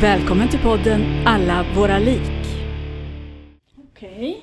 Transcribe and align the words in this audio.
Välkommen 0.00 0.48
till 0.48 0.58
podden 0.60 1.26
Alla 1.26 1.66
våra 1.76 1.98
lik. 1.98 2.30
Okej. 3.76 4.40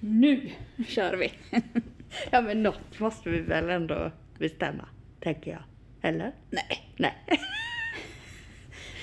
Nu 0.00 0.50
kör 0.88 1.16
vi. 1.16 1.32
Ja 2.30 2.40
men 2.40 2.62
något 2.62 2.98
måste 3.00 3.30
vi 3.30 3.40
väl 3.40 3.70
ändå 3.70 4.10
bestämma, 4.38 4.88
tänker 5.20 5.50
jag. 5.50 5.62
Eller? 6.02 6.32
Nej. 6.50 6.90
Nej. 6.96 7.14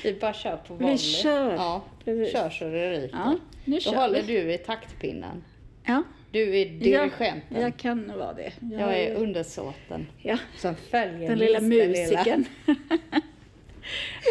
vi 0.04 0.14
bara 0.14 0.34
kör 0.34 0.58
på 0.58 0.76
Vi 0.76 0.84
vanligt. 0.84 1.02
kör. 1.02 1.54
Ja, 1.54 1.84
Precis. 2.06 2.34
kör 2.34 2.50
så 2.50 2.66
det 2.66 2.92
ryker. 2.92 3.18
Ja, 3.18 3.38
nu 3.66 3.76
Då 3.76 3.80
kör 3.82 3.96
håller 3.96 4.22
vi. 4.24 4.42
du 4.42 4.54
i 4.54 4.58
taktpinnen. 4.58 5.44
Ja. 5.86 6.04
Du 6.32 6.58
är 6.58 6.66
dirigenten. 6.66 7.42
Jag, 7.50 7.62
jag 7.62 7.78
kan 7.78 8.18
vara 8.18 8.34
det. 8.34 8.54
Jag 8.62 9.00
är 9.00 9.16
undersåten 9.16 10.08
ja, 10.22 10.38
som 10.58 10.76
följer 10.76 11.30
den 11.30 11.40
lilla 11.40 11.62
musikern. 11.62 12.46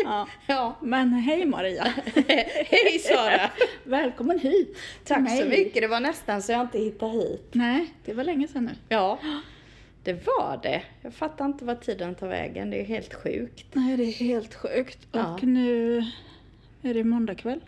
ja. 0.04 0.28
Ja. 0.46 0.76
Men 0.82 1.12
hej 1.12 1.46
Maria. 1.46 1.84
Hej 2.66 2.98
Sara! 2.98 3.50
Välkommen 3.84 4.38
hit. 4.38 4.76
Tack 5.04 5.30
så 5.38 5.44
mycket. 5.44 5.82
Det 5.82 5.86
var 5.88 6.00
nästan 6.00 6.42
så 6.42 6.52
jag 6.52 6.60
inte 6.60 6.78
hittade 6.78 7.12
hit. 7.12 7.48
Nej, 7.52 7.94
det 8.04 8.14
var 8.14 8.24
länge 8.24 8.48
sedan 8.48 8.64
nu. 8.64 8.70
Ja, 8.88 9.18
det 10.02 10.12
var 10.26 10.60
det. 10.62 10.82
Jag 11.02 11.14
fattar 11.14 11.44
inte 11.44 11.64
vad 11.64 11.80
tiden 11.80 12.14
tar 12.14 12.28
vägen. 12.28 12.70
Det 12.70 12.80
är 12.80 12.84
helt 12.84 13.14
sjukt. 13.14 13.66
Nej, 13.72 13.96
det 13.96 14.02
är 14.02 14.12
helt 14.12 14.54
sjukt. 14.54 14.98
Ja. 15.12 15.34
Och 15.34 15.42
nu 15.42 15.98
är 16.82 16.94
det 16.94 17.04
måndag 17.04 17.34
kväll. 17.34 17.60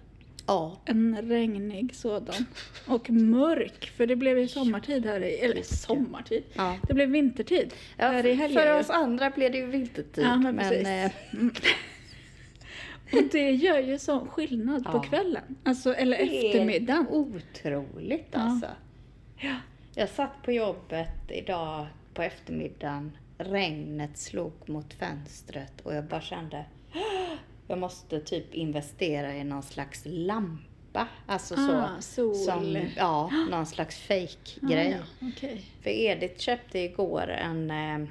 Ja. 0.49 0.77
En 0.85 1.19
regnig 1.23 1.95
sådan. 1.95 2.47
Och 2.87 3.11
mörk, 3.11 3.93
för 3.97 4.07
det 4.07 4.17
blev 4.17 4.39
ju 4.39 4.49
sommartid 4.49 5.07
här 5.07 5.21
i, 5.25 5.35
eller 5.39 5.63
sommartid, 5.63 6.43
Ja. 6.55 6.77
det 6.89 6.95
blev 6.95 7.09
vintertid 7.11 7.75
Ja, 7.97 8.07
här 8.09 8.27
i 8.27 8.35
helgen. 8.35 8.63
för 8.63 8.79
oss 8.81 8.91
andra 8.91 9.31
blev 9.31 9.53
det 9.53 9.59
ju 9.59 9.67
vintertid. 9.67 10.25
Ja, 10.25 10.37
men 10.37 10.57
men 10.57 10.87
eh, 10.87 11.11
Mm. 11.33 11.51
Och 13.13 13.23
det 13.33 13.51
gör 13.51 13.79
ju 13.79 13.99
sån 13.99 14.29
skillnad 14.29 14.85
på 14.85 14.91
Ja. 14.97 15.03
kvällen, 15.03 15.57
alltså, 15.65 15.95
eller 15.95 16.17
eftermiddagen. 16.19 17.07
otroligt 17.09 18.29
alltså. 18.35 18.69
Ja. 19.37 19.55
Jag 19.95 20.09
satt 20.09 20.43
på 20.43 20.53
jobbet 20.53 21.09
idag 21.31 21.87
på 22.15 22.23
eftermiddagen. 22.23 23.13
Regnet 23.39 24.19
slog 24.19 24.53
mot 24.69 24.95
fönstret 24.95 25.81
och 25.83 25.95
jag 25.95 26.05
bara 26.05 26.21
kände 26.21 26.65
jag 27.69 27.79
måste 27.79 28.21
typ 28.21 28.55
investera 28.55 29.37
i 29.37 29.45
någon 29.45 29.63
slags 29.63 30.03
lampa. 30.05 31.09
Alltså 31.27 31.55
så. 31.57 31.73
Ah, 31.77 32.01
sol. 32.01 32.35
Som, 32.35 32.79
ja, 32.97 33.31
någon 33.51 33.67
slags 33.67 33.97
fake-grej. 33.99 34.95
Ah, 34.95 34.97
ja. 35.21 35.29
Okej. 35.37 35.65
För 35.83 35.91
Edith 35.91 36.39
köpte 36.41 36.79
igår 36.79 37.29
en, 37.29 37.71
eh, 37.71 38.09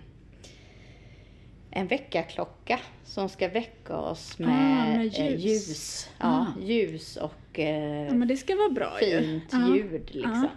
en 1.72 1.88
väckarklocka 1.88 2.80
som 3.06 3.30
ska 3.30 3.48
väcka 3.50 3.98
oss 3.98 4.40
med, 4.40 4.50
Ah, 4.50 4.98
med 4.98 5.06
eh, 5.20 5.30
ljus. 5.32 5.44
ljus. 5.46 6.10
Ja, 6.20 6.26
Ah. 6.28 6.60
ljus 6.62 7.18
och 7.18 7.60
eh, 7.60 8.06
Ja, 8.08 8.14
men 8.14 8.28
det 8.28 8.38
ska 8.38 8.56
vara 8.56 8.70
bra 8.70 9.02
ju. 9.02 9.22
fint 9.22 9.44
Ja. 9.52 9.76
ljud 9.76 10.10
liksom. 10.16 10.50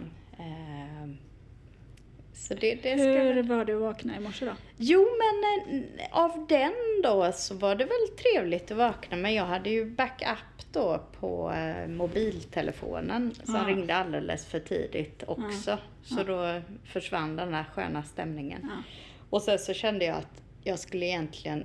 Så 2.41 2.53
det, 2.53 2.75
det 2.75 2.97
ska... 2.97 3.07
Hur 3.07 3.43
var 3.43 3.65
det 3.65 3.73
att 3.73 3.81
vakna 3.81 4.17
i 4.17 4.19
morse 4.19 4.45
då? 4.45 4.51
Jo 4.77 5.07
men 5.19 5.83
eh, 5.99 6.07
av 6.11 6.45
den 6.49 6.73
då 7.03 7.31
så 7.33 7.55
var 7.55 7.75
det 7.75 7.85
väl 7.85 8.17
trevligt 8.23 8.71
att 8.71 8.77
vakna 8.77 9.17
men 9.17 9.33
jag 9.33 9.45
hade 9.45 9.69
ju 9.69 9.85
backup 9.85 10.37
då 10.71 11.01
på 11.19 11.51
eh, 11.51 11.87
mobiltelefonen 11.87 13.35
som 13.43 13.55
Ja. 13.55 13.63
ringde 13.67 13.95
alldeles 13.95 14.45
för 14.45 14.59
tidigt 14.59 15.23
också. 15.27 15.77
Så 16.03 16.15
Ja. 16.19 16.23
då 16.23 16.61
försvann 16.85 17.35
den 17.35 17.53
här 17.53 17.63
sköna 17.63 18.03
stämningen. 18.03 18.59
Ja. 18.63 18.83
Och 19.29 19.41
sen 19.41 19.59
så 19.59 19.73
kände 19.73 20.05
jag 20.05 20.17
att 20.17 20.43
jag 20.63 20.79
skulle 20.79 21.05
egentligen 21.05 21.63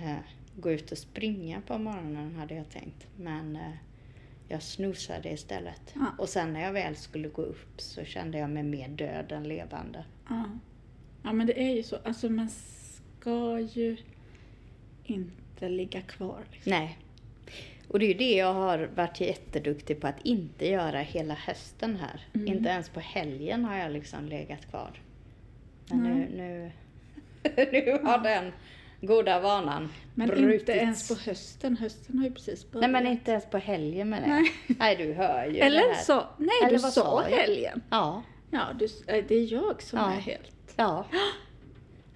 gå 0.56 0.70
ut 0.70 0.92
och 0.92 0.98
springa 0.98 1.60
på 1.66 1.78
morgonen 1.78 2.34
hade 2.38 2.54
jag 2.54 2.70
tänkt. 2.70 3.06
Men 3.16 3.56
eh, 3.56 3.62
jag 4.48 4.62
snusade 4.62 5.30
istället. 5.30 5.92
Ja. 5.94 6.06
Och 6.18 6.28
sen 6.28 6.52
när 6.52 6.60
jag 6.60 6.72
väl 6.72 6.96
skulle 6.96 7.28
gå 7.28 7.42
upp 7.42 7.80
så 7.80 8.04
kände 8.04 8.38
jag 8.38 8.50
mig 8.50 8.62
mer 8.62 8.88
död 8.88 9.32
än 9.32 9.48
levande. 9.48 10.04
Ja. 10.28 10.44
ja, 11.22 11.32
men 11.32 11.46
det 11.46 11.62
är 11.62 11.74
ju 11.74 11.82
så. 11.82 11.96
Alltså 12.04 12.28
man 12.28 12.48
ska 12.50 13.60
ju 13.60 13.96
inte 15.04 15.68
ligga 15.68 16.00
kvar. 16.00 16.42
Liksom. 16.52 16.70
Nej. 16.70 16.98
Och 17.88 17.98
det 17.98 18.04
är 18.04 18.08
ju 18.08 18.14
det 18.14 18.36
jag 18.36 18.54
har 18.54 18.90
varit 18.94 19.20
jätteduktig 19.20 20.00
på 20.00 20.06
att 20.06 20.20
inte 20.22 20.68
göra 20.68 20.98
hela 20.98 21.34
hösten 21.34 21.96
här. 21.96 22.26
Mm. 22.34 22.46
Inte 22.46 22.68
ens 22.68 22.88
på 22.88 23.00
helgen 23.00 23.64
har 23.64 23.76
jag 23.76 23.92
liksom 23.92 24.24
legat 24.24 24.70
kvar. 24.70 25.00
Men 25.88 26.02
nu, 26.02 26.14
Nej. 26.14 26.28
nu, 26.36 26.72
nu 27.72 27.98
har 28.04 28.18
den 28.18 28.52
goda 29.06 29.40
vanan 29.40 29.88
Men 30.14 30.28
brutits. 30.28 30.60
inte 30.60 30.72
ens 30.72 31.08
på 31.08 31.14
hösten. 31.30 31.76
Hösten 31.76 32.18
har 32.18 32.24
ju 32.24 32.30
precis 32.32 32.70
börjat. 32.70 32.90
Nej 32.90 33.02
men 33.02 33.12
inte 33.12 33.30
ens 33.30 33.46
på 33.50 33.58
helgen 33.58 34.08
menar 34.10 34.28
jag. 34.28 34.36
Nej. 34.42 34.52
Nej 34.78 34.96
du 34.96 35.12
hör 35.12 35.44
ju 35.46 35.58
Eller 35.58 35.94
så, 35.94 36.22
nej 36.38 36.48
Eller 36.62 36.72
du 36.72 36.78
sa 36.78 37.20
helgen. 37.22 37.82
Ja, 37.90 38.22
Ja, 38.50 38.62
du, 38.78 38.84
äh, 38.84 39.24
det 39.28 39.34
är 39.34 39.52
jag 39.52 39.82
som 39.82 39.98
Ja. 39.98 40.06
är 40.12 40.20
helt... 40.20 40.52
ja. 40.76 41.06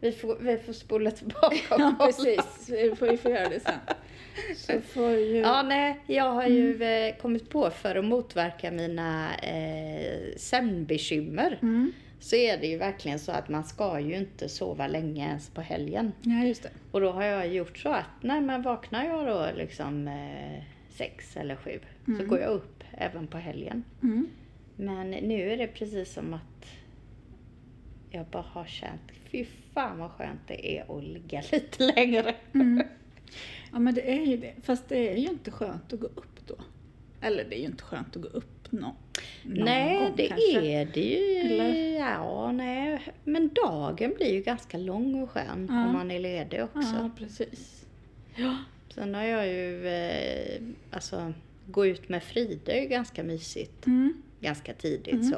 Vi 0.03 0.13
får, 0.13 0.37
vi 0.41 0.57
får 0.59 0.73
spola 0.73 1.11
tillbaka 1.11 1.75
och 1.75 1.81
Ja, 1.81 1.95
precis. 2.01 2.69
Vi 2.69 2.95
får, 2.97 3.07
vi 3.07 3.17
får 3.17 3.31
göra 3.31 3.49
det 3.49 3.61
sen. 3.61 3.75
Så 4.57 4.81
får 4.95 5.11
ju... 5.11 5.37
Ja, 5.37 5.63
nej, 5.63 6.01
jag 6.07 6.33
har 6.33 6.47
ju 6.47 6.75
Mm. 6.77 7.09
eh, 7.15 7.21
kommit 7.21 7.51
på 7.51 7.71
för 7.71 7.95
att 7.97 8.05
motverka 8.05 8.71
mina 8.71 9.35
eh, 9.37 10.37
sömnbekymmer. 10.37 11.59
Mm. 11.63 11.93
Så 12.21 12.37
är 12.37 12.59
det 12.59 12.67
ju 12.67 12.77
verkligen 12.77 13.19
så 13.19 13.33
att 13.33 13.49
man 13.49 13.65
ska 13.65 14.01
ju 14.01 14.17
inte 14.17 14.49
sova 14.49 14.87
länge 14.87 15.27
ens 15.29 15.51
på 15.51 15.61
helgen. 15.61 16.13
Ja, 16.23 16.45
just 16.45 16.63
det. 16.63 16.71
Och 16.91 17.01
då 17.01 17.13
har 17.13 17.23
jag 17.25 17.49
gjort 17.55 17.79
så 17.79 17.89
att, 17.89 18.07
nej 18.21 18.41
men 18.41 18.63
vaknar 18.63 19.05
jag 19.05 19.27
då 19.27 19.47
liksom 19.57 20.09
eh, 20.09 20.63
sex 20.91 21.37
eller 21.37 21.57
sju 21.57 21.79
så 22.05 22.11
Mm. 22.13 22.29
går 22.29 22.39
jag 22.41 22.51
upp 22.51 22.85
även 22.93 23.27
på 23.27 23.39
helgen. 23.39 23.85
Mm. 24.03 24.29
Men 24.77 25.11
nu 25.11 25.53
är 25.53 25.57
det 25.57 25.67
precis 25.67 26.13
som 26.13 26.35
att 26.35 26.67
jag 28.11 28.27
bara 28.27 28.43
har 28.43 28.65
känt, 28.67 29.01
fy 29.31 29.45
fan 29.75 29.99
vad 29.99 30.11
skönt 30.11 30.41
det 30.47 30.77
är 30.79 30.99
att 30.99 31.05
ligga 31.05 31.43
lite 31.53 31.93
längre. 31.97 32.35
Mm. 32.55 32.83
Ja, 33.73 33.79
men 33.79 33.95
det 33.95 34.13
är 34.13 34.27
ju 34.27 34.37
det. 34.37 34.53
Fast 34.63 34.89
det 34.89 35.11
är 35.13 35.17
ju 35.17 35.29
inte 35.29 35.51
skönt 35.51 35.93
att 35.93 36.01
gå 36.01 36.07
upp 36.07 36.47
då. 36.47 36.55
Eller 37.21 37.45
det 37.45 37.57
är 37.57 37.61
ju 37.61 37.67
inte 37.67 37.83
skönt 37.83 38.17
att 38.17 38.23
gå 38.23 38.29
upp 38.29 38.60
nå- 38.73 38.95
någon 39.45 39.65
Nej, 39.65 39.99
gång 39.99 40.13
det 40.17 40.29
kanske. 40.29 40.61
är 40.61 40.85
det 40.87 41.01
ju. 41.01 41.37
Eller? 41.37 41.99
Ja, 41.99 42.53
nej. 42.53 43.01
Men 43.25 43.49
dagen 43.65 44.13
blir 44.17 44.33
ju 44.33 44.43
ganska 44.43 44.79
lång 44.79 45.23
och 45.23 45.31
skön 45.31 45.67
Ja. 45.71 45.87
om 45.87 45.93
man 45.93 46.11
är 46.11 46.19
ledig 46.19 46.63
också. 46.65 46.81
Ja, 46.99 47.11
precis. 47.19 47.87
Ja. 48.37 48.57
Sen 48.95 49.15
har 49.15 49.23
jag 49.23 49.47
ju, 49.49 49.89
eh, 49.89 50.61
alltså, 50.91 51.33
gå 51.67 51.87
ut 51.87 52.09
med 52.09 52.23
Frida 52.23 52.73
är 52.73 52.83
ju 52.83 52.89
ganska 52.89 53.23
mysigt. 53.23 53.87
Mm. 53.87 54.23
Ganska 54.41 54.75
tidigt 54.75 55.13
Mm. 55.15 55.25
så. 55.31 55.37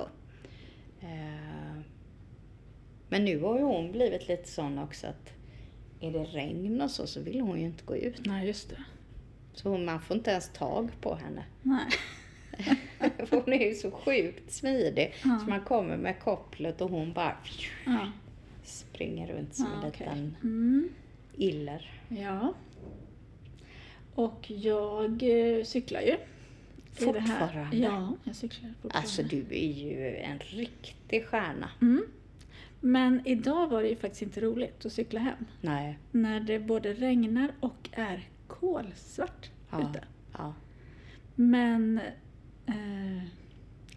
Eh, 1.01 1.81
men 3.09 3.25
nu 3.25 3.41
har 3.41 3.57
ju 3.59 3.65
hon 3.65 3.93
blivit 3.93 4.29
lite 4.29 4.49
sån 4.49 4.79
också 4.79 5.07
att 5.07 5.33
är 6.01 6.11
det 6.13 6.25
regn 6.25 6.81
och 6.81 6.91
så, 6.91 7.07
så 7.07 7.21
vill 7.21 7.41
hon 7.41 7.61
ju 7.61 7.67
inte 7.67 7.85
gå 7.85 7.97
ut. 7.97 8.27
Nej, 8.27 8.47
just 8.47 8.71
det. 8.71 8.77
Så 9.55 9.79
man 9.79 10.01
får 10.01 10.17
inte 10.17 10.31
ens 10.31 10.49
tag 10.53 10.89
på 11.01 11.15
henne. 11.15 11.45
Nej. 11.63 11.85
Hon 13.31 13.53
är 13.53 13.69
ju 13.69 13.75
så 13.75 13.91
sjukt 13.91 14.53
smidig. 14.53 15.15
Ja. 15.25 15.39
Så 15.45 15.51
man 15.51 15.61
kommer 15.61 15.97
med 15.97 16.21
kopplet 16.21 16.81
och 16.81 16.91
hon 16.91 17.13
bara 17.13 17.37
Ja. 17.87 18.09
springer 18.65 19.27
runt 19.33 19.55
som 19.55 19.67
Ja, 19.75 19.83
en 19.83 19.89
okej. 19.89 20.07
liten 20.07 20.37
Mm. 20.43 20.89
iller. 21.37 21.91
Ja. 22.09 22.55
Och 24.15 24.51
jag 24.51 25.23
eh, 25.23 25.65
cyklar 25.65 26.01
ju. 26.01 26.17
Fortfarande? 26.93 27.77
Ja, 27.77 28.17
jag 28.25 28.37
cyklar 28.37 28.71
fortfarande. 28.83 28.99
Alltså 28.99 29.23
du 29.23 29.39
är 29.51 29.73
ju 29.73 30.17
en 30.17 30.39
riktig 30.39 31.27
stjärna. 31.27 31.71
Mm. 31.83 32.05
Men 32.81 33.23
idag 33.27 33.69
var 33.69 33.83
det 33.83 33.89
ju 33.89 33.97
faktiskt 33.97 34.23
inte 34.23 34.41
roligt 34.41 34.87
att 34.87 34.93
cykla 34.93 35.21
hem. 35.21 35.45
Nej. 35.61 35.99
När 36.11 36.41
det 36.41 36.59
både 36.59 36.93
regnar 36.93 37.53
och 37.61 37.89
är 37.93 38.29
kolsvart 38.47 39.51
Ja. 39.71 39.81
ute. 39.91 40.05
Ja. 40.33 40.55
Men 41.35 42.01
eh, 42.73 43.23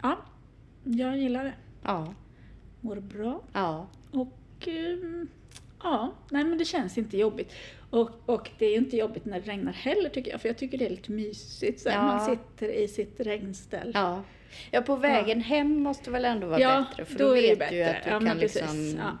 ja, 0.02 0.18
jag 0.84 1.18
gillar 1.18 1.44
det. 1.44 1.52
Ja. 1.82 2.14
Mår 2.80 2.96
bra. 2.96 3.42
Ja. 3.52 3.86
Och 4.10 4.68
ehm, 4.68 5.28
Ja, 5.82 6.12
nej 6.30 6.44
men 6.44 6.58
det 6.58 6.64
känns 6.64 6.98
inte 6.98 7.16
jobbigt. 7.18 7.52
Och, 7.90 8.10
och 8.26 8.50
det 8.58 8.66
är 8.66 8.76
inte 8.76 8.96
jobbigt 8.96 9.24
när 9.24 9.40
det 9.40 9.50
regnar 9.50 9.72
heller 9.72 10.08
tycker 10.08 10.30
jag, 10.30 10.40
för 10.40 10.48
jag 10.48 10.58
tycker 10.58 10.78
det 10.78 10.86
är 10.86 10.90
lite 10.90 11.12
mysigt. 11.12 11.80
Så 11.80 11.88
Ja. 11.88 12.02
Man 12.02 12.26
sitter 12.26 12.68
i 12.68 12.88
sitt 12.88 13.20
regnställ. 13.20 13.90
Ja. 13.94 14.22
Ja, 14.70 14.80
på 14.82 14.96
vägen 14.96 15.40
hem 15.40 15.76
måste 15.82 16.10
väl 16.10 16.24
ändå 16.24 16.46
vara 16.46 16.60
Ja, 16.60 16.84
bättre 16.90 17.04
för 17.04 17.18
då 17.18 17.28
då, 17.28 17.36
är 17.36 17.42
det 17.42 17.48
vet 17.48 17.58
bättre. 17.58 17.76
du 17.76 17.84
att 17.84 18.04
du 18.04 18.10
Ja, 18.10 18.20
kan 18.20 18.38
liksom... 18.38 18.96
Ja. 18.98 19.12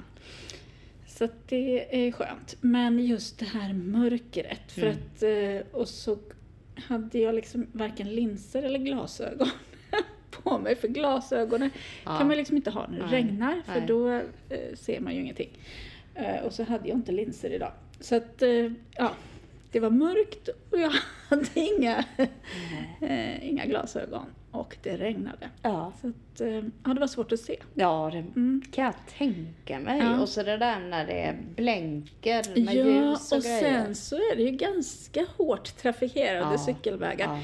Så 1.06 1.28
det 1.48 2.06
är 2.06 2.12
skönt. 2.12 2.56
Men 2.60 3.06
just 3.06 3.38
det 3.38 3.44
här 3.46 3.72
mörkret. 3.72 4.72
För 4.72 4.82
Mm. 4.82 4.96
att, 4.96 5.22
eh, 5.22 5.80
och 5.80 5.88
så 5.88 6.18
hade 6.76 7.18
jag 7.18 7.34
liksom 7.34 7.66
varken 7.72 8.14
linser 8.14 8.62
eller 8.62 8.78
glasögon 8.78 9.48
på 10.30 10.58
mig. 10.58 10.76
För 10.76 10.88
glasögonen 10.88 11.70
Ja. 12.04 12.18
kan 12.18 12.26
man 12.28 12.36
liksom 12.36 12.56
inte 12.56 12.70
ha 12.70 12.86
när 12.86 12.98
det 12.98 13.04
Nej, 13.06 13.12
regnar. 13.22 13.62
För 13.66 13.78
nej. 13.78 13.86
då 13.86 14.10
eh, 14.10 14.74
ser 14.74 15.00
man 15.00 15.14
ju 15.14 15.20
ingenting. 15.20 15.50
Eh, 16.14 16.42
och 16.44 16.52
så 16.52 16.62
hade 16.64 16.88
jag 16.88 16.96
inte 16.98 17.12
linser 17.12 17.50
idag. 17.50 17.72
Så 18.00 18.16
att, 18.16 18.42
eh, 18.42 18.72
ja. 18.96 19.12
Det 19.72 19.80
var 19.80 19.90
mörkt 19.90 20.48
och 20.70 20.78
jag 20.78 20.92
hade 21.28 21.46
inga, 21.54 22.04
eh, 23.00 23.48
inga 23.48 23.64
glasögon. 23.66 24.26
Och 24.50 24.76
det 24.82 24.96
regnade. 24.96 25.48
Ja. 25.62 25.92
Så 26.00 26.08
att, 26.08 26.40
eh, 26.40 26.48
ja, 26.84 26.94
det 26.94 27.00
var 27.00 27.06
svårt 27.06 27.32
att 27.32 27.40
se. 27.40 27.56
Ja, 27.74 28.10
det 28.12 28.18
Mm. 28.18 28.62
kan 28.72 28.84
jag 28.84 28.94
tänka 29.18 29.78
mig. 29.80 29.98
Ja. 29.98 30.20
Och 30.20 30.28
så 30.28 30.42
det 30.42 30.56
där 30.56 30.80
när 30.80 31.06
det 31.06 31.36
blänker 31.56 32.60
med 32.64 32.74
Ja, 32.74 32.84
ljus 32.84 33.32
och, 33.32 33.38
och 33.38 33.44
grejer. 33.44 33.60
sen 33.84 33.94
så 33.94 34.16
är 34.16 34.36
det 34.36 34.42
ju 34.42 34.50
ganska 34.50 35.26
hårt 35.36 35.76
trafikerade 35.76 36.40
Ja, 36.52 36.58
cykelvägar. 36.58 37.40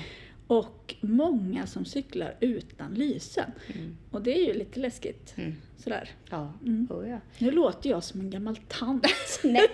Ja. 0.53 0.59
Och 0.59 0.95
många 1.01 1.67
som 1.67 1.85
cyklar 1.85 2.37
utan 2.41 2.95
lysen. 2.95 3.51
Mm. 3.75 3.97
Och 4.11 4.23
det 4.23 4.33
är 4.33 4.47
ju 4.47 4.53
lite 4.53 4.81
läskigt. 4.81 5.35
Mm. 5.37 5.55
Sådär. 5.79 6.11
Ja. 6.31 6.53
Mm. 6.63 6.87
Oh, 6.91 7.09
ja. 7.09 7.19
Nu 7.39 7.51
låter 7.51 7.91
jag 7.91 8.05
som 8.05 8.21
en 8.21 8.31
gammal 8.31 8.57
tant. 8.57 9.07
Nej, 9.45 9.69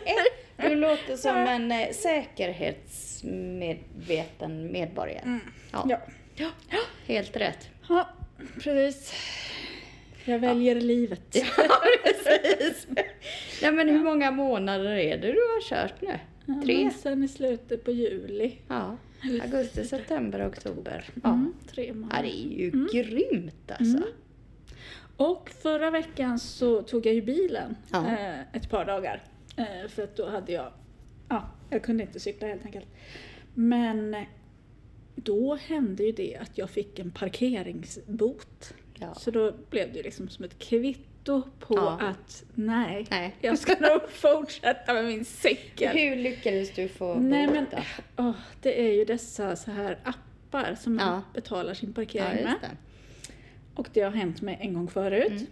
du 0.56 0.74
låter 0.74 1.16
som 1.16 1.36
en 1.36 1.72
eh, 1.72 1.90
säkerhetsmedveten 1.92 4.72
medborgare. 4.72 5.22
Mm. 5.24 5.40
Ja. 5.72 6.00
Ja. 6.36 6.50
ja, 6.70 6.78
helt 7.06 7.36
rätt. 7.36 7.68
ja, 7.88 8.08
precis. 8.54 9.12
Jag 10.24 10.38
väljer 10.38 10.74
livet. 10.74 11.36
Ja, 11.56 11.68
precis. 12.04 12.86
Nej, 13.62 13.72
men 13.72 13.88
hur 13.88 14.04
många 14.04 14.30
månader 14.30 14.90
är 14.90 15.18
det 15.18 15.32
du 15.32 15.40
har 15.40 15.62
kört 15.68 16.02
nu? 16.02 16.18
Ja, 16.46 16.60
Tre? 16.64 16.90
Sen 16.90 17.24
i 17.24 17.28
slutet 17.28 17.84
på 17.84 17.92
juli. 17.92 18.58
Ja, 18.68 18.96
augusti, 19.42 19.84
september, 19.84 20.48
oktober. 20.48 21.04
Ja, 21.22 21.28
Mm, 21.30 21.54
tre 21.66 21.86
ja 21.86 21.94
månader. 21.94 22.22
det 22.22 22.28
är 22.28 22.58
ju 22.58 22.70
grymt 22.92 23.70
alltså. 23.70 23.96
Mm. 23.96 24.08
Och 25.16 25.50
förra 25.50 25.90
veckan 25.90 26.38
så 26.38 26.82
tog 26.82 27.06
jag 27.06 27.14
ju 27.14 27.22
bilen 27.22 27.76
Ja. 27.92 28.06
eh, 28.06 28.40
ett 28.52 28.70
par 28.70 28.84
dagar. 28.84 29.24
Eh, 29.56 29.88
för 29.88 30.02
att 30.02 30.16
då 30.16 30.28
hade 30.28 30.52
jag, 30.52 30.72
ja, 31.28 31.48
jag 31.70 31.82
kunde 31.82 32.02
inte 32.02 32.20
cykla 32.20 32.48
helt 32.48 32.64
enkelt. 32.64 32.86
Men 33.54 34.16
då 35.14 35.54
hände 35.54 36.02
ju 36.04 36.12
det 36.12 36.36
att 36.36 36.58
jag 36.58 36.70
fick 36.70 36.98
en 36.98 37.10
parkeringsbot. 37.10 38.74
Ja. 38.98 39.14
Så 39.14 39.30
då 39.30 39.52
blev 39.70 39.92
det 39.92 40.02
liksom 40.02 40.28
som 40.28 40.44
ett 40.44 40.58
kvitto 40.58 41.02
på 41.58 41.74
Ja. 41.76 41.98
att 42.00 42.44
nej, 42.54 43.06
Nej. 43.10 43.34
jag 43.40 43.58
ska 43.58 43.72
nog 43.80 44.10
fortsätta 44.10 44.92
med 44.94 45.04
min 45.04 45.24
cykel. 45.24 45.96
Hur 45.96 46.16
lyckades 46.16 46.74
du 46.74 46.88
få 46.88 47.14
Nej 47.14 47.46
men, 47.46 47.66
åh, 48.16 48.32
det 48.62 48.80
är 48.88 48.92
ju 48.94 49.04
dessa 49.04 49.56
så 49.56 49.70
här 49.70 49.98
appar 50.04 50.74
som 50.74 50.94
man 50.96 51.06
Ja. 51.06 51.22
betalar 51.34 51.74
sin 51.74 51.92
parkering 51.92 52.44
med. 52.44 52.54
det. 52.60 52.76
Och 53.74 53.88
det 53.92 54.00
har 54.00 54.10
hänt 54.10 54.42
mig 54.42 54.58
en 54.60 54.74
gång 54.74 54.88
förut. 54.88 55.48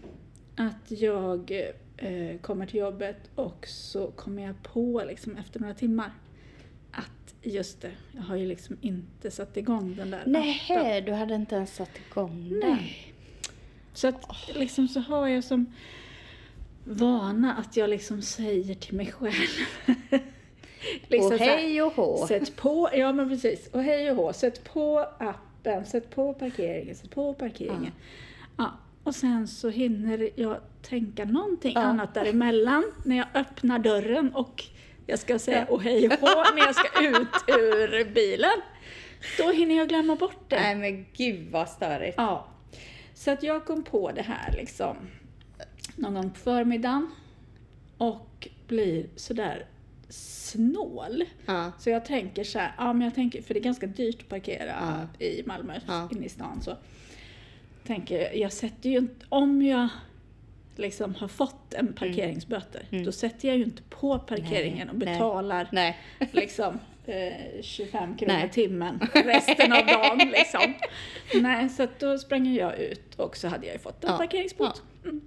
Mm. 0.58 0.70
Att 0.70 0.90
jag 1.00 1.50
eh, 1.96 2.38
kommer 2.40 2.66
till 2.66 2.80
jobbet 2.80 3.30
och 3.34 3.66
så 3.68 4.06
kommer 4.10 4.42
jag 4.42 4.62
på 4.62 5.02
liksom 5.06 5.36
efter 5.36 5.60
några 5.60 5.74
timmar 5.74 6.10
att 6.92 7.34
just 7.42 7.80
det, 7.80 7.90
jag 8.12 8.22
har 8.22 8.36
ju 8.36 8.46
liksom 8.46 8.76
inte 8.80 9.30
satt 9.30 9.56
igång 9.56 9.96
den 9.96 10.10
där 10.10 10.18
appen. 10.20 10.32
Nej, 10.32 11.02
du 11.02 11.12
hade 11.12 11.34
inte 11.34 11.54
ens 11.54 11.74
satt 11.74 11.90
igång 12.10 12.48
den. 12.48 12.70
Nej. 12.70 13.12
Så 13.96 14.08
att 14.08 14.50
liksom 14.54 14.88
så 14.88 15.00
har 15.00 15.26
jag 15.26 15.44
som 15.44 15.72
vana 16.84 17.54
att 17.54 17.76
jag 17.76 17.90
liksom 17.90 18.22
säger 18.22 18.74
till 18.74 18.94
mig 18.94 19.06
själv. 19.12 19.66
liksom 21.08 21.32
och 21.32 21.38
hej 21.38 21.82
och 21.82 21.92
hå. 21.92 22.26
Sätt 22.26 22.56
på, 22.56 22.88
ja 22.92 23.12
men 23.12 23.28
precis, 23.28 23.68
och 23.72 23.82
hej 23.82 24.10
och 24.10 24.16
hå, 24.16 24.32
sätt 24.32 24.72
på 24.72 24.98
appen, 25.18 25.86
sätt 25.86 26.10
på 26.14 26.34
parkeringen, 26.34 26.94
sätt 26.94 27.10
på 27.10 27.34
parkeringen. 27.34 27.92
Ja. 28.56 28.70
och 29.04 29.14
sen 29.14 29.48
så 29.48 29.68
hinner 29.68 30.30
jag 30.36 30.56
tänka 30.82 31.24
någonting 31.24 31.72
Ja. 31.74 31.80
annat 31.80 32.14
däremellan 32.14 32.84
när 33.04 33.16
jag 33.16 33.26
öppnar 33.34 33.78
dörren 33.78 34.34
och 34.34 34.64
jag 35.06 35.18
ska 35.18 35.38
säga 35.38 35.66
Ja. 35.68 35.74
och 35.74 35.82
hej 35.82 36.06
och 36.08 36.20
hå 36.20 36.44
när 36.54 36.66
jag 36.66 36.74
ska 36.74 37.08
ut 37.08 37.58
ur 37.58 38.14
bilen. 38.14 38.60
Då 39.38 39.50
hinner 39.50 39.76
jag 39.76 39.88
glömma 39.88 40.16
bort 40.16 40.44
det. 40.50 40.60
Nej 40.60 40.74
men 40.74 41.06
gud 41.16 41.50
vad 41.50 41.68
störigt. 41.68 42.14
Ja. 42.16 42.46
Så 43.18 43.30
att 43.30 43.42
jag 43.42 43.64
kom 43.64 43.82
på 43.84 44.10
det 44.12 44.22
här 44.22 44.52
liksom 44.52 44.96
någon 45.96 46.14
gång 46.14 46.30
på 46.30 46.38
förmiddagen 46.38 47.10
och 47.98 48.48
blir 48.68 49.06
sådär 49.16 49.66
snål. 50.08 51.24
Ja. 51.46 51.72
Så 51.78 51.90
jag 51.90 52.04
tänker 52.04 52.44
så 52.44 52.58
här, 52.58 52.72
ja 52.78 52.92
men 52.92 53.02
jag 53.02 53.14
tänker, 53.14 53.42
för 53.42 53.54
det 53.54 53.60
är 53.60 53.64
ganska 53.64 53.86
dyrt 53.86 54.22
att 54.22 54.28
parkera 54.28 55.08
i 55.18 55.42
Malmö, 55.46 55.80
Ja. 55.86 56.08
inne 56.12 56.26
i 56.26 56.28
stan 56.28 56.62
så. 56.62 56.76
Tänker, 57.86 58.36
jag 58.36 58.52
sätter 58.52 58.90
ju 58.90 58.98
inte, 58.98 59.26
om 59.28 59.62
jag 59.62 59.88
liksom 60.76 61.14
har 61.14 61.28
fått 61.28 61.74
en 61.74 61.92
parkeringsböter, 61.92 62.82
Mm. 62.90 63.04
då 63.04 63.12
sätter 63.12 63.48
jag 63.48 63.56
ju 63.56 63.64
inte 63.64 63.82
på 63.82 64.18
parkeringen 64.18 64.86
Nej, 64.86 64.92
och 64.94 64.98
nej. 64.98 65.14
betalar 65.14 65.68
Nej. 65.72 65.96
liksom 66.32 66.78
eh, 67.08 67.62
25 67.62 68.16
kronor 68.16 68.32
Nej. 68.32 68.50
timmen 68.50 69.00
resten 69.14 69.72
av 69.72 69.86
dagen 69.86 70.18
liksom. 70.18 70.74
Nej, 71.42 71.68
så 71.68 71.86
då 71.98 72.18
sprang 72.18 72.54
jag 72.54 72.78
ut 72.78 73.14
och 73.14 73.36
så 73.36 73.48
hade 73.48 73.66
jag 73.66 73.72
ju 73.72 73.78
fått 73.78 74.04
en 74.04 74.10
Ja, 74.10 74.16
parkeringsbot. 74.18 74.82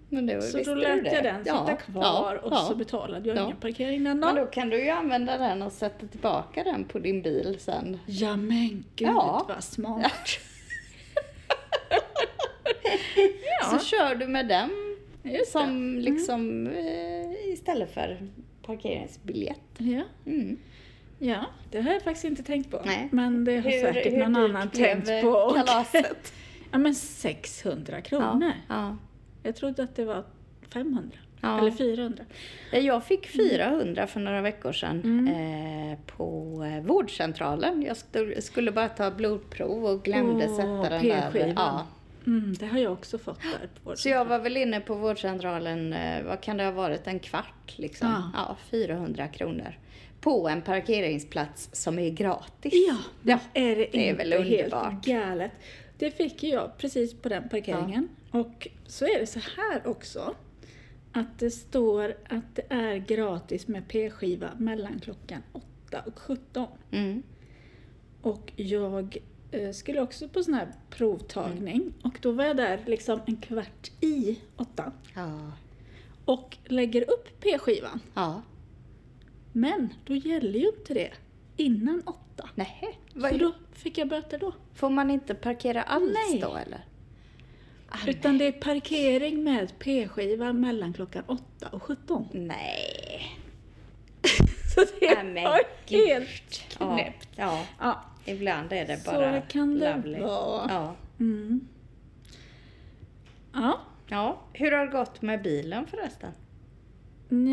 Men 0.09 0.25
det, 0.25 0.41
Så 0.41 0.63
då 0.63 0.75
lät 0.75 1.13
jag 1.13 1.23
den 1.23 1.43
sitta 1.43 1.67
Ja, 1.69 1.75
kvar 1.91 2.35
och 2.45 2.57
så 2.57 2.75
betalade 2.75 3.27
jag 3.29 3.37
Ja. 3.37 3.43
ingen 3.45 3.57
parkering 3.57 4.03
den 4.03 4.19
Men 4.19 4.35
dagen. 4.35 4.45
då 4.45 4.51
kan 4.51 4.69
du 4.69 4.83
ju 4.83 4.89
använda 4.89 5.37
den 5.37 5.61
och 5.61 5.71
sätta 5.71 6.07
tillbaka 6.07 6.63
den 6.63 6.85
på 6.85 6.99
din 6.99 7.21
bil 7.21 7.55
sen. 7.59 7.99
Ja 8.05 8.35
men 8.35 8.83
gud 8.95 9.07
Ja. 9.07 9.45
vad 9.47 9.63
smart. 9.63 10.29
Så 13.71 13.79
kör 13.85 14.15
du 14.15 14.27
med 14.27 14.47
den 14.47 14.69
Just 15.23 15.45
det. 15.45 15.59
som 15.59 15.97
liksom 15.99 16.67
eh, 16.67 17.49
istället 17.53 17.93
för 17.93 18.17
parkeringsbiljett. 18.65 19.59
Ja. 19.77 20.01
Mm. 20.25 20.57
Ja, 21.19 21.45
det 21.71 21.81
har 21.81 21.91
jag 21.91 22.01
faktiskt 22.01 22.25
inte 22.25 22.43
tänkt 22.43 22.71
på. 22.71 22.81
Nej. 22.85 23.07
Men 23.11 23.45
det 23.45 23.55
har 23.55 23.71
säkert 23.71 24.13
någon 24.13 24.33
dyrt 24.33 24.49
annan 24.49 24.69
tänkt 24.69 25.21
på. 25.21 25.27
Och- 25.29 25.55
Kalaset. 25.55 26.33
ja 26.71 26.77
men 26.77 26.95
600 26.95 28.01
kronor. 28.01 28.51
Ja. 28.69 28.97
Jag 29.43 29.55
trodde 29.55 29.83
att 29.83 29.95
det 29.95 30.05
var 30.05 30.23
500. 30.73 31.17
Ja. 31.41 31.57
Eller 31.59 31.71
400. 31.71 32.23
Ja. 32.71 32.77
Jag 32.79 33.03
fick 33.03 33.27
400 33.27 34.07
för 34.07 34.19
några 34.19 34.41
veckor 34.41 34.71
sedan 34.73 35.01
Mm. 35.03 35.27
eh, 35.91 35.97
på 36.17 36.63
eh, 36.75 36.83
vårdcentralen. 36.83 37.81
Jag 37.81 37.97
skulle 38.43 38.71
bara 38.71 38.89
ta 38.89 39.11
blodprov 39.11 39.85
och 39.85 40.03
glömde 40.03 40.45
Åh, 40.49 40.55
sätta 40.55 40.89
den 40.95 41.07
där. 41.07 41.53
Ja. 41.55 41.85
Mm, 42.27 42.53
det 42.59 42.65
har 42.65 42.79
jag 42.79 42.91
också 42.93 43.17
fått 43.17 43.41
där. 43.41 43.69
På 43.83 43.95
Så 43.95 44.09
jag 44.09 44.25
var 44.25 44.39
väl 44.39 44.57
inne 44.57 44.79
på 44.79 44.93
vårdcentralen, 44.95 45.93
eh, 45.93 46.23
vad 46.23 46.41
kan 46.41 46.57
det 46.57 46.63
ha 46.63 46.71
varit, 46.71 47.07
en 47.07 47.19
kvart 47.19 47.73
liksom? 47.77 48.07
Ja. 48.07 48.31
Ja, 48.47 48.57
400 48.71 49.27
kronor. 49.27 49.77
På 50.21 50.47
en 50.49 50.61
parkeringsplats 50.61 51.69
som 51.73 51.99
är 51.99 52.09
gratis. 52.09 52.73
Ja, 52.87 52.97
Ja, 53.23 53.39
är 53.53 53.75
det, 53.75 53.89
det 53.91 54.09
är 54.09 54.15
väl 54.17 54.31
helt 54.31 54.73
underbart. 54.73 55.05
galet? 55.05 55.51
Det 55.97 56.11
fick 56.11 56.43
jag 56.43 56.77
precis 56.77 57.13
på 57.13 57.29
den 57.29 57.49
parkeringen. 57.49 58.09
Och 58.31 58.67
så 58.87 59.05
är 59.05 59.19
det 59.19 59.27
så 59.27 59.39
här 59.39 59.87
också. 59.87 60.35
Att 61.11 61.39
det 61.39 61.51
står 61.51 62.15
att 62.29 62.55
det 62.55 62.65
är 62.69 62.95
gratis 62.97 63.67
med 63.67 63.87
p-skiva 63.87 64.49
mellan 64.57 64.99
klockan 64.99 65.41
8 65.87 66.01
och 66.05 66.19
17. 66.19 66.67
Mm. 66.91 67.23
Och 68.21 68.51
jag 68.55 69.17
eh, 69.51 69.71
skulle 69.71 70.01
också 70.01 70.27
på 70.27 70.43
sån 70.43 70.53
här 70.53 70.67
provtagning 70.89 71.93
och 72.03 72.17
då 72.21 72.31
var 72.31 72.43
jag 72.45 72.57
där 72.57 72.79
liksom 72.85 73.19
en 73.25 73.35
kvart 73.37 73.91
i 74.01 74.39
åtta 74.55 74.91
Ja. 75.15 75.51
och 76.25 76.57
lägger 76.65 77.01
upp 77.01 77.39
p-skivan. 77.39 77.99
Ja. 78.13 78.41
Men 79.51 79.93
då 80.05 80.15
gäller 80.15 80.59
ju 80.59 80.67
inte 80.67 80.93
det 80.93 81.11
innan 81.57 82.01
åtta. 82.05 82.49
Nej. 82.55 82.99
Så 83.13 83.37
då 83.37 83.53
fick 83.73 83.97
jag 83.97 84.07
böter 84.09 84.39
då. 84.39 84.53
Får 84.73 84.89
man 84.89 85.11
inte 85.11 85.35
parkera 85.35 85.83
alls 85.83 86.17
Nej. 86.31 86.41
då 86.41 86.55
eller? 86.55 86.85
Ah, 87.89 87.97
Utan 88.07 88.37
det 88.37 88.45
är 88.47 88.51
parkering 88.51 89.43
med 89.43 89.79
p-skiva 89.79 90.53
mellan 90.53 90.93
klockan 90.93 91.23
8 91.27 91.41
och 91.71 91.83
17. 91.83 92.27
Nej. 92.33 93.37
Så 94.75 94.81
det 94.99 95.23
Nej, 95.23 95.23
men 95.33 95.43
var 95.43 95.59
gud. 95.87 96.07
helt 96.07 96.61
Ja. 96.79 96.95
knäppt. 96.95 97.29
ja, 97.35 97.65
Ja, 97.79 98.03
ibland 98.25 98.73
är 98.73 98.85
det 98.87 98.97
så 98.97 99.11
bara 99.11 99.41
kan 99.41 99.79
det 99.79 99.95
lovely. 99.95 100.19
vara. 100.19 100.65
Ja. 100.69 100.95
Mm. 101.19 101.67
Ja, 103.53 103.79
ja. 104.07 104.39
Hur 104.53 104.71
har 104.71 104.85
det 104.85 104.91
gått 104.91 105.21
med 105.21 105.41
bilen 105.41 105.87
förresten? 105.87 106.31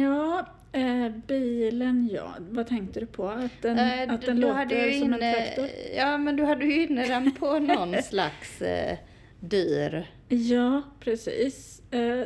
Ja, 0.03 0.47
eh, 0.73 1.09
bilen 1.27 2.09
ja. 2.13 2.35
Vad 2.51 2.67
tänkte 2.67 3.01
du 3.01 3.07
på? 3.07 3.29
Att 3.29 3.63
den, 3.63 3.79
Eh, 3.79 4.15
att 4.15 4.23
den 4.23 4.41
låter 4.41 4.91
som 4.93 5.15
inne, 5.15 5.27
en 5.27 5.35
traktor? 5.45 5.69
Ja, 5.97 6.19
men 6.19 6.37
du 6.37 6.45
hade 6.45 6.65
ju 6.65 6.83
inne 6.83 7.07
den 7.07 7.35
på 7.35 7.59
någon 7.59 8.03
slags 8.03 8.63
eh, 8.63 8.99
dyr... 9.41 10.11
Ja, 10.29 10.83
precis. 11.01 11.83
Eh, 11.91 12.23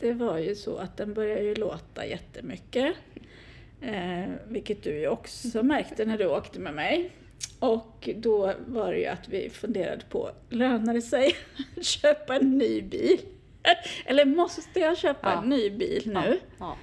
det 0.00 0.12
var 0.12 0.38
ju 0.38 0.54
så 0.54 0.76
att 0.76 0.96
den 0.96 1.14
började 1.14 1.42
ju 1.42 1.54
låta 1.54 2.06
jättemycket. 2.06 2.94
Eh, 3.80 4.24
vilket 4.48 4.82
du 4.82 4.98
ju 4.98 5.08
också 5.08 5.62
märkte 5.62 6.04
när 6.04 6.18
du 6.18 6.26
åkte 6.26 6.60
med 6.60 6.74
mig. 6.74 7.10
Och 7.58 8.08
då 8.16 8.54
var 8.66 8.92
det 8.92 8.98
ju 8.98 9.06
att 9.06 9.28
vi 9.28 9.50
funderade 9.50 10.02
på, 10.08 10.30
lönar 10.50 10.94
det 10.94 11.02
sig 11.02 11.34
att 11.76 11.84
köpa 11.84 12.36
en 12.36 12.58
ny 12.58 12.82
bil? 12.82 13.18
Eller 14.06 14.24
måste 14.24 14.80
jag 14.80 14.98
köpa 14.98 15.30
Ja. 15.32 15.42
en 15.42 15.48
ny 15.48 15.70
bil 15.70 16.02
nu? 16.04 16.38
Ja. 16.58 16.70
Eh, 16.70 16.76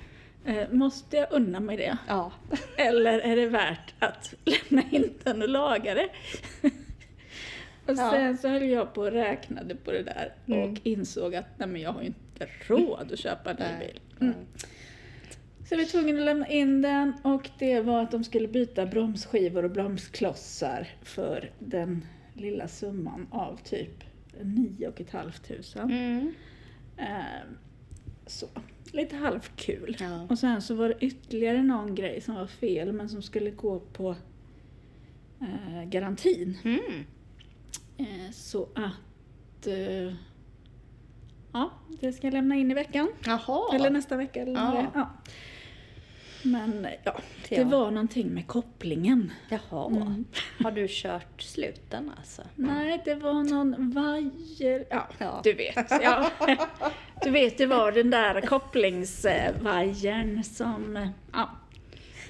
måste 0.72 1.18
jag 1.18 1.28
unna 1.32 1.60
mig 1.60 1.78
det? 1.78 1.98
ja. 2.08 2.32
Eller 2.78 3.20
är 3.20 3.36
det 3.36 3.46
värt 3.50 3.94
att 4.00 4.34
lämna 4.46 4.84
in 4.92 5.14
den 5.24 5.42
och 5.42 5.50
laga 5.50 5.94
det? 5.94 6.10
och 7.86 7.96
Ja. 7.98 8.12
sen 8.12 8.38
så 8.38 8.48
höll 8.48 8.70
jag 8.70 8.94
på 8.94 9.02
och 9.02 9.12
räknade 9.12 9.76
på 9.76 9.92
det 9.92 10.04
där 10.04 10.34
Mm. 10.48 10.72
och 10.72 10.78
insåg 10.84 11.36
att 11.36 11.46
nej, 11.58 11.68
men 11.68 11.82
jag 11.82 11.92
har 11.92 12.02
ju 12.02 12.08
inte 12.08 12.48
råd 12.68 13.12
att 13.14 13.20
köpa 13.20 13.52
en 13.52 13.56
ny 13.56 13.80
bil. 13.86 14.00
Mm. 14.22 14.34
Så 15.70 15.76
vi 15.76 15.84
var 15.84 15.90
tvungna 15.90 16.20
att 16.20 16.26
lämna 16.26 16.48
in 16.48 16.82
den 16.82 17.14
och 17.24 17.50
det 17.60 17.82
var 17.82 18.02
att 18.04 18.12
de 18.12 18.24
skulle 18.24 18.48
byta 18.48 18.86
bromsskivor 18.86 19.66
och 19.66 19.72
bromsklossar 19.72 20.88
för 21.02 21.52
den 21.60 22.06
lilla 22.34 22.68
summan 22.68 23.28
av 23.32 23.60
typ 23.64 24.04
9 24.42 24.92
500. 25.12 25.34
Mm. 25.84 26.34
Eh, 26.98 27.06
så, 28.26 28.48
lite 28.94 29.16
halvkul. 29.16 29.98
Ja. 30.00 30.28
Och 30.30 30.40
sen 30.40 30.62
så 30.62 30.76
var 30.76 30.88
det 30.90 30.96
ytterligare 31.00 31.64
någon 31.64 31.96
grej 31.96 32.22
som 32.22 32.36
var 32.36 32.48
fel 32.48 32.92
men 32.94 33.10
som 33.10 33.22
skulle 33.22 33.52
gå 33.52 33.80
på 33.80 34.16
eh, 35.42 35.84
garantin. 35.84 36.58
Mm. 36.64 37.06
Eh, 37.98 38.32
så 38.32 38.70
att 38.76 39.68
eh, 39.68 40.14
ja, 41.54 41.72
det 42.02 42.14
ska 42.14 42.28
jag 42.28 42.34
lämna 42.34 42.56
in 42.56 42.72
i 42.72 42.74
veckan. 42.74 43.08
Jaha. 43.26 43.76
Eller 43.76 43.90
nästa 43.90 44.18
vecka 44.18 44.42
eller 44.42 44.54
Ja. 44.54 44.92
ja. 44.94 45.10
Men 46.44 46.88
ja, 47.04 47.18
det 47.50 47.56
Ja. 47.56 47.64
var 47.64 47.92
någonting 47.92 48.28
med 48.28 48.48
kopplingen. 48.48 49.32
Jaha. 49.50 49.88
Mm. 49.88 50.26
Har 50.64 50.72
du 50.72 50.86
kört 50.90 51.42
sluten 51.42 52.12
alltså? 52.18 52.42
Nej, 52.56 53.02
det 53.06 53.16
var 53.16 53.34
någon 53.44 53.92
vajer... 53.92 54.86
Ja, 54.90 55.08
Ja. 55.18 55.42
du 55.44 55.54
vet. 55.54 55.92
Ja. 56.04 56.32
Du 57.24 57.30
vet, 57.32 57.58
det 57.58 57.66
var 57.66 57.92
den 57.92 58.10
där 58.10 58.42
kopplingsvajern 58.42 60.44
som... 60.44 61.10
Ja, 61.34 61.50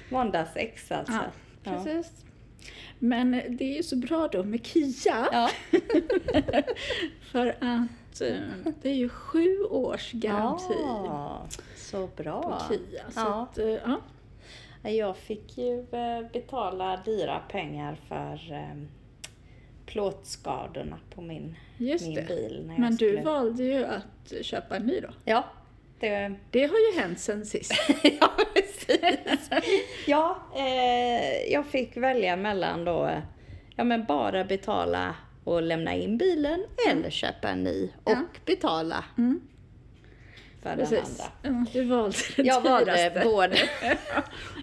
Måndags 0.08 0.50
X 0.56 0.92
alltså? 0.92 1.20
ja 1.62 1.84
precis. 1.84 2.12
Men 2.98 3.30
det 3.30 3.64
är 3.72 3.76
ju 3.76 3.82
så 3.82 3.96
bra 3.96 4.28
då 4.32 4.42
med 4.44 4.66
KIA. 4.66 5.26
Ja. 5.32 5.50
För 7.32 7.46
att 7.46 8.20
eh, 8.20 8.36
det 8.82 8.88
är 8.90 8.94
ju 8.94 9.08
sju 9.08 9.56
års 9.64 10.12
garanti 10.12 10.74
Ja, 10.84 11.46
så 11.90 12.06
bra. 12.16 12.42
på 12.42 12.74
KIA. 12.74 13.02
Så 13.10 13.20
Ja. 13.20 13.42
att, 13.52 13.58
eh, 13.58 13.66
ja. 13.68 14.00
Jag 14.90 15.16
fick 15.16 15.58
ju 15.58 15.80
eh, 15.80 16.30
betala 16.32 17.02
dyra 17.04 17.38
pengar 17.48 17.96
för 18.08 18.52
eh, 18.52 18.82
plåtskadorna 19.86 20.98
på 21.14 21.20
min, 21.22 21.56
Just 21.78 22.04
min 22.06 22.14
det. 22.14 22.22
bil. 22.28 22.62
När 22.66 22.74
jag 22.74 22.80
Men 22.80 22.90
du 22.96 23.08
skulle... 23.08 23.22
valde 23.22 23.62
ju 23.64 23.84
att 23.84 24.32
köpa 24.44 24.76
en 24.76 24.82
ny 24.82 25.00
då. 25.00 25.08
Ja, 25.24 25.44
det... 26.00 26.34
Det 26.50 26.60
har 26.66 26.76
ju 26.94 27.00
hänt 27.00 27.18
sen 27.20 27.46
sist. 27.46 27.72
ja, 28.20 28.30
precis. 28.54 29.50
ja, 30.06 30.38
eh, 30.56 31.52
jag 31.52 31.66
fick 31.66 31.96
välja 31.96 32.36
mellan 32.36 32.84
då, 32.84 33.10
ja 33.76 33.84
men 33.84 34.04
bara 34.04 34.44
betala 34.44 35.14
och 35.44 35.62
lämna 35.62 35.94
in 35.94 36.18
bilen 36.18 36.64
eller 36.90 37.10
köpa 37.10 37.48
en 37.48 37.62
ny 37.64 37.90
och 38.04 38.12
Ja. 38.12 38.24
betala 38.46 39.04
Mm, 39.18 39.40
för 40.62 40.76
den 40.76 40.86
precis. 40.86 41.20
andra. 41.20 41.32
Ja, 41.42 41.64
du 41.72 41.84
valde 41.84 42.16
den 42.36 42.46
Jag 42.46 42.60
valde 42.60 43.20
både. 43.24 43.56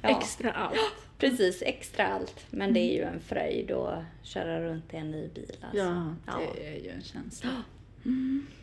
Ja. 0.01 0.09
Extra 0.09 0.51
allt. 0.51 0.77
Precis, 1.17 1.63
extra 1.65 2.07
allt. 2.07 2.45
Men 2.49 2.73
det 2.73 2.79
är 2.79 2.93
ju 2.93 3.03
en 3.03 3.19
fröjd 3.19 3.71
att 3.71 4.03
köra 4.23 4.61
runt 4.61 4.93
i 4.93 4.97
en 4.97 5.11
ny 5.11 5.27
bil. 5.27 5.55
Alltså. 5.61 5.77
Ja, 5.77 6.15
Ja. 6.27 6.33
det 6.55 6.67
är 6.67 6.83
ju 6.83 6.89
en 6.89 7.01
känsla. 7.03 7.49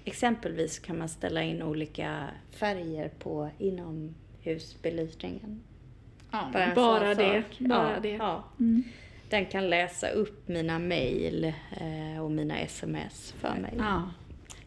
Exempelvis 0.05 0.79
kan 0.79 0.99
man 0.99 1.09
ställa 1.09 1.43
in 1.43 1.63
olika 1.63 2.29
färger 2.51 3.09
på 3.19 3.51
inomhusbelysningen. 3.59 5.61
Ja, 6.31 6.51
Bara 6.53 6.75
bara 6.75 7.15
det. 7.15 7.43
Bara 7.59 7.93
ja, 7.95 8.01
det. 8.01 8.09
Ja. 8.09 8.45
Mm. 8.61 8.83
Den 9.29 9.47
kan 9.47 9.71
läsa 9.71 10.09
upp 10.09 10.49
mina 10.49 10.79
mejl 10.79 11.45
eh, 11.81 12.23
och 12.25 12.31
mina 12.31 12.59
sms 12.59 13.35
för 13.41 13.55
mig. 13.55 13.75
Ja, 13.79 14.03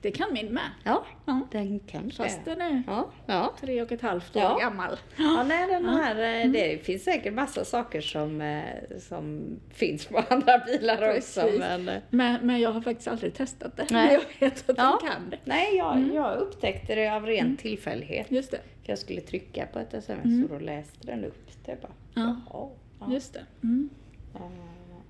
det 0.02 0.12
kan 0.12 0.34
min 0.34 0.54
med. 0.54 0.70
Ja, 0.84 1.06
Ja. 1.26 1.42
den 1.52 1.80
kan 1.80 2.12
Fast 2.12 2.46
det. 2.46 2.52
den 2.56 2.62
är 2.62 2.84
Ja, 2.88 3.10
ja. 3.26 3.54
tre 3.60 3.82
och 3.82 3.92
ett 3.92 4.02
halvt 4.02 4.36
år 4.36 4.42
Ja. 4.42 4.58
gammal. 4.60 4.98
Ja, 5.18 5.44
nej, 5.48 5.68
den 5.68 5.86
här, 5.86 6.16
eh, 6.20 6.42
Mm. 6.42 6.52
det 6.52 6.86
finns 6.86 7.04
säkert 7.04 7.34
massa 7.34 7.66
saker 7.66 8.02
som, 8.02 8.42
eh, 8.42 8.64
som 9.00 9.42
finns 9.74 10.06
på 10.06 10.18
andra 10.30 10.58
bilar 10.60 11.16
också. 11.18 11.42
Precis. 11.42 11.60
Men, 11.60 11.90
eh, 11.90 12.02
Men, 12.10 12.46
men 12.48 12.60
jag 12.60 12.72
har 12.72 12.82
faktiskt 12.82 13.08
aldrig 13.08 13.34
testat 13.34 13.78
det. 13.78 13.86
Nej. 13.92 14.20
Jag 14.40 14.50
vet 14.50 14.70
att 14.70 14.78
Ja. 14.78 15.00
den 15.02 15.10
kan 15.12 15.30
det. 15.30 15.38
nej, 15.46 15.76
jag, 15.78 15.96
Mm. 15.98 16.14
jag 16.16 16.38
upptäckte 16.38 16.96
det 16.96 17.08
av 17.16 17.26
ren 17.26 17.58
tillfällighet. 17.58 18.32
Just 18.32 18.52
det. 18.52 18.58
För 18.84 18.92
jag 18.92 19.00
skulle 19.00 19.22
trycka 19.22 19.66
på 19.74 19.80
ett 19.80 19.94
sms 19.94 20.26
Mm. 20.26 20.44
och 20.44 20.50
då 20.60 20.66
läste 20.66 21.08
den 21.08 21.26
upp 21.26 21.48
det. 21.66 21.82
Bara, 21.82 21.92
Ja. 22.14 22.36
jaha, 22.50 22.70
ja. 23.00 23.14
Just 23.14 23.34
det. 23.34 23.46
Mm. 23.64 23.90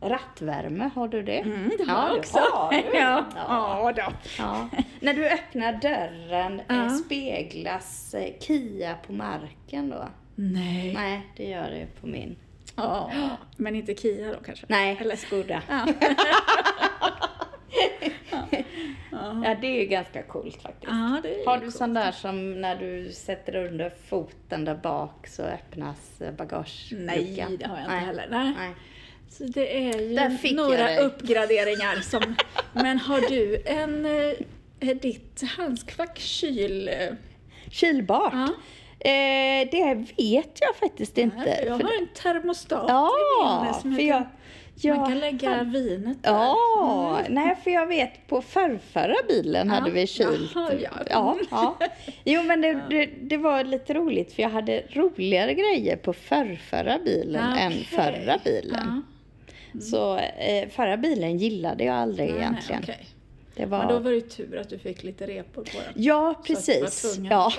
Rattvärme, 0.01 0.89
har 0.95 1.07
du 1.07 1.23
det? 1.23 1.39
Mm, 1.39 1.71
det 1.77 1.83
har 1.91 2.01
Ja, 2.03 2.09
jag 2.09 2.17
också. 2.17 2.37
har 2.37 2.71
du. 2.71 2.77
ja. 2.97 3.25
Ja. 3.35 3.93
ja. 3.97 4.11
Ja. 4.37 4.69
När 4.99 5.13
du 5.13 5.29
öppnar 5.29 5.73
dörren, 5.73 6.61
Ja. 6.67 6.75
eh, 6.85 6.89
speglas 6.89 8.13
eh, 8.13 8.33
Kia 8.39 8.95
på 9.07 9.13
marken 9.13 9.89
då? 9.89 10.07
Nej. 10.35 10.93
Nej, 10.93 11.27
det 11.37 11.43
gör 11.49 11.69
det 11.69 11.87
på 12.01 12.07
min. 12.07 12.35
Ja. 12.75 13.11
Men 13.57 13.75
inte 13.75 13.95
Kia 13.95 14.27
då 14.33 14.39
kanske? 14.45 14.65
Nej, 14.69 14.97
Eller- 15.01 15.15
Skoda. 15.15 15.61
Ja. 15.69 15.87
Ja, 19.43 19.55
det 19.61 19.67
är 19.67 19.81
ju 19.81 19.85
ganska 19.87 20.23
coolt 20.23 20.61
faktiskt. 20.61 20.91
Ja, 20.91 20.93
Har 21.45 21.57
du 21.57 21.59
coolt. 21.61 21.75
sån 21.75 21.93
där 21.93 22.11
som 22.11 22.61
när 22.61 22.75
du 22.75 23.11
sätter 23.11 23.55
under 23.55 23.89
foten 24.09 24.65
där 24.65 24.75
bak 24.75 25.27
så 25.27 25.43
öppnas 25.43 26.21
eh, 26.21 26.31
bagageluckan? 26.33 27.05
Nej, 27.05 27.57
det 27.59 27.67
har 27.67 27.75
jag 27.77 27.83
inte 27.85 27.95
Nej. 27.95 28.05
heller. 28.05 28.27
Nej. 28.31 28.53
Nej. 28.57 28.71
Så 29.29 29.43
det 29.43 29.77
är 29.77 29.99
ju 30.01 30.15
Där 30.15 30.29
fick 30.29 30.51
jag 30.51 30.55
några 30.57 30.99
uppgraderingar 30.99 32.01
som... 32.01 32.35
Men 32.73 32.99
har 32.99 33.21
du 33.21 33.61
en... 33.65 34.05
eh, 34.05 34.89
Är 34.89 34.95
ditt 34.95 35.41
handskfack 35.57 36.19
kyl... 36.19 36.87
eh, 36.87 36.93
Kylbart? 37.71 38.33
Ja. 38.33 38.47
Eh, 38.99 39.67
det 39.71 39.93
vet 40.17 40.57
jag 40.61 40.75
faktiskt 40.79 41.17
inte. 41.17 41.37
Nej, 41.37 41.55
för 41.59 41.65
jag 41.65 41.73
har 41.73 41.97
en 42.01 42.07
termostat 42.07 42.83
i 42.83 42.91
ja, 42.91 43.63
min 43.65 43.73
som 43.81 43.95
för 43.95 44.01
jag 44.03 44.17
kan, 44.21 44.27
jag 44.81 44.97
man 44.97 45.09
kan 45.09 45.19
lägga 45.19 45.49
hade- 45.49 45.69
vinet 45.79 46.23
där. 46.23 46.31
Ja, 46.31 47.19
Mm. 47.19 47.33
nej 47.33 47.55
för 47.63 47.71
jag 47.71 47.87
vet 47.87 48.27
på 48.27 48.41
förrförra 48.41 49.15
bilen 49.27 49.67
Ja, 49.67 49.73
hade 49.73 49.91
vi 49.91 50.07
kylt. 50.07 50.51
jaha, 50.55 50.71
ja. 50.83 50.89
ja, 51.09 51.37
ja. 51.51 51.77
Jo 52.25 52.43
men 52.43 52.61
det, 52.61 52.81
det, 52.89 53.05
det 53.21 53.37
var 53.37 53.63
lite 53.63 53.93
roligt 53.93 54.33
för 54.33 54.41
jag 54.43 54.49
hade 54.49 54.83
roligare 54.93 55.53
grejer 55.53 55.95
på 55.97 56.13
förrförra 56.13 56.99
bilen 57.05 57.51
Ja, 57.55 57.57
än 57.59 57.71
förra 57.71 58.37
bilen. 58.43 59.03
Ja. 59.79 59.81
Så 59.81 60.17
eh, 60.17 60.69
förra 60.69 60.97
bilen 60.97 61.37
gillade 61.37 61.83
jag 61.83 61.95
aldrig 61.95 62.29
Nej, 62.29 62.37
egentligen. 62.37 62.83
Nej, 62.87 62.95
okej. 62.97 63.07
Det 63.55 63.65
var... 63.65 63.77
Men 63.79 63.87
då 63.87 63.99
var 63.99 64.11
det 64.11 64.21
tur 64.21 64.57
att 64.57 64.69
du 64.69 64.79
fick 64.79 65.03
lite 65.03 65.27
repor 65.27 65.61
på 65.63 65.69
den. 65.85 65.93
Ja, 65.95 66.33
Så 66.45 66.53
att 66.53 66.65
du 66.65 66.73
var 66.73 66.81
precis. 66.81 67.17
Ja, 67.17 67.51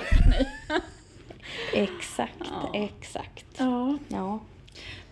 exakt, 1.75 2.34
Ja. 2.50 2.70
exakt. 2.75 3.46
ja. 3.58 3.98
Ja. 4.08 4.38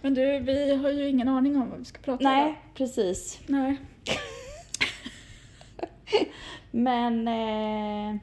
Men 0.02 0.14
du, 0.14 0.38
vi 0.38 0.74
har 0.76 0.90
ju 0.90 1.08
ingen 1.08 1.28
aning 1.28 1.56
om 1.56 1.70
vad 1.70 1.78
vi 1.78 1.84
ska 1.84 1.98
prata 1.98 2.28
om. 2.28 2.34
Nej, 2.34 2.54
precis. 2.74 3.40
Nej. 3.46 3.76
Men... 6.70 7.28
Eh, 7.28 8.16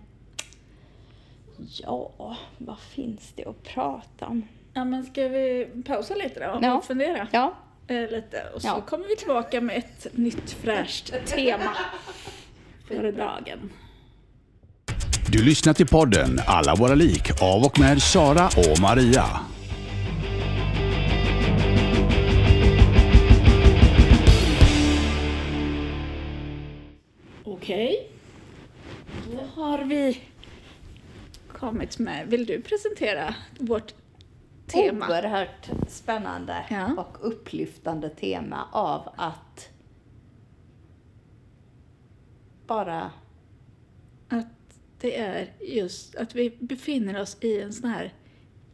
ja, 1.82 2.10
vad 2.58 2.80
finns 2.80 3.34
det 3.36 3.46
att 3.46 3.64
prata 3.64 4.28
om? 4.28 4.48
Ja, 4.74 4.84
men 4.86 5.04
ska 5.06 5.28
vi 5.28 5.68
pausa 5.86 6.16
lite 6.16 6.48
då 6.48 6.52
och 6.58 6.64
Ja. 6.64 6.82
fundera 6.82 7.28
Ja, 7.32 7.54
eh, 7.94 8.10
lite? 8.12 8.44
Och 8.56 8.62
så 8.62 8.68
Ja. 8.68 8.82
kommer 8.82 9.08
vi 9.08 9.16
tillbaka 9.16 9.62
med 9.62 9.78
ett 9.78 10.08
nytt 10.18 10.52
fräscht 10.52 11.14
tema 11.26 11.76
för 12.88 13.12
dagen. 13.12 13.72
Du 15.32 15.44
lyssnar 15.44 15.74
till 15.74 15.88
podden 15.88 16.40
Alla 16.48 16.76
våra 16.76 16.96
lik 16.96 17.42
av 17.42 17.64
och 17.64 17.80
med 17.80 18.02
Sara 18.02 18.48
och 18.48 18.80
Maria. 18.82 19.26
Okej. 27.44 28.10
Då 29.32 29.62
har 29.62 29.84
vi 29.84 30.22
kommit 31.52 32.00
med. 32.00 32.28
Vill 32.28 32.46
du 32.46 32.62
presentera 32.62 33.36
vårt 33.60 33.94
tema? 34.68 35.08
Oerhört 35.10 35.70
spännande 35.88 36.66
Ja. 36.70 36.94
och 36.98 37.18
upplyftande 37.28 38.10
tema 38.10 38.68
av 38.72 39.10
att 39.16 39.70
bara, 42.68 43.12
Att 44.30 44.48
det 45.00 45.20
är 45.20 45.54
just 45.60 46.16
att 46.16 46.36
vi 46.36 46.58
befinner 46.60 47.22
oss 47.22 47.38
i 47.42 47.62
en 47.62 47.74
sån 47.74 47.90
här 47.90 48.14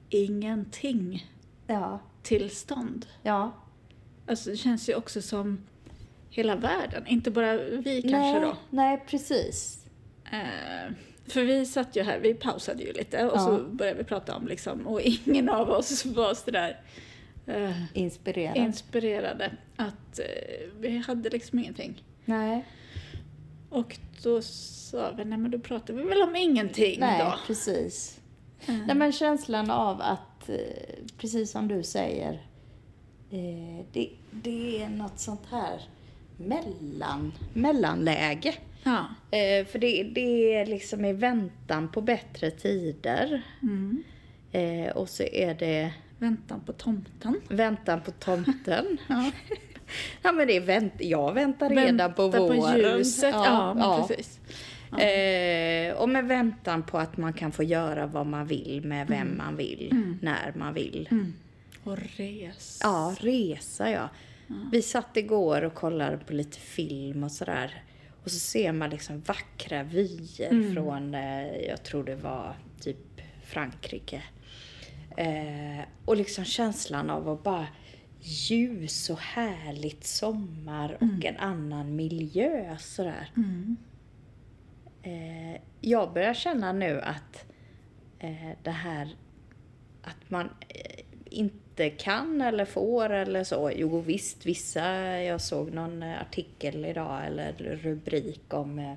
ingenting 0.10 1.27
ja, 1.67 2.00
tillstånd. 2.24 3.05
ja. 3.24 3.51
Alltså 4.27 4.50
det 4.50 4.58
känns 4.58 4.89
ju 4.89 4.96
också 4.96 5.22
som 5.22 5.65
hela 6.29 6.55
världen, 6.55 7.08
inte 7.08 7.31
bara 7.31 7.58
vi 7.58 8.01
kanske 8.01 8.17
nej, 8.17 8.41
då. 8.41 8.58
Nej, 8.69 9.03
precis. 9.08 9.86
Eh, 10.31 10.91
för 11.29 11.43
vi 11.43 11.65
satt 11.65 11.95
ju 11.95 12.03
här, 12.03 12.19
vi 12.19 12.33
pausade 12.33 12.83
ju 12.83 12.93
lite 12.93 13.25
och 13.25 13.38
Ja. 13.38 13.45
så 13.45 13.57
började 13.63 13.98
vi 13.98 14.03
prata 14.03 14.36
om 14.36 14.48
liksom, 14.48 14.88
och 14.88 15.01
ingen 15.01 15.50
av 15.50 15.69
oss 15.69 16.05
var 16.05 16.33
sådär 16.33 16.79
eh, 17.48 17.71
Inspirerad. 17.98 18.57
inspirerade 18.57 19.51
att 19.75 20.19
eh, 20.19 20.69
vi 20.79 20.98
hade 20.98 21.29
liksom 21.29 21.59
ingenting. 21.59 22.03
nej, 22.25 22.65
Och 23.69 23.98
då 24.24 24.41
sa 24.41 25.12
vi, 25.17 25.25
nej 25.25 25.38
men 25.38 25.51
då 25.51 25.59
pratar 25.59 25.93
vi 25.93 26.03
väl 26.03 26.21
om 26.21 26.36
ingenting 26.36 27.00
nej, 27.00 27.19
då. 27.24 27.33
precis. 27.48 28.19
Eh, 28.67 28.75
Nej, 28.88 28.95
men 28.95 29.12
känslan 29.12 29.71
av 29.71 30.01
att, 30.01 30.50
eh, 30.50 30.55
precis 31.17 31.51
som 31.51 31.67
du 31.67 31.83
säger, 31.83 32.33
eh, 33.31 33.86
det, 33.93 34.09
det 34.31 34.81
är 34.83 34.89
något 34.89 35.19
sånt 35.19 35.45
här 35.51 35.81
mellan, 36.38 37.33
mellanläge. 37.53 38.55
Ja. 38.83 39.05
Eh, 39.38 39.65
för 39.65 39.79
det, 39.79 40.03
det 40.03 40.53
är 40.55 40.65
liksom 40.65 41.05
i 41.05 41.13
väntan 41.13 41.91
på 41.91 42.01
bättre 42.01 42.51
tider. 42.51 43.41
Mm. 43.62 44.03
Eh, 44.51 44.91
och 44.95 45.09
så 45.09 45.24
är 45.24 45.53
det 45.53 45.93
Väntan 46.17 46.59
på 46.65 46.74
tomten. 46.74 47.41
väntan 47.50 48.01
på 48.01 48.12
tomten. 48.12 48.98
Ja. 49.07 49.31
ja 50.21 50.31
men 50.31 50.48
det 50.48 50.55
är 50.57 50.62
vänt, 50.62 50.93
jag 51.00 51.33
väntar 51.33 51.69
redan 51.69 51.86
Vänta 51.86 52.09
på 52.09 52.27
våren. 52.27 52.77
ljuset, 52.98 53.33
ja, 53.33 53.74
men 53.74 54.07
precis. 54.07 54.39
Ja. 54.91 55.00
Eh, 55.00 55.93
och 55.93 56.09
med 56.09 56.25
väntan 56.25 56.83
på 56.83 56.98
att 56.98 57.17
man 57.17 57.33
kan 57.33 57.51
få 57.51 57.63
göra 57.63 58.05
vad 58.05 58.25
man 58.25 58.45
vill 58.45 58.81
med 58.86 59.07
vem 59.07 59.38
man 59.38 59.55
vill, 59.55 60.15
när 60.21 60.53
man 60.55 60.74
vill. 60.74 61.07
Mm. 61.12 61.33
Och 61.83 61.98
res. 62.17 62.79
Ja, 62.83 63.15
resa 63.19 63.89
ja. 63.91 64.09
Vi 64.71 64.81
satt 64.81 65.17
igår 65.17 65.62
och 65.62 65.74
kollade 65.74 66.17
på 66.17 66.33
lite 66.33 66.59
film 66.59 67.24
och 67.24 67.31
sådär. 67.31 67.83
Och 68.23 68.31
så 68.31 68.39
ser 68.39 68.71
man 68.71 68.89
liksom 68.89 69.21
vackra 69.21 69.83
vyer 69.83 70.73
från, 70.73 71.15
eh, 71.15 71.57
jag 71.67 71.83
tror 71.83 72.03
det 72.03 72.15
var 72.15 72.55
typ 72.81 73.21
Frankrike. 73.43 74.23
Eh, 75.17 75.85
och 76.05 76.17
liksom 76.17 76.45
känslan 76.45 77.09
av 77.09 77.29
att 77.29 77.43
bara 77.43 77.67
ljus 78.21 79.09
och 79.09 79.19
härligt 79.19 80.03
sommar 80.03 80.97
och 81.01 81.25
en 81.25 81.38
annan 81.38 81.95
miljö 81.95 82.77
sådär. 82.77 83.31
Mm. 83.38 83.77
Eh, 85.03 85.61
jag 85.81 86.13
börjar 86.13 86.33
känna 86.33 86.71
nu 86.71 87.01
att 87.01 87.45
eh, 88.19 88.49
det 88.63 88.71
här 88.71 89.15
att 90.01 90.29
man 90.29 90.49
eh, 90.67 91.03
inte 91.83 92.03
kan 92.03 92.41
eller 92.41 92.65
får 92.65 93.09
eller 93.09 93.43
så. 93.43 93.71
Jo 93.75 94.01
visst, 94.01 94.45
vissa, 94.45 94.86
jag 95.21 95.41
såg 95.41 95.74
någon 95.74 96.03
eh, 96.03 96.21
artikel 96.21 96.86
idag 96.86 97.25
eller 97.25 97.53
rubrik 97.83 98.53
om 98.53 98.79
eh, 98.79 98.93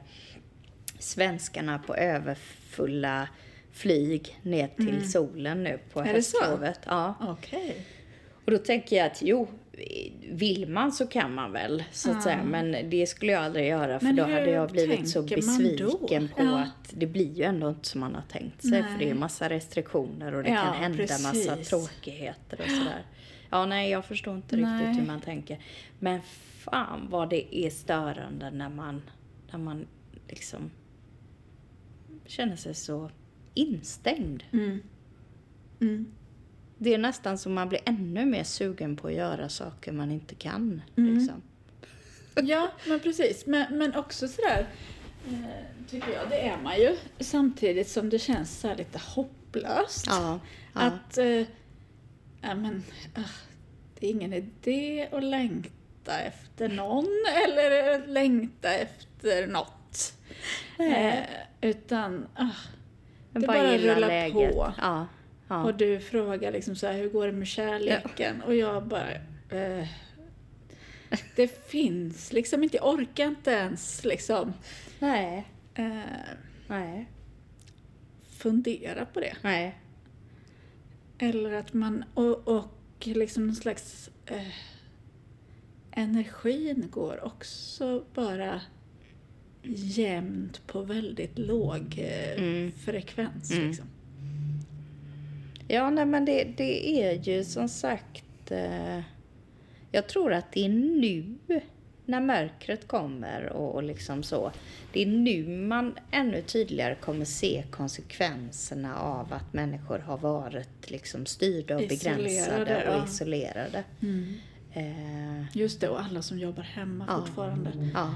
svenskarna 0.99 1.79
på 1.79 1.95
överfulla 1.95 3.29
flyg 3.73 4.39
ner 4.43 4.69
till 4.77 5.11
solen 5.11 5.65
nu 5.65 5.79
på 5.93 6.03
höstlovet. 6.03 6.81
Ja. 6.85 7.15
Okej. 7.21 7.87
Och 8.45 8.51
då 8.51 8.59
tänker 8.59 8.97
jag 8.97 9.07
att 9.07 9.23
jo, 9.23 9.49
vill 10.31 10.69
man 10.69 10.93
så 10.93 11.07
kan 11.07 11.35
man 11.35 11.53
väl 11.53 11.85
så 11.93 12.11
att 12.11 12.17
Ja. 12.17 12.23
säga. 12.23 12.45
Men 12.45 12.91
det 12.91 13.07
skulle 13.07 13.33
jag 13.33 13.45
aldrig 13.45 13.69
göra 13.69 13.99
för 13.99 14.07
Men 14.07 14.17
då 14.17 14.23
hade 14.23 14.51
jag 14.51 14.71
blivit 14.71 15.09
så 15.09 15.23
besviken 15.23 16.29
på 16.37 16.43
Ja. 16.43 16.59
att 16.59 16.93
det 16.95 17.07
blir 17.07 17.33
ju 17.33 17.45
ändå 17.45 17.69
inte 17.69 17.89
som 17.89 18.01
man 18.01 18.15
har 18.15 18.23
tänkt 18.23 18.63
sig. 18.63 18.83
För 18.83 18.91
Nej. 18.91 18.97
det 18.99 19.11
är 19.11 19.15
massa 19.15 19.49
restriktioner 19.49 20.35
och 20.35 20.43
det 20.43 20.49
Ja, 20.51 20.57
kan 20.63 20.75
hända 20.75 21.03
massa 21.03 21.33
precis. 21.33 21.69
tråkigheter 21.69 22.61
och 22.61 22.71
sådär. 22.71 23.03
Ja, 23.51 23.67
nej, 23.67 23.91
jag 23.91 24.05
förstår 24.05 24.37
inte 24.37 24.57
Nej. 24.57 24.87
riktigt 24.87 25.03
hur 25.03 25.07
man 25.07 25.21
tänker. 25.21 25.59
Men 25.99 26.21
fan 26.59 27.07
vad 27.11 27.31
det 27.31 27.57
är 27.57 27.71
störande 27.71 28.51
när 28.51 28.69
man, 28.69 29.03
när 29.53 29.59
man 29.59 29.87
liksom 30.29 30.71
känner 32.27 32.57
sig 32.57 32.75
så 32.75 33.11
instängd. 33.55 34.43
Mm. 34.53 34.83
Mm. 35.81 36.13
Det 36.83 36.95
är 36.95 36.99
nästan 36.99 37.39
som 37.39 37.55
man 37.55 37.69
blir 37.69 37.81
ännu 37.85 38.27
mer 38.27 38.45
sugen 38.45 38.97
på 38.97 39.09
att 39.09 39.15
göra 39.15 39.49
saker 39.49 39.93
man 39.93 40.11
inte 40.11 40.35
kan. 40.35 40.83
Mm. 40.97 41.15
Liksom. 41.15 41.43
Ja, 42.35 42.69
men 42.87 43.01
precis. 43.01 43.47
Men, 43.47 43.79
men 43.79 43.95
också 43.95 44.29
sådär, 44.29 44.67
eh, 45.27 45.89
tycker 45.91 46.13
jag, 46.13 46.31
det 46.31 46.49
är 46.49 46.57
man 46.63 46.77
ju. 46.79 46.97
Samtidigt 47.21 47.89
som 47.89 48.11
det 48.11 48.19
känns 48.19 48.61
så 48.61 48.75
lite 48.75 48.99
hopplöst. 48.99 50.07
Ja, 50.07 50.41
ja. 50.75 50.81
Att, 50.81 51.19
eh, 51.19 51.27
ja 52.41 52.55
men, 52.55 52.85
ah, 53.15 53.21
det 53.99 54.07
är 54.07 54.11
ingen 54.11 54.33
idé 54.33 55.09
att 55.13 55.25
längta 55.25 56.19
efter 56.21 56.69
någon 56.69 57.25
eller 57.47 58.07
längta 58.07 58.75
efter 58.75 59.47
något. 59.47 60.13
Eh, 60.79 61.19
utan, 61.61 62.27
Men 63.31 63.43
det 63.43 63.47
bara 63.47 63.59
bara 63.59 63.79
rullar 63.79 64.09
läget. 64.09 64.55
på. 64.55 64.73
Ja, 64.79 65.07
ja. 65.53 65.63
Och 65.65 65.75
du 65.75 66.01
frågar 66.01 66.53
liksom 66.53 66.77
så 66.77 66.87
här, 66.87 66.95
hur 66.99 67.09
går 67.09 67.27
det 67.27 67.33
med 67.33 67.47
kärleken? 67.49 68.43
Och 68.43 68.55
jag 68.55 68.87
bara, 68.87 69.11
eh, 69.51 69.89
det 71.37 71.67
finns 71.71 72.33
liksom 72.33 72.63
inte, 72.63 72.77
jag 72.77 72.89
orkar 72.95 73.27
inte 73.27 73.51
ens 73.51 74.05
liksom 74.05 74.53
Nej, 74.99 75.49
eh, 75.75 76.01
nej, 76.69 77.07
fundera 78.29 79.05
på 79.05 79.21
det. 79.21 79.37
nej. 79.43 79.79
Eller 81.19 81.53
att 81.53 81.73
man, 81.73 82.05
och, 82.15 82.49
och 82.49 82.67
liksom 83.01 83.47
någon 83.47 83.57
slags 83.57 84.11
eh, 84.27 84.47
energin 85.91 86.89
går 86.91 87.25
också 87.25 88.05
bara 88.15 88.61
jämnt 89.75 90.67
på 90.67 90.83
väldigt 90.83 91.39
låg 91.39 91.95
eh, 91.99 92.33
Mm. 92.43 92.73
frekvens. 92.73 93.51
Mm. 93.53 93.67
Liksom. 93.69 93.87
Ja, 95.75 95.91
nej 95.91 96.07
men 96.07 96.25
det, 96.25 96.45
det 96.57 97.03
är 97.03 97.13
ju 97.23 97.45
som 97.45 97.69
sagt... 97.69 98.51
Eh, 98.51 99.01
jag 99.93 100.09
tror 100.09 100.33
att 100.33 100.53
det 100.53 100.65
är 100.65 100.69
nu 100.69 101.35
när 102.07 102.21
mörkret 102.21 102.89
kommer 102.89 103.49
och, 103.53 103.75
och 103.75 103.83
liksom 103.83 104.23
så. 104.23 104.53
Det 104.93 105.03
är 105.03 105.07
nu 105.07 105.47
man 105.49 105.95
ännu 106.11 106.43
tydligare 106.43 106.95
kommer 106.95 107.25
se 107.25 107.65
konsekvenserna 107.71 108.97
av 108.97 109.33
att 109.33 109.53
människor 109.53 109.99
har 109.99 110.19
varit 110.19 110.91
liksom 110.91 111.27
styrda 111.27 111.77
och 111.77 111.83
Isolerade, 111.83 112.23
begränsade 112.23 112.89
och 112.89 112.95
ja. 112.97 113.05
isolerade. 113.05 113.85
Mm. 114.03 114.35
Eh, 114.73 115.57
Just 115.57 115.81
det, 115.81 115.89
och 115.89 116.01
alla 116.03 116.23
som 116.23 116.39
jobbar 116.39 116.63
hemma 116.63 117.05
Ja. 117.09 117.21
fortfarande. 117.27 117.71
ja, 117.95 118.15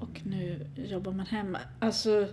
Och 0.00 0.20
nu 0.26 0.66
jobbar 0.88 1.12
man 1.12 1.26
hemma. 1.26 1.58
Alltså, 1.78 2.28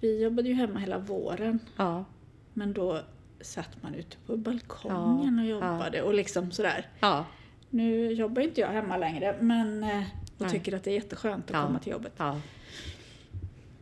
vi 0.00 0.22
jobbade 0.22 0.48
ju 0.48 0.54
hemma 0.54 0.78
hela 0.80 0.98
våren. 0.98 1.58
ja, 1.76 2.04
Men 2.52 2.72
då 2.72 3.00
satt 3.40 3.82
man 3.82 3.94
ute 3.94 4.16
på 4.26 4.36
balkongen 4.36 5.38
Ja, 5.38 5.42
och 5.42 5.48
jobbade 5.48 6.02
och 6.02 6.14
liksom 6.14 6.52
sådär. 6.52 6.86
ja, 7.00 7.24
Nu 7.70 8.12
jobbar 8.12 8.42
inte 8.42 8.60
jag 8.60 8.68
hemma 8.68 8.96
längre 8.96 9.36
men 9.40 9.82
eh, 9.84 10.02
och 10.38 10.40
Nej. 10.42 10.50
tycker 10.50 10.76
att 10.76 10.84
det 10.84 10.90
är 10.90 10.94
jätteskönt 10.94 11.44
att 11.50 11.56
Ja. 11.56 11.66
komma 11.66 11.78
till 11.78 11.92
jobbet. 11.92 12.12
ja, 12.16 12.40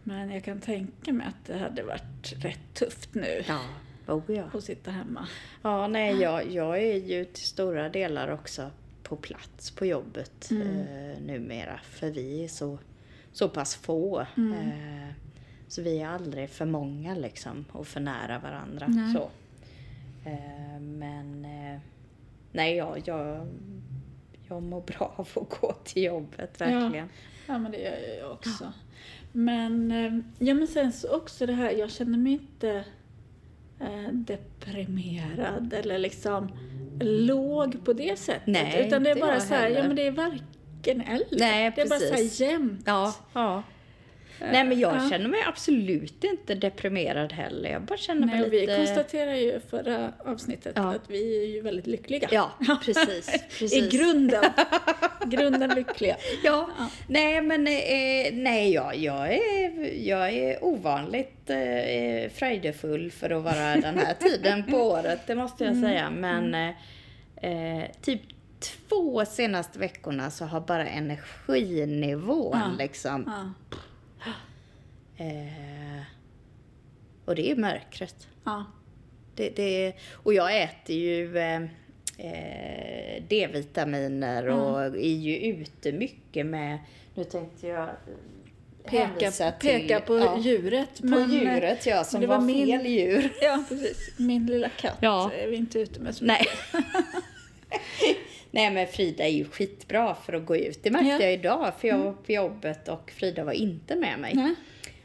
Men 0.02 0.30
jag 0.30 0.44
kan 0.44 0.60
tänka 0.60 1.12
mig 1.12 1.26
att 1.26 1.46
det 1.46 1.58
hade 1.58 1.82
varit 1.82 2.32
rätt 2.44 2.74
tufft 2.74 3.14
nu 3.14 3.42
ja. 3.48 3.60
Oh, 4.06 4.22
ja. 4.26 4.44
att 4.54 4.64
sitta 4.64 4.90
hemma. 4.90 5.28
Ja, 5.62 5.86
nej, 5.88 6.20
jag, 6.20 6.50
jag 6.50 6.78
är 6.82 6.96
ju 6.96 7.24
till 7.24 7.44
stora 7.46 7.88
delar 7.88 8.28
också 8.28 8.70
på 9.02 9.16
plats 9.16 9.70
på 9.70 9.86
jobbet 9.86 10.50
Mm. 10.50 10.68
eh, 10.78 11.18
numera. 11.26 11.80
För 11.84 12.10
vi 12.10 12.44
är 12.44 12.48
så, 12.48 12.78
så 13.32 13.48
pass 13.48 13.74
få. 13.74 14.26
Mm. 14.36 14.52
Eh, 14.52 15.08
så 15.68 15.82
vi 15.82 15.98
är 16.00 16.08
aldrig 16.08 16.50
för 16.50 16.64
många 16.64 17.14
liksom 17.14 17.64
och 17.72 17.86
för 17.86 18.00
nära 18.00 18.38
varandra. 18.38 18.86
Nej. 18.88 19.12
Så. 19.14 19.30
Eh, 20.24 20.80
men 20.80 21.44
eh, 21.44 21.80
nej, 22.52 22.76
jag, 22.76 23.02
jag, 23.04 23.46
jag 24.48 24.62
mår 24.62 24.80
bra 24.80 25.14
av 25.16 25.28
att 25.34 25.60
gå 25.60 25.72
till 25.84 26.02
jobbet, 26.02 26.60
verkligen. 26.60 27.08
Ja 27.46 27.58
men 27.58 27.72
det 27.72 27.78
gör 27.78 28.18
jag 28.20 28.32
också. 28.32 28.72
Men, 29.32 29.90
eh, 29.92 30.46
ja, 30.48 30.54
men 30.54 30.66
sen 30.66 30.92
så 30.92 31.16
också 31.16 31.46
det 31.46 31.52
här, 31.52 31.70
jag 31.70 31.90
känner 31.90 32.18
mig 32.18 32.32
inte 32.32 32.84
deprimerad 34.12 35.72
eller 35.72 35.98
liksom 35.98 36.48
låg 37.00 37.84
på 37.84 37.92
det 37.92 38.18
sättet. 38.18 38.46
Nej, 38.46 38.86
utan 38.86 39.02
det 39.02 39.10
är 39.10 39.20
bara 39.20 39.40
så 39.40 39.54
här, 39.54 39.68
ja 39.68 39.82
men 39.82 39.96
det 39.96 40.06
är 40.06 40.10
varken 40.10 41.00
eller. 41.00 41.38
Nej, 41.38 41.72
det 41.76 41.82
är 41.82 41.88
bara 41.88 41.98
så 41.98 42.14
här 42.14 42.42
jämnt. 42.42 42.82
Ja, 42.86 43.14
ja. 43.32 43.62
Nej 44.40 44.64
men 44.64 44.78
jag 44.80 44.96
Ja. 44.96 45.08
känner 45.10 45.28
mig 45.28 45.40
absolut 45.46 46.24
inte 46.24 46.54
deprimerad 46.54 47.32
heller. 47.32 47.70
Jag 47.70 47.82
bara 47.82 47.96
känner 47.98 48.26
mig 48.26 48.34
Nej, 48.34 48.44
och 48.44 48.50
lite... 48.52 48.72
vi 48.72 48.76
konstaterade 48.86 49.38
ju 49.38 49.60
förra 49.70 50.12
avsnittet 50.24 50.72
Ja. 50.76 50.94
att 50.94 51.10
vi 51.10 51.42
är 51.44 51.46
ju 51.46 51.60
väldigt 51.60 51.86
lyckliga. 51.86 52.28
Ja, 52.32 52.50
precis. 52.84 53.30
precis. 53.58 53.72
I 53.94 53.96
grunden. 53.98 54.44
grunden 55.26 55.70
lyckliga. 55.74 56.16
Ja. 56.44 56.68
Ja. 56.78 56.88
Nej 57.08 57.40
men 57.42 57.66
eh, 57.66 58.32
nej, 58.42 58.72
jag, 58.72 58.96
jag, 58.96 59.32
är, 59.34 59.92
jag 60.08 60.32
är 60.32 60.64
ovanligt 60.64 61.50
eh, 61.50 62.30
fröjdefull 62.34 63.10
för 63.10 63.30
att 63.30 63.42
vara 63.42 63.76
den 63.76 63.98
här 63.98 64.14
tiden 64.14 64.64
på 64.64 64.76
året, 64.90 65.20
det 65.26 65.34
måste 65.34 65.64
jag 65.64 65.76
säga. 65.76 66.10
Men 66.10 66.54
eh, 66.54 66.70
eh, 67.50 67.84
typ 68.02 68.20
två 68.88 69.24
senaste 69.24 69.78
veckorna 69.78 70.30
så 70.30 70.44
har 70.44 70.60
bara 70.60 70.86
energinivån 70.86 72.58
Ja. 72.60 72.70
liksom 72.78 73.24
Ja. 73.26 73.76
Eh, 75.16 76.02
och 77.24 77.34
det 77.34 77.50
är 77.50 77.56
mörkret. 77.56 78.28
Ja. 78.44 78.64
Det, 79.34 79.56
det, 79.56 79.92
och 80.12 80.34
jag 80.34 80.62
äter 80.62 80.96
ju 80.96 81.38
eh, 81.38 81.62
eh, 82.18 83.22
D-vitaminer 83.28 84.46
och 84.48 84.80
är 84.84 85.14
ju 85.16 85.36
ute 85.38 85.92
mycket 85.92 86.46
med, 86.46 86.78
nu 87.14 87.24
tänkte 87.24 87.66
jag 87.66 87.82
eh, 87.88 87.94
Peka, 88.90 89.30
till- 89.30 89.68
peka 89.70 90.00
på 90.00 90.18
ja, 90.18 90.38
djuret. 90.38 91.00
På 91.00 91.06
men, 91.06 91.22
eh, 91.22 91.30
djuret 91.54 91.86
ja, 91.86 92.04
som 92.04 92.20
det 92.20 92.26
var, 92.26 92.38
var 92.38 92.44
min- 92.44 92.66
fel 92.66 92.86
djur. 92.86 93.32
Ja, 93.42 93.64
precis. 93.68 94.18
Min 94.18 94.46
lilla 94.46 94.68
katt 94.68 94.98
Ja. 95.00 95.30
är 95.32 95.48
vi 95.48 95.56
inte 95.56 95.78
ute 95.78 96.00
med 96.00 96.14
så 96.14 96.24
Nej. 96.24 96.46
Nej 98.50 98.70
men 98.70 98.86
Frida 98.86 99.24
är 99.24 99.28
ju 99.32 99.44
skitbra 99.44 100.14
för 100.14 100.32
att 100.32 100.46
gå 100.46 100.56
ut. 100.56 100.82
Det 100.82 100.90
märkte 100.90 101.08
Ja. 101.10 101.20
jag 101.20 101.32
idag 101.32 101.72
för 101.80 101.88
jag 101.88 101.98
var 101.98 102.12
på 102.12 102.32
jobbet 102.32 102.88
och 102.88 103.10
Frida 103.10 103.44
var 103.44 103.52
inte 103.52 103.96
med 103.96 104.18
mig. 104.18 104.32
Nej. 104.34 104.54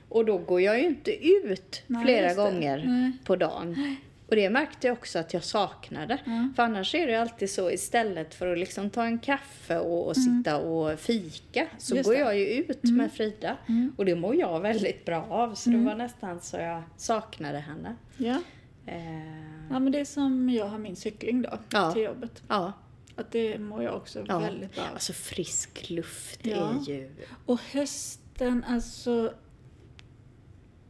Och 0.09 0.25
då 0.25 0.37
går 0.37 0.61
jag 0.61 0.79
ju 0.79 0.85
inte 0.85 1.25
ut 1.27 1.83
Nej, 1.87 2.03
flera 2.03 2.33
gånger 2.33 3.11
på 3.25 3.35
dagen. 3.35 3.95
Och 4.27 4.35
det 4.35 4.49
märkte 4.49 4.87
jag 4.87 4.97
också 4.97 5.19
att 5.19 5.33
jag 5.33 5.43
saknade. 5.43 6.17
Ja. 6.25 6.49
För 6.55 6.63
annars 6.63 6.95
är 6.95 7.07
det 7.07 7.15
alltid 7.15 7.49
så 7.49 7.71
istället 7.71 8.33
för 8.35 8.47
att 8.51 8.57
liksom 8.57 8.89
ta 8.89 9.05
en 9.05 9.19
kaffe 9.19 9.79
och, 9.79 10.07
och 10.07 10.17
sitta 10.17 10.57
och 10.57 10.99
fika 10.99 11.67
så 11.77 11.93
Mm. 11.93 11.97
Just 11.97 12.07
går 12.09 12.13
det. 12.13 12.19
Mm. 12.21 12.27
jag 12.27 12.39
ju 12.39 12.45
ut 12.45 12.83
med 12.83 13.11
Frida. 13.11 13.57
Och 13.97 14.05
det 14.05 14.15
mår 14.15 14.35
jag 14.35 14.59
väldigt 14.59 15.05
bra 15.05 15.25
av. 15.29 15.55
Så 15.55 15.69
det 15.69 15.77
var 15.77 15.95
nästan 15.95 16.41
så 16.41 16.57
jag 16.57 16.83
saknade 16.97 17.59
henne. 17.59 17.95
Ja. 18.17 18.37
Eh, 18.85 19.69
ja, 19.69 19.79
men 19.79 19.91
det 19.91 19.99
är 19.99 20.05
som 20.05 20.49
jag 20.49 20.65
har 20.65 20.77
min 20.77 20.95
cykling 20.95 21.41
då 21.41 21.57
Ja. 21.69 21.91
till 21.91 22.01
jobbet. 22.01 22.43
ja. 22.47 22.73
Att 23.15 23.31
det 23.31 23.57
mår 23.59 23.83
jag 23.83 23.95
också 23.95 24.25
ja. 24.27 24.39
väldigt 24.39 24.75
bra 24.75 24.83
av. 24.83 24.93
Alltså 24.93 25.13
frisk 25.13 25.89
luft 25.89 26.39
Ja. 26.45 26.69
är 26.87 26.89
ju... 26.89 27.11
Och 27.45 27.59
hösten, 27.73 28.63
alltså 28.67 29.33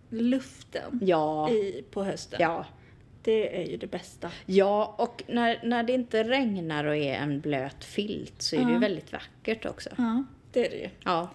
luften 0.09 0.99
Ja. 1.01 1.49
i, 1.49 1.83
på 1.91 2.03
hösten. 2.03 2.39
Ja. 2.41 2.65
Det 3.21 3.61
är 3.63 3.69
ju 3.71 3.77
det 3.77 3.87
bästa. 3.87 4.31
Ja, 4.45 4.95
och 4.97 5.23
när, 5.27 5.59
när 5.63 5.83
det 5.83 5.93
inte 5.93 6.23
regnar 6.23 6.85
och 6.85 6.95
är 6.95 7.13
en 7.13 7.39
blöt 7.41 7.83
filt 7.83 8.41
så 8.41 8.55
är 8.55 8.59
det 8.59 8.67
ju 8.67 8.73
Ja. 8.73 8.79
väldigt 8.79 9.11
vackert 9.13 9.65
också. 9.65 9.89
Ja, 9.97 10.23
det 10.51 10.65
är 10.65 10.69
det 10.69 10.77
ju. 10.77 10.89
Ja. 11.03 11.29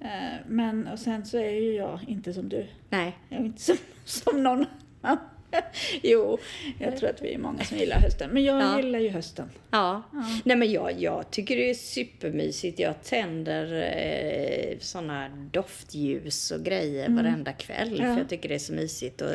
Eh, 0.00 0.08
Men 0.46 0.86
och 0.88 0.98
sen 0.98 1.26
så 1.26 1.38
är 1.38 1.50
ju 1.60 1.72
jag 1.74 2.00
inte 2.08 2.32
som 2.34 2.48
du. 2.48 2.66
Nej. 2.90 3.16
Jag 3.28 3.40
är 3.40 3.44
inte 3.44 3.62
som, 3.62 3.76
som 4.04 4.42
någon 4.42 4.66
annan. 5.00 5.18
jo, 6.02 6.38
jag 6.78 6.96
tror 6.96 7.10
att 7.10 7.22
vi 7.22 7.34
är 7.34 7.38
många 7.38 7.64
som 7.64 7.78
gillar 7.78 7.96
hösten. 8.00 8.30
Men 8.30 8.44
jag 8.44 8.62
Ja. 8.62 8.76
gillar 8.80 8.98
ju 8.98 9.08
hösten. 9.08 9.50
Ja. 9.70 10.02
Ja. 10.12 10.24
Nej 10.44 10.56
men 10.56 10.72
jag, 10.72 11.00
jag 11.00 11.30
tycker 11.30 11.56
det 11.56 11.70
är 11.70 11.74
supermysigt. 11.74 12.78
Jag 12.78 13.02
tänder 13.04 13.74
eh, 13.96 14.78
såna 14.80 15.28
doftljus 15.52 16.50
och 16.50 16.64
grejer 16.64 17.08
varenda 17.08 17.52
kväll. 17.52 17.88
Mm. 17.88 18.06
Ja. 18.08 18.14
För 18.14 18.20
jag 18.20 18.28
tycker 18.28 18.48
det 18.48 18.54
är 18.54 18.58
så 18.58 18.72
mysigt. 18.72 19.20
Och 19.20 19.30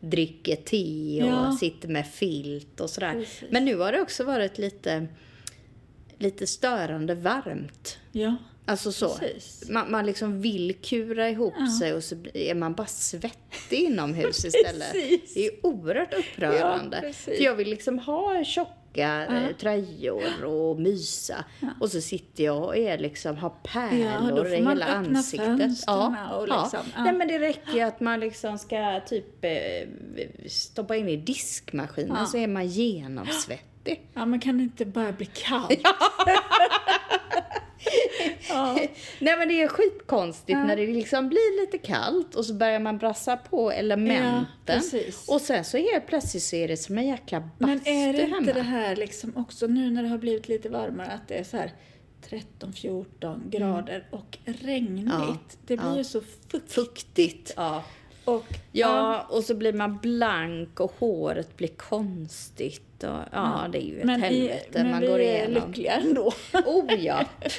dricker 0.00 0.56
te 0.56 1.22
och 1.32 1.54
sitter 1.54 1.88
med 1.88 2.06
filt 2.06 2.80
och 2.80 2.90
sådär. 2.90 3.12
Precis. 3.12 3.44
Men 3.50 3.64
nu 3.64 3.76
har 3.76 3.92
det 3.92 4.00
också 4.00 4.24
varit 4.24 4.58
lite, 4.58 5.06
lite 6.18 6.46
störande 6.46 7.14
varmt. 7.14 7.98
Ja, 8.12 8.36
Alltså 8.64 8.92
så. 8.92 9.14
Precis. 9.14 9.68
Man, 9.68 9.90
man 9.90 10.06
liksom 10.06 10.40
vill 10.40 10.74
kura 10.82 11.28
ihop 11.30 11.54
Ja. 11.58 11.78
sig 11.80 11.94
och 11.94 12.04
så 12.04 12.16
är 12.34 12.54
man 12.54 12.74
bara 12.74 12.86
svettig 12.86 13.78
inomhus 13.80 14.44
istället. 14.44 14.92
Det 15.34 15.46
är 15.46 15.66
oerhört 15.66 16.14
upprörande. 16.14 17.00
Ja. 17.06 17.12
För 17.12 17.42
jag 17.42 17.54
vill 17.54 17.70
liksom 17.70 17.98
ha 17.98 18.44
tjocka 18.44 18.76
Ja. 18.94 19.24
eh, 19.24 19.56
tröjor 19.60 20.44
och 20.44 20.80
mysa. 20.80 21.44
Och 21.80 21.90
så 21.90 22.00
sitter 22.00 22.44
jag 22.44 22.62
och 22.64 22.76
är 22.76 22.98
liksom, 22.98 23.36
har 23.36 23.50
pärlor 23.50 24.30
Ja, 24.30 24.36
då 24.36 24.44
får 24.44 24.54
i 24.54 24.60
man 24.62 24.72
hela 24.72 24.86
öppna 24.86 25.18
ansiktet. 25.18 25.50
och 25.88 26.48
liksom, 26.48 26.80
ja. 26.96 27.02
Nej 27.04 27.12
men 27.12 27.28
det 27.28 27.38
räcker 27.38 27.72
ju 27.74 27.80
att 27.80 28.00
man 28.00 28.20
liksom 28.20 28.58
ska 28.58 29.00
typ 29.08 29.44
eh, 29.44 29.88
stoppa 30.48 30.96
in 30.96 31.08
i 31.08 31.16
diskmaskinen 31.16 32.16
Ja. 32.20 32.26
så 32.26 32.36
är 32.38 32.46
man 32.46 32.66
genomsvettig. 32.68 33.66
Ja 34.14 34.26
man 34.26 34.40
kan 34.40 34.60
inte 34.60 34.84
bara 34.84 35.12
bli 35.12 35.26
kall. 35.26 35.72
ja. 38.48 38.78
Nej 39.18 39.36
men 39.38 39.48
det 39.48 39.62
är 39.62 39.68
skitkonstigt 39.68 40.50
Ja. 40.50 40.64
när 40.64 40.76
det 40.76 40.86
liksom 40.86 41.28
blir 41.28 41.60
lite 41.60 41.78
kallt 41.78 42.34
och 42.34 42.44
så 42.46 42.54
börjar 42.54 42.80
man 42.80 42.98
brassa 42.98 43.36
på 43.36 43.70
elementen. 43.70 44.44
Ja, 44.66 44.74
precis. 44.74 45.28
och 45.28 45.40
sen 45.40 45.64
så 45.64 45.76
helt 45.76 46.06
plötsligt 46.06 46.42
så 46.42 46.56
är 46.56 46.68
det 46.68 46.76
som 46.76 46.98
en 46.98 47.06
jäkla 47.06 47.40
bastu 47.40 47.54
Men 47.66 47.80
är 47.86 48.12
det 48.12 48.18
hemma. 48.22 48.36
inte 48.36 48.52
det 48.52 48.62
här 48.62 48.96
liksom 48.96 49.36
också 49.36 49.66
nu 49.66 49.90
när 49.90 50.02
det 50.02 50.08
har 50.08 50.18
blivit 50.18 50.48
lite 50.48 50.68
varmare 50.68 51.06
att 51.12 51.28
det 51.28 51.34
är 51.34 51.44
så 51.44 51.56
här 51.56 51.72
13-14 52.60 53.50
grader 53.50 54.06
och 54.10 54.38
regnigt. 54.44 55.08
Ja, 55.12 55.36
Det 55.66 55.76
blir 55.76 55.88
ja. 55.88 55.96
ju 55.96 56.04
så 56.04 56.20
fuktigt. 56.20 56.72
Fuktigt. 56.72 57.52
Ja. 57.56 57.84
Och, 58.24 58.44
Ja, 58.72 59.26
och 59.30 59.44
så 59.44 59.54
blir 59.54 59.72
man 59.72 59.98
blank 59.98 60.80
och 60.80 60.92
håret 60.98 61.56
blir 61.56 61.68
konstigt. 61.68 62.82
Och, 63.02 63.20
ja, 63.32 63.68
det 63.72 63.78
är 63.78 63.82
ju 63.86 63.98
ett 64.00 64.04
men 64.06 64.20
helvete 64.20 64.78
i, 64.78 64.82
men 64.82 64.90
man 64.90 65.00
vi 65.00 65.06
går 65.06 65.18
är 65.20 65.38
igenom. 65.48 65.68
lyckliga 65.68 65.92
ändå. 65.92 66.32
Oh 66.66 66.94
ja. 66.94 67.24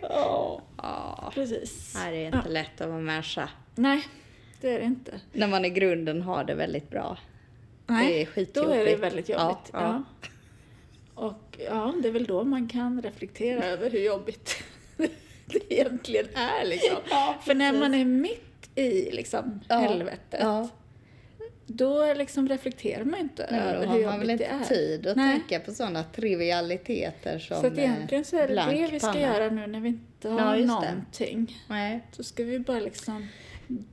Ja, 0.00 0.62
ja. 0.76 1.30
precis. 1.34 1.94
Nej, 1.94 2.12
det 2.12 2.24
är 2.24 2.36
inte 2.36 2.48
lätt 2.48 2.80
att 2.80 2.88
vara 2.88 3.00
människa. 3.00 3.48
Nej, 3.74 4.06
det 4.60 4.70
är 4.70 4.78
det 4.78 4.84
inte. 4.84 5.20
När 5.32 5.46
man 5.46 5.64
i 5.64 5.70
grunden 5.70 6.22
har 6.22 6.44
det 6.44 6.54
väldigt 6.54 6.90
bra. 6.90 7.18
Nej, 7.86 8.12
Det 8.12 8.22
är 8.22 8.26
skitjobbigt. 8.26 8.74
Då 8.74 8.80
är 8.80 8.84
det 8.84 8.96
väldigt 8.96 9.28
jobbigt. 9.28 9.70
Ja, 9.72 9.80
Ja, 9.80 9.80
ja. 9.82 10.02
Och 11.14 11.58
ja, 11.68 11.94
det 12.02 12.08
är 12.08 12.12
väl 12.12 12.24
då 12.26 12.44
man 12.44 12.68
kan 12.68 13.02
reflektera 13.02 13.64
över 13.64 13.90
hur 13.90 14.00
jobbigt 14.00 14.62
det 15.46 15.72
egentligen 15.72 16.26
är. 16.34 16.64
Liksom. 16.64 16.96
Ja, 17.10 17.36
För 17.44 17.54
när 17.54 17.72
man 17.72 17.94
är 17.94 18.04
mitt 18.04 18.70
i 18.74 19.10
liksom, 19.10 19.60
Ja, 19.68 19.76
helvetet, 19.76 20.40
Ja. 20.40 20.68
Då 21.76 22.14
liksom 22.14 22.48
reflekterar 22.48 23.04
man 23.04 23.20
inte 23.20 23.48
Nej, 23.50 23.60
över 23.60 23.86
då 23.86 23.92
hur 23.92 24.04
har 24.04 24.10
man 24.10 24.20
väl 24.20 24.28
jobbigt 24.30 24.40
inte 24.48 24.56
det 24.58 24.64
är. 24.64 24.76
tid 24.76 25.06
att 25.06 25.16
Nej. 25.16 25.38
tänka 25.40 25.60
på 25.60 25.72
sådana 25.74 26.04
trivialiteter 26.04 27.38
som 27.38 27.60
Så 27.60 27.66
att 27.66 27.78
egentligen 27.78 28.24
så 28.24 28.36
är 28.36 28.48
det 28.48 28.54
eh, 28.60 28.68
det 28.68 28.88
vi 28.92 29.00
ska 29.00 29.20
göra 29.20 29.50
nu 29.50 29.66
när 29.66 29.80
vi 29.80 29.88
inte 29.88 30.28
har 30.28 30.40
Ja, 30.54 30.60
det. 30.60 30.66
någonting. 30.66 31.56
Nej. 31.68 32.00
Så 32.12 32.22
ska 32.24 32.44
vi 32.44 32.58
bara 32.58 32.80
liksom 32.80 33.28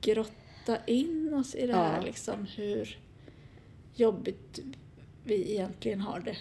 grotta 0.00 0.76
in 0.86 1.34
oss 1.34 1.54
i 1.54 1.66
det 1.66 1.72
Ja. 1.72 1.82
här 1.84 2.02
liksom 2.02 2.46
hur 2.56 2.98
jobbigt 3.94 4.58
vi 5.24 5.52
egentligen 5.52 6.00
har 6.00 6.20
det. 6.20 6.36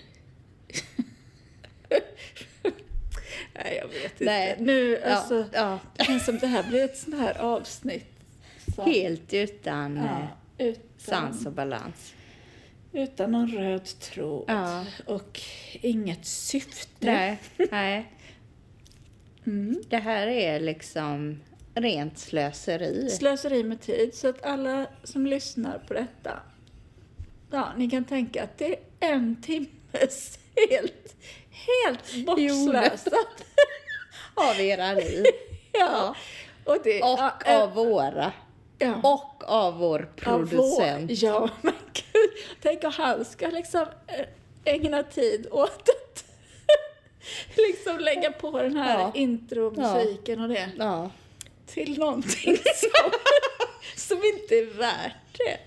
Nej, 3.55 3.77
jag 3.81 3.87
vet 3.87 4.03
inte. 4.11 4.25
Nej. 4.25 4.55
Nu, 4.59 5.01
alltså, 5.03 5.45
ja. 5.53 5.79
det 5.97 6.03
känns 6.03 6.25
som 6.25 6.37
det 6.37 6.47
här 6.47 6.63
blir 6.69 6.85
ett 6.85 6.97
sånt 6.97 7.17
här 7.17 7.37
avsnitt. 7.41 8.05
som- 8.75 8.85
Helt 8.85 9.33
utan 9.33 9.97
eh, 9.97 10.03
ja, 10.05 10.27
utan, 10.65 10.83
sans 10.99 11.45
och 11.45 11.51
balans. 11.53 12.13
utan 12.93 13.31
någon 13.31 13.47
röd 13.51 13.85
tråd 13.99 14.45
Ja. 14.47 14.85
och 15.05 15.39
inget 15.81 16.25
syfte. 16.25 16.87
Nej, 16.99 17.39
nej. 17.71 18.13
Mm. 19.45 19.81
Det 19.89 19.97
här 19.97 20.27
är 20.27 20.59
liksom 20.59 21.39
rent 21.75 22.19
slöseri. 22.19 23.09
Slöseri 23.09 23.63
med 23.63 23.81
tid. 23.81 24.13
Så 24.15 24.27
att 24.29 24.43
alla 24.45 24.87
som 25.03 25.25
lyssnar 25.25 25.77
på 25.87 25.93
detta, 25.93 26.39
ja, 27.51 27.69
ni 27.77 27.89
kan 27.89 28.05
tänka 28.05 28.43
att 28.43 28.57
det 28.57 28.75
är 28.99 29.13
en 29.13 29.41
timmes 29.41 30.39
helt, 30.69 31.15
helt 31.51 32.25
bortslösat. 32.25 33.13
Av 34.33 34.59
era 34.59 34.93
liv. 34.93 35.25
ja. 35.71 36.15
Och, 36.65 36.77
det, 36.83 37.01
Och 37.01 37.19
ja, 37.19 37.33
äh, 37.45 37.61
av 37.61 37.73
våra. 37.73 38.31
Ja. 38.79 38.95
Och 39.03 39.43
av 39.49 39.77
vår 39.77 39.99
Av 39.99 40.05
producent. 40.15 41.11
vår- 41.11 41.17
Ja, 41.23 41.49
men 41.61 41.73
gud. 41.93 42.29
Tänk 42.61 42.83
om 42.83 42.91
han 42.95 43.25
ska 43.25 43.47
liksom 43.47 43.85
eh, 44.07 44.25
ägna 44.73 45.03
tid 45.03 45.47
åt 45.51 45.89
att 45.89 46.25
liksom 47.57 47.99
lägga 47.99 48.31
på 48.31 48.61
den 48.61 48.75
här 48.77 48.99
Ja. 48.99 49.11
intromusiken 49.15 50.41
och 50.41 50.49
det 50.49 50.69
Ja. 50.77 51.09
till 51.65 51.99
någonting 51.99 52.57
som, 52.75 53.11
som 53.95 54.17
inte 54.17 54.55
är 54.55 54.73
värt 54.77 55.37
det. 55.37 55.57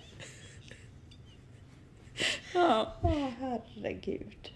Ja. 2.54 2.96
Åh, 3.02 3.28
herregud. 3.40 4.52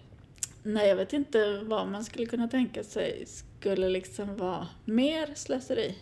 Nej, 0.63 0.87
jag 0.87 0.95
vet 0.95 1.13
inte 1.13 1.59
vad 1.63 1.87
man 1.87 2.03
skulle 2.05 2.25
kunna 2.25 2.47
tänka 2.47 2.83
sig. 2.83 3.25
skulle 3.25 3.89
liksom 3.89 4.37
vara 4.37 4.67
mer 4.85 5.33
slöseri? 5.35 5.95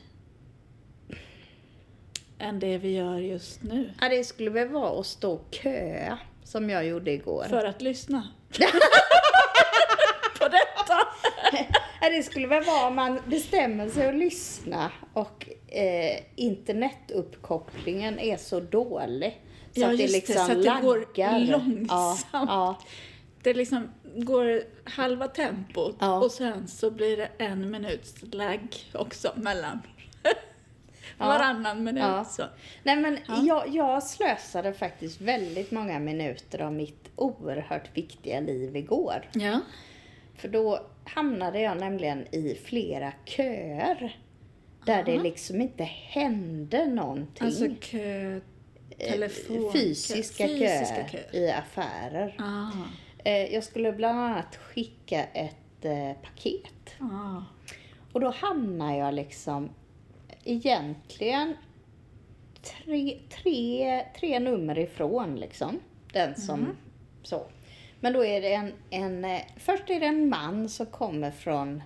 Än 2.39 2.59
det 2.59 2.77
vi 2.77 2.95
gör 2.95 3.17
just 3.17 3.63
nu. 3.63 3.93
Ja, 4.01 4.09
det 4.09 4.23
skulle 4.23 4.49
väl 4.49 4.67
vara 4.67 4.99
att 4.99 5.05
stå 5.05 5.31
och 5.33 5.47
köa, 5.51 6.17
som 6.43 6.69
jag 6.69 6.85
gjorde 6.87 7.11
igår. 7.11 7.45
För 7.49 7.65
att 7.65 7.81
lyssna. 7.81 8.27
På 10.39 10.45
detta! 10.47 10.97
Ja, 12.01 12.09
det 12.09 12.23
skulle 12.23 12.47
väl 12.47 12.63
vara 12.63 12.87
om 12.87 12.95
man 12.95 13.19
bestämmer 13.25 13.89
sig 13.89 14.07
att 14.09 14.15
lyssna 14.15 14.91
och 15.13 15.49
eh, 15.67 16.19
internetuppkopplingen 16.35 18.19
är 18.19 18.37
så 18.37 18.59
dålig. 18.59 19.41
Så 19.73 19.81
Ja, 19.81 19.87
att 19.91 19.97
det 19.97 20.03
just 20.03 20.13
det, 20.13 20.17
liksom 20.17 20.35
så 20.35 20.51
att 20.51 20.63
det 20.63 20.77
går 20.81 21.47
långsamt. 21.51 21.89
Ja, 21.89 22.45
ja. 22.47 22.79
Det 23.43 23.53
liksom 23.53 23.91
går 24.15 24.61
halva 24.89 25.27
tempot 25.27 25.95
Ja. 25.99 26.19
och 26.19 26.31
sen 26.31 26.67
så 26.67 26.91
blir 26.91 27.17
det 27.17 27.29
en 27.37 27.71
minuts 27.71 28.15
lagg 28.21 28.75
också 28.93 29.33
mellan 29.35 29.81
Ja. 31.17 31.25
varannan 31.25 31.83
minut. 31.83 32.03
Ja. 32.03 32.23
Så. 32.25 32.43
Nej 32.83 32.95
men 32.95 33.17
Ja. 33.27 33.41
jag, 33.43 33.67
jag 33.75 34.03
slösade 34.03 34.73
faktiskt 34.73 35.21
väldigt 35.21 35.71
många 35.71 35.99
minuter 35.99 36.61
av 36.61 36.73
mitt 36.73 37.09
oerhört 37.15 37.97
viktiga 37.97 38.39
liv 38.39 38.75
igår. 38.75 39.29
Ja. 39.33 39.59
För 40.35 40.47
då 40.47 40.79
hamnade 41.05 41.59
jag 41.59 41.77
nämligen 41.77 42.35
i 42.35 42.55
flera 42.65 43.13
köer. 43.25 44.19
Där 44.85 45.03
det 45.03 45.13
Aha. 45.13 45.23
liksom 45.23 45.61
inte 45.61 45.83
hände 45.83 46.85
någonting. 46.85 47.47
Alltså 47.47 47.65
kö, 47.81 48.39
Eh, 48.97 49.11
telefon, 49.11 49.73
fysiska, 49.73 50.47
fysiska 50.47 50.95
köer, 51.07 51.07
köer. 51.11 51.35
i 51.35 51.51
affärer. 51.51 52.35
Ah, 52.39 52.71
Eh, 53.23 53.53
Jag 53.53 53.63
skulle 53.63 53.91
bland 53.91 54.19
annat 54.19 54.55
skicka 54.55 55.23
ett 55.23 55.85
eh, 55.85 56.11
paket. 56.23 56.95
ah. 56.99 57.43
Och 58.13 58.19
då 58.19 58.29
hamnar 58.29 58.97
jag 58.97 59.13
liksom 59.13 59.69
egentligen 60.45 61.53
tre, 62.61 63.17
tre, 63.43 64.01
tre 64.19 64.39
nummer 64.39 64.79
ifrån 64.79 65.35
liksom. 65.35 65.79
Den 66.13 66.35
som 66.35 66.59
Mm. 66.59 66.75
så. 67.23 67.45
Men 67.99 68.13
då 68.13 68.25
är 68.25 68.41
det 68.41 68.53
en, 68.53 68.73
en, 68.89 69.25
eh, 69.25 69.41
först 69.57 69.89
är 69.89 69.99
det 69.99 70.05
en 70.05 70.29
man 70.29 70.69
som 70.69 70.85
kommer 70.85 71.31
från 71.31 71.83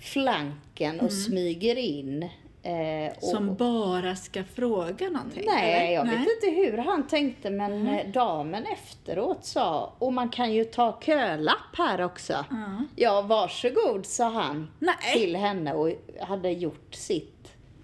flanken 0.00 1.00
och 1.00 1.12
smyger 1.12 1.76
in. 1.78 2.28
Eh, 2.62 3.12
och, 3.16 3.22
Som 3.24 3.54
bara 3.54 4.16
ska 4.16 4.44
fråga 4.44 5.10
någonting? 5.10 5.44
Nej, 5.46 5.72
eller? 5.72 5.92
jag 5.94 6.06
Nej. 6.06 6.16
vet 6.18 6.28
inte 6.44 6.60
hur 6.60 6.78
han 6.78 7.06
tänkte 7.06 7.50
men 7.50 7.86
eh, 7.88 8.06
damen 8.08 8.64
efteråt 8.72 9.44
sa, 9.44 9.92
och 9.98 10.12
man 10.12 10.30
kan 10.30 10.52
ju 10.52 10.64
ta 10.64 11.00
kölapp 11.00 11.76
här 11.76 12.00
också. 12.00 12.32
Ja. 12.50 12.84
Ja, 12.96 13.22
varsågod, 13.22 14.06
sa 14.06 14.28
han 14.30 14.70
Nej. 14.78 14.94
till 15.14 15.36
henne 15.36 15.74
och 15.74 15.92
hade 16.20 16.50
gjort 16.50 16.94
sitt 16.94 17.37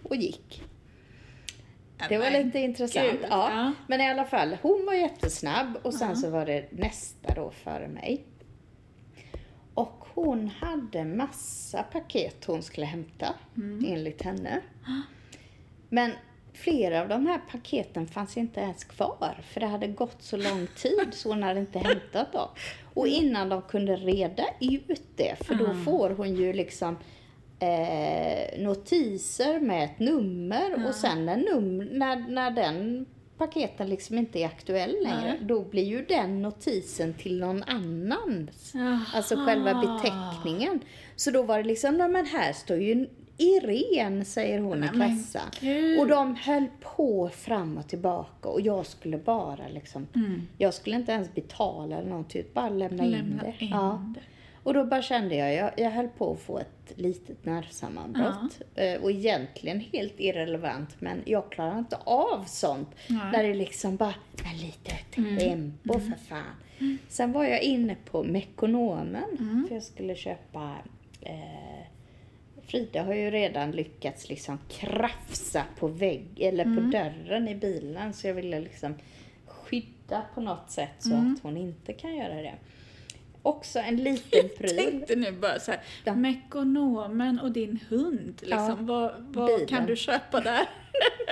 och 0.04 0.16
gick. 0.16 0.62
Det 2.08 2.18
var 2.18 2.30
lite 2.30 2.58
intressant. 2.58 3.10
gud, 3.10 3.20
ja. 3.30 3.50
ja. 3.50 3.72
Men 3.86 4.00
i 4.00 4.10
alla 4.10 4.24
fall, 4.24 4.56
hon 4.62 4.86
var 4.86 4.94
jättesnabb 4.94 5.78
och 5.82 5.94
sen 5.94 6.16
så 6.16 6.30
var 6.30 6.46
det 6.46 6.72
nästa 6.72 7.34
då 7.34 7.50
före 7.50 7.88
mig. 7.88 8.24
Och 9.74 10.04
hon 10.14 10.48
hade 10.48 11.04
massa 11.04 11.82
paket 11.82 12.44
hon 12.44 12.62
skulle 12.62 12.86
hämta, 12.86 13.34
Mm. 13.56 13.84
enligt 13.88 14.22
henne. 14.22 14.60
Men 15.88 16.12
flera 16.52 17.00
av 17.02 17.08
de 17.08 17.26
här 17.26 17.40
paketen 17.50 18.06
fanns 18.06 18.36
inte 18.36 18.60
ens 18.60 18.84
kvar, 18.84 19.42
för 19.50 19.60
det 19.60 19.66
hade 19.66 19.86
gått 19.86 20.22
så 20.22 20.36
lång 20.36 20.66
tid 20.76 21.08
så 21.12 21.28
hon 21.28 21.42
hade 21.42 21.60
inte 21.60 21.78
hämtat 21.78 22.32
dem. 22.32 22.48
Och 22.94 23.08
innan 23.08 23.48
de 23.48 23.62
kunde 23.62 23.96
reda 23.96 24.44
ut 24.60 25.02
det, 25.16 25.36
för 25.46 25.54
då 25.54 25.66
Ah. 25.66 25.74
får 25.84 26.10
hon 26.10 26.34
ju 26.34 26.52
liksom 26.52 26.96
eh, 27.58 28.58
notiser 28.64 29.60
med 29.60 29.84
ett 29.84 29.98
nummer 29.98 30.86
och 30.88 30.94
sen 30.94 31.26
när, 31.26 31.36
num- 31.36 31.88
när, 31.92 32.16
när 32.28 32.50
den 32.50 33.06
paketen 33.38 33.88
liksom 33.88 34.18
inte 34.18 34.38
är 34.38 34.46
aktuell 34.46 34.90
längre, 35.02 35.20
Nej. 35.30 35.38
då 35.42 35.60
blir 35.64 35.82
ju 35.84 36.04
den 36.04 36.42
notisen 36.42 37.14
till 37.14 37.38
någon 37.40 37.62
annans. 37.62 38.72
Alltså 39.14 39.36
själva 39.46 39.74
beteckningen. 39.74 40.80
Så 41.16 41.30
då 41.30 41.42
var 41.42 41.58
det 41.58 41.64
liksom, 41.64 41.94
nej 41.96 42.08
men 42.08 42.26
här 42.26 42.52
står 42.52 42.76
ju 42.76 43.06
Irene, 43.38 44.24
säger 44.24 44.60
hon 44.60 44.84
i 44.84 44.88
Nej, 44.94 45.08
kassan. 45.16 45.48
Och 46.00 46.06
de 46.06 46.34
höll 46.36 46.64
på 46.96 47.28
fram 47.28 47.78
och 47.78 47.88
tillbaka 47.88 48.48
och 48.48 48.60
jag 48.60 48.86
skulle 48.86 49.18
bara 49.18 49.68
liksom, 49.72 50.06
Mm. 50.14 50.42
jag 50.58 50.74
skulle 50.74 50.96
inte 50.96 51.12
ens 51.12 51.34
betala 51.34 51.96
eller 51.96 52.08
någonting, 52.10 52.44
bara 52.54 52.68
lämna, 52.68 53.04
in 53.04 53.10
Lämna 53.10 53.42
det. 53.42 53.54
in 53.64 53.68
ja. 53.70 54.02
det. 54.14 54.20
Och 54.64 54.74
då 54.74 54.84
bara 54.84 55.02
kände 55.02 55.34
jag, 55.36 55.54
jag, 55.54 55.70
jag 55.76 55.90
höll 55.90 56.08
på 56.08 56.32
att 56.32 56.40
få 56.40 56.58
ett 56.58 56.92
litet 56.96 57.44
nervsammanbrott. 57.44 58.60
Eh, 58.74 59.00
Och 59.02 59.10
egentligen 59.10 59.80
helt 59.80 60.20
irrelevant, 60.20 61.00
men 61.00 61.22
jag 61.24 61.50
klarar 61.52 61.78
inte 61.78 61.96
av 62.04 62.44
sånt. 62.46 62.88
Nej. 63.08 63.32
Där 63.32 63.42
det 63.42 63.54
liksom 63.54 63.96
bara, 63.96 64.14
men 64.44 64.56
lite 64.56 64.90
tempo 65.40 65.92
för 66.00 66.18
fan. 66.28 66.96
Sen 67.08 67.32
var 67.32 67.44
jag 67.44 67.62
inne 67.62 67.96
på 68.10 68.22
Mekonomen, 68.22 69.64
för 69.68 69.74
jag 69.74 69.82
skulle 69.82 70.14
köpa 70.14 70.74
eh, 71.20 71.86
Frida 72.66 73.02
har 73.02 73.14
ju 73.14 73.30
redan 73.30 73.70
lyckats 73.70 74.28
liksom 74.28 74.58
krafsa 74.68 75.64
på 75.78 75.88
vägg 75.88 76.26
eller 76.40 76.64
på 76.64 76.70
dörren 76.90 77.48
i 77.48 77.54
bilen 77.54 78.12
så 78.14 78.26
jag 78.26 78.34
ville 78.34 78.60
liksom 78.60 78.94
skydda 79.46 80.22
på 80.34 80.40
något 80.40 80.70
sätt 80.70 80.90
så 80.98 81.14
att 81.14 81.42
hon 81.42 81.56
inte 81.56 81.92
kan 81.92 82.16
göra 82.16 82.34
det. 82.42 82.54
Också 83.44 83.78
en 83.78 83.96
liten 83.96 84.40
Jag 84.42 84.56
pryl. 84.58 84.76
tänkte 84.76 85.16
nu 85.16 85.32
bara 85.32 85.58
så 85.60 85.70
här, 85.70 85.80
Ja. 86.04 86.14
Mekonomen 86.14 87.40
och 87.40 87.50
din 87.52 87.80
hund, 87.88 88.34
liksom, 88.40 88.58
Ja. 88.68 88.76
vad, 88.80 89.12
vad 89.18 89.68
kan 89.68 89.86
du 89.86 89.96
köpa 89.96 90.40
där? 90.40 90.66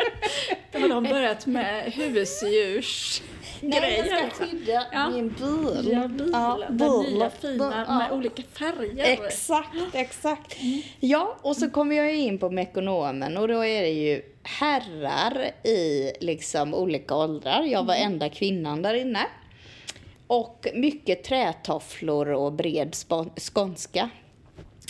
Då 0.73 0.79
har 0.79 0.89
de 0.89 1.05
börjat 1.05 1.47
med 1.47 1.93
husdjurs 1.93 3.23
Nej, 3.61 3.73
jag 3.81 3.83
grejer. 3.83 4.05
ska 4.05 4.25
liksom. 4.25 4.47
skydda 4.47 4.87
Ja. 4.93 5.11
min 5.11 5.29
bil. 5.29 5.89
Ja, 5.93 6.09
bilen. 6.09 6.33
den 6.71 6.79
bilen. 6.79 7.15
nya 7.19 7.31
fina 7.31 7.85
Ja. 7.89 7.99
med 7.99 8.13
olika 8.13 8.43
färger. 8.43 9.05
Exakt, 9.27 9.69
exakt. 9.93 10.57
Ja, 11.01 11.37
och 11.43 11.57
så 11.57 11.71
kommer 11.71 11.97
jag 11.97 12.15
in 12.17 12.39
på 12.39 12.51
Mekonomen 12.51 13.37
och 13.37 13.49
då 13.49 13.65
är 13.65 13.83
det 13.83 13.89
ju 13.91 14.23
herrar 14.43 15.51
i 15.65 16.13
liksom 16.21 16.75
olika 16.75 17.15
åldrar. 17.17 17.63
Jag 17.63 17.85
var 17.85 17.95
enda 17.95 18.29
kvinnan 18.29 18.83
där 18.83 18.95
inne. 18.95 19.21
Och 20.33 20.67
mycket 20.75 21.25
trätofflor 21.25 22.29
och 22.29 22.53
bred 22.53 22.97
skånska. 23.37 24.11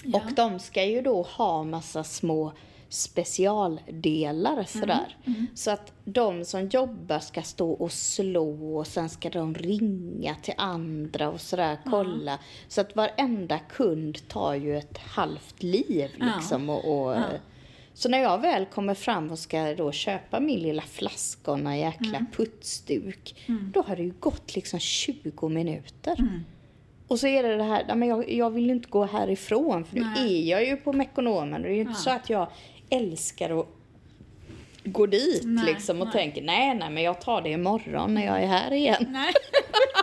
Ja. 0.05 0.21
Och 0.21 0.33
de 0.33 0.59
ska 0.59 0.85
ju 0.85 1.03
då 1.03 1.23
ha 1.23 1.65
massa 1.65 2.05
små 2.05 2.53
specialdelar 2.89 4.65
sådär. 4.65 5.17
Så 5.55 5.71
att 5.71 5.93
de 6.05 6.45
som 6.45 6.69
jobbar 6.69 7.19
ska 7.19 7.43
stå 7.43 7.71
och 7.71 7.93
slå 7.93 8.77
och 8.77 8.87
sen 8.87 9.09
ska 9.09 9.31
de 9.31 9.55
ringa 9.55 10.35
till 10.35 10.55
andra 10.57 11.31
och 11.31 11.41
sådär 11.41 11.79
kolla. 11.85 12.39
Så 12.69 12.81
att 12.81 12.97
varenda 12.97 13.59
kund 13.59 14.29
tar 14.29 14.55
ju 14.55 14.79
ett 14.79 14.99
halvt 14.99 15.63
liv 15.63 16.11
liksom. 16.17 16.71
Och, 16.71 17.05
och, 17.05 17.15
Ja. 17.15 17.23
Så 17.95 18.09
när 18.09 18.19
jag 18.23 18.39
väl 18.39 18.65
kommer 18.65 18.95
fram 18.95 19.31
och 19.31 19.39
ska 19.39 19.75
då 19.75 19.93
köpa 19.93 20.41
min 20.41 20.61
lilla 20.61 20.83
flaska 20.83 21.51
och 21.51 21.59
en 21.59 21.79
jäkla 21.79 22.27
putsduk. 22.37 23.35
Då 23.75 23.83
har 23.83 23.97
det 23.97 24.03
ju 24.03 24.13
gått 24.21 24.55
liksom 24.57 24.79
20 24.81 25.49
minuter. 25.49 26.17
Och 27.09 27.19
så 27.21 27.27
är 27.27 27.43
det 27.43 27.57
det 27.57 27.63
här, 27.65 27.95
men 27.95 28.09
jag, 28.09 28.31
jag 28.33 28.51
vill 28.51 28.71
inte 28.71 28.89
gå 28.89 29.05
härifrån 29.05 29.85
för 29.85 29.97
nu 29.97 30.05
Nej. 30.17 30.49
är 30.49 30.51
jag 30.51 30.65
ju 30.67 30.77
på 30.77 30.93
Mekonomen. 30.93 31.63
Det 31.63 31.69
är 31.69 31.73
ju 31.73 31.81
inte 31.81 31.93
Ja. 31.93 31.97
så 31.99 32.11
att 32.11 32.31
jag 32.31 32.49
älskar 32.91 33.61
att 33.61 33.67
gå 34.85 35.07
dit 35.07 35.43
Nej, 35.45 35.65
liksom 35.65 36.01
och 36.01 36.07
nej. 36.07 36.13
tänker 36.13 36.43
nej, 36.43 36.75
nej, 36.75 36.91
men 36.91 37.03
jag 37.03 37.21
tar 37.21 37.43
det 37.43 37.51
imorgon 37.51 38.15
när 38.15 38.27
jag 38.27 38.43
är 38.43 38.47
här 38.47 38.73
igen. 38.73 39.07
Nej. 39.09 39.33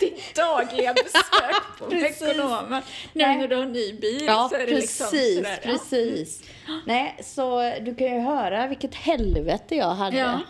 Ditt 0.00 0.34
dagliga 0.36 0.94
besök 0.94 1.78
på 1.78 1.90
Precis. 1.90 2.20
Mekonomen. 2.22 2.82
Nu 3.12 3.22
när 3.24 3.48
du 3.48 3.56
har 3.56 3.66
ny 3.66 3.92
bil 3.92 4.24
Ja, 4.26 4.48
så 4.50 4.54
är 4.56 4.66
det 4.66 4.74
liksom 4.74 5.06
precis, 5.10 5.36
sådär. 5.36 5.58
ja. 5.64 5.70
precis. 5.72 6.42
Nej, 6.86 7.16
så 7.22 7.60
du 7.80 7.94
kan 7.94 8.06
ju 8.14 8.20
höra 8.20 8.66
vilket 8.66 8.94
helvete 8.94 9.74
jag 9.76 9.94
hade. 9.94 10.16
Ja, 10.16 10.40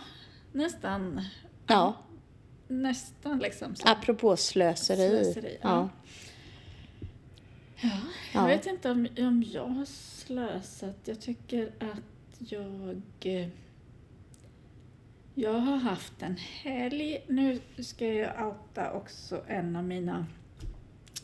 nästan. 0.51 1.25
Ja, 1.67 1.97
Nästan 2.67 3.39
liksom. 3.39 3.75
Så. 3.75 3.89
apropå 3.89 4.37
slöseri. 4.37 5.09
Slöseri, 5.23 5.57
ja. 5.61 5.89
ja. 7.81 7.89
Jag 8.33 8.43
Ja. 8.43 8.47
vet 8.47 8.65
inte 8.65 8.91
om, 8.91 9.07
om 9.17 9.43
jag 9.53 9.65
har 9.67 9.85
slösat. 9.85 10.95
Jag 11.05 11.21
tycker 11.21 11.71
att 11.79 12.51
jag... 12.51 13.01
Jag 15.35 15.53
har 15.53 15.77
haft 15.77 16.21
en 16.21 16.37
helg. 16.37 17.23
Nu 17.27 17.59
ska 17.79 18.07
jag 18.07 18.47
outa 18.47 18.91
också 18.91 19.41
en 19.47 19.75
av 19.75 19.83
mina 19.83 20.25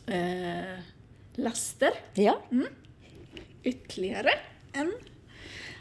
eh, 0.06 0.78
laster. 1.34 1.90
Ja. 2.14 2.42
Ytterligare 3.62 4.30
en 4.72 4.92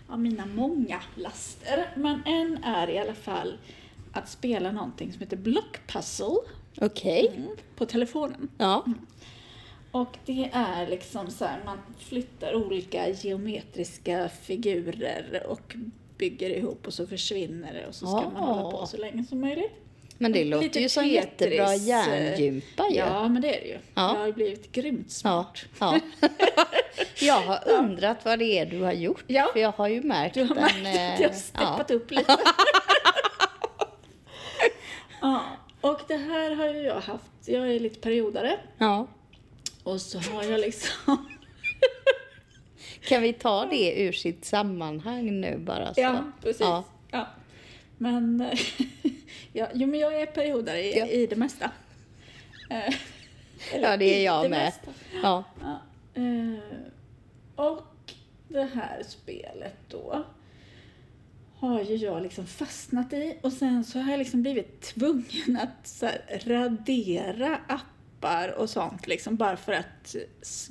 av 0.07 0.19
mina 0.19 0.45
många 0.45 1.01
laster. 1.15 1.93
Men 1.95 2.23
en 2.25 2.63
är 2.63 2.89
i 2.89 2.97
alla 2.97 3.15
fall 3.15 3.57
att 4.13 4.29
spela 4.29 4.71
någonting 4.71 5.11
som 5.11 5.19
heter 5.21 5.37
Block 5.37 5.87
Puzzle 5.87 6.37
okej. 6.81 7.31
mm, 7.35 7.49
på 7.75 7.85
telefonen. 7.85 8.49
Ja. 8.57 8.85
Och 9.91 10.17
det 10.25 10.49
är 10.53 10.87
liksom 10.87 11.31
så 11.31 11.45
här, 11.45 11.61
man 11.65 11.77
flyttar 11.97 12.55
olika 12.55 13.09
geometriska 13.09 14.29
figurer 14.29 15.43
och 15.47 15.75
bygger 16.17 16.49
ihop 16.49 16.87
och 16.87 16.93
så 16.93 17.07
försvinner 17.07 17.73
det 17.73 17.87
och 17.87 17.95
så 17.95 18.05
ska 18.07 18.15
man 18.29 18.35
Ah. 18.35 18.39
hålla 18.53 18.71
på 18.71 18.85
så 18.85 18.97
länge 18.97 19.23
som 19.29 19.41
möjligt. 19.41 19.71
Men 20.19 20.31
det 20.31 20.43
Lite 20.43 20.65
låter 20.65 20.79
ju 20.79 20.89
som 20.89 21.03
Tetris, 21.03 21.15
jättebra 21.15 21.73
eh, 21.73 21.83
hjärngympa 21.87 22.87
ju. 22.89 22.95
Ja, 22.97 23.27
men 23.27 23.41
det 23.41 23.55
är 23.57 23.61
det 23.61 23.67
ju. 23.67 23.77
Ja. 23.93 24.13
Jag 24.17 24.25
har 24.25 24.31
blivit 24.31 24.71
grymt 24.71 25.21
Ja, 25.23 25.45
smart. 25.53 25.65
ja. 25.79 25.99
Jag 27.21 27.41
har 27.41 27.69
undrat 27.71 28.17
vad 28.25 28.39
det 28.39 28.45
är 28.59 28.65
du 28.65 28.81
har 28.81 28.93
gjort, 28.93 29.23
Ja. 29.27 29.49
för 29.53 29.59
jag 29.59 29.71
har 29.71 29.87
ju 29.87 30.01
märkt 30.01 30.33
Du 30.33 30.43
har 30.43 30.55
en, 30.55 30.83
märkt 30.83 31.13
att 31.13 31.19
jag 31.19 31.29
eh, 31.29 31.29
har 31.29 31.35
steppat 31.39 31.91
upp 31.91 32.11
lite. 32.11 32.37
ja, 35.21 35.43
och 35.81 35.99
det 36.07 36.17
här 36.17 36.55
har 36.55 36.65
ju 36.73 36.81
jag 36.81 36.99
haft. 37.01 37.31
Jag 37.45 37.71
är 37.75 37.79
lite 37.79 37.99
periodare 37.99 38.59
Ja. 38.77 39.07
och 39.83 40.01
så 40.01 40.19
har 40.19 40.43
jag 40.43 40.59
liksom... 40.59 40.91
Kan 43.07 43.21
vi 43.21 43.33
ta 43.33 43.65
det 43.65 44.01
ur 44.01 44.11
sitt 44.11 44.45
sammanhang 44.45 45.41
nu 45.41 45.57
bara? 45.57 45.93
Så? 45.93 46.01
Ja, 46.01 46.31
precis. 46.41 46.61
Ja. 46.61 46.83
Ja. 47.11 47.27
Men, 47.97 48.49
ja, 49.53 49.67
jo, 49.73 49.87
men 49.87 49.99
jag 49.99 50.21
är 50.21 50.25
periodare 50.25 50.83
i, 50.83 50.97
Ja. 50.99 51.05
i 51.05 51.27
det 51.27 51.35
mesta. 51.35 51.71
Eh, 52.69 52.77
eller 53.73 53.89
Ja, 53.91 53.97
det 53.97 54.05
är 54.19 54.25
jag 54.25 54.43
det 54.45 54.49
med. 54.49 54.73
Ja. 55.23 55.43
Ja. 55.61 55.81
Eh, 56.13 56.53
och 57.55 58.13
det 58.47 58.69
här 58.75 59.03
spelet 59.07 59.75
då 59.87 60.23
har 61.59 61.81
ju 61.81 61.95
jag 61.95 62.23
liksom 62.23 62.47
fastnat 62.47 63.13
i 63.13 63.37
och 63.41 63.53
sen 63.53 63.83
så 63.83 63.99
har 63.99 64.11
jag 64.11 64.17
liksom 64.17 64.41
blivit 64.41 64.81
tvungen 64.81 65.57
att 65.61 65.87
så 65.87 66.05
här, 66.05 66.21
appar 68.17 68.59
och 68.59 68.69
sånt 68.69 69.07
liksom 69.07 69.35
bara 69.35 69.57
för 69.57 69.73
att 69.73 70.15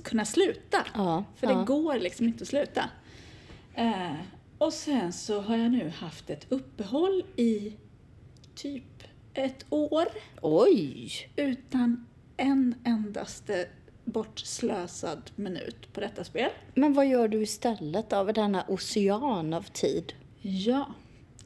kunna 0.04 0.24
sluta. 0.24 0.86
Ja, 0.94 1.24
För 1.36 1.46
ja. 1.46 1.58
det 1.58 1.64
går 1.64 1.98
liksom 1.98 2.26
inte 2.26 2.42
att 2.42 2.48
sluta. 2.48 2.90
Eh, 3.74 4.12
och 4.58 4.72
sen 4.72 5.12
så 5.12 5.40
har 5.40 5.56
jag 5.56 5.70
nu 5.70 5.88
haft 5.88 6.30
ett 6.30 6.46
uppehåll 6.48 7.24
i 7.36 7.72
typ 8.54 9.02
ett 9.34 9.66
år 9.70 10.06
Oj! 10.42 11.10
utan 11.36 12.06
en 12.36 12.74
endaste 12.84 13.68
bortslösad 14.04 15.30
minut 15.36 15.92
på 15.92 16.00
detta 16.00 16.24
spel. 16.24 16.50
Men 16.74 16.92
vad 16.94 17.06
gör 17.06 17.28
du 17.28 17.42
istället 17.42 18.12
av 18.12 18.32
denna 18.32 18.64
ocean 18.68 19.54
av 19.54 19.62
tid? 19.62 20.12
Ja, 20.40 20.86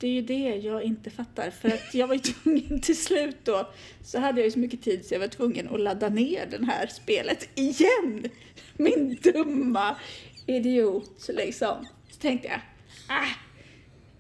det 0.01 0.07
är 0.07 0.11
ju 0.11 0.23
det 0.23 0.57
jag 0.57 0.83
inte 0.83 1.11
fattar. 1.11 1.51
För 1.51 1.69
att 1.69 1.95
jag 1.95 2.07
var 2.07 2.15
ju 2.15 2.21
tvungen 2.43 2.81
till 2.81 2.97
slut 3.05 3.37
då, 3.45 3.69
så 4.05 4.19
hade 4.19 4.41
jag 4.41 4.45
ju 4.47 4.51
så 4.51 4.59
mycket 4.59 4.83
tid 4.83 5.05
så 5.07 5.15
jag 5.15 5.21
var 5.21 5.29
tvungen 5.29 5.69
att 5.75 5.81
ladda 5.81 6.09
ner 6.09 6.47
det 6.47 6.65
här 6.67 6.87
spelet 6.87 7.49
igen. 7.59 8.25
Min 8.77 9.19
dumma 9.23 9.97
idiot 10.47 11.29
liksom. 11.29 11.87
Så 12.11 12.21
tänkte 12.21 12.49
jag, 12.49 12.61
ah, 13.09 13.27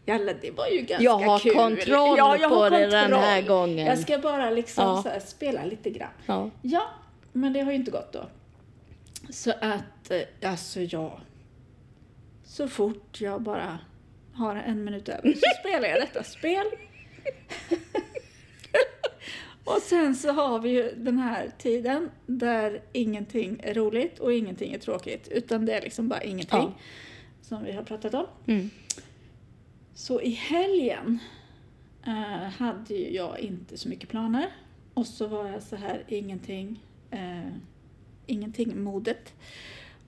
Jalla, 0.06 0.32
det 0.42 0.50
var 0.50 0.66
ju 0.66 0.78
ganska 0.78 1.04
Jag 1.04 1.18
har 1.18 1.38
kul. 1.38 1.54
kontroll 1.54 2.38
på 2.48 2.68
det 2.68 2.86
den 2.86 3.12
här 3.12 3.42
gången. 3.42 3.86
Jag 3.86 3.98
ska 3.98 4.18
bara 4.18 4.50
liksom 4.50 4.84
Ja. 4.84 5.02
så 5.02 5.08
här 5.08 5.20
spela 5.20 5.64
lite 5.64 5.90
grann. 5.90 6.08
Ja. 6.26 6.50
Ja, 6.62 6.86
men 7.32 7.52
det 7.52 7.60
har 7.60 7.70
ju 7.72 7.76
inte 7.76 7.90
gått 7.90 8.12
då. 8.12 8.26
Så 9.30 9.50
att, 9.60 10.10
eh, 10.10 10.50
alltså 10.50 10.80
ja. 10.80 11.20
Så 12.44 12.68
fort 12.68 13.20
jag 13.20 13.42
bara 13.42 13.78
har 14.40 14.56
en 14.56 14.84
minut 14.84 15.08
över 15.08 15.32
så 15.32 15.46
spelar 15.60 15.88
jag 15.88 16.00
detta 16.00 16.24
spel. 16.24 16.66
och 19.64 19.82
sen 19.82 20.14
så 20.14 20.32
har 20.32 20.58
vi 20.58 20.70
ju 20.70 20.94
den 20.96 21.18
här 21.18 21.50
tiden 21.58 22.10
där 22.26 22.82
ingenting 22.92 23.60
är 23.62 23.74
roligt 23.74 24.18
och 24.18 24.32
ingenting 24.32 24.72
är 24.72 24.78
tråkigt. 24.78 25.28
Utan 25.28 25.66
det 25.66 25.72
är 25.72 25.82
liksom 25.82 26.08
bara 26.08 26.22
ingenting. 26.22 26.58
Ja. 26.58 26.74
Som 27.42 27.64
vi 27.64 27.72
har 27.72 27.82
pratat 27.82 28.14
om. 28.14 28.26
Mm. 28.46 28.70
Så 29.94 30.20
i 30.20 30.30
helgen 30.30 31.18
eh, 32.06 32.50
hade 32.58 32.94
ju 32.94 33.14
jag 33.14 33.40
inte 33.40 33.78
så 33.78 33.88
mycket 33.88 34.08
planer. 34.08 34.46
Och 34.94 35.06
så 35.06 35.26
var 35.26 35.48
jag 35.48 35.62
så 35.62 35.76
här, 35.76 36.04
ingenting, 36.08 36.82
eh, 37.10 37.48
ingenting 38.26 38.82
modet. 38.82 39.34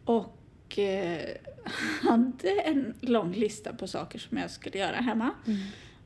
Och 0.04 0.78
eh, 0.78 1.36
hade 2.03 2.51
en 2.51 2.94
lång 3.01 3.33
lista 3.33 3.72
på 3.72 3.87
saker 3.87 4.18
som 4.18 4.38
jag 4.38 4.51
skulle 4.51 4.79
göra 4.79 4.96
hemma. 4.96 5.31
Mm. 5.46 5.61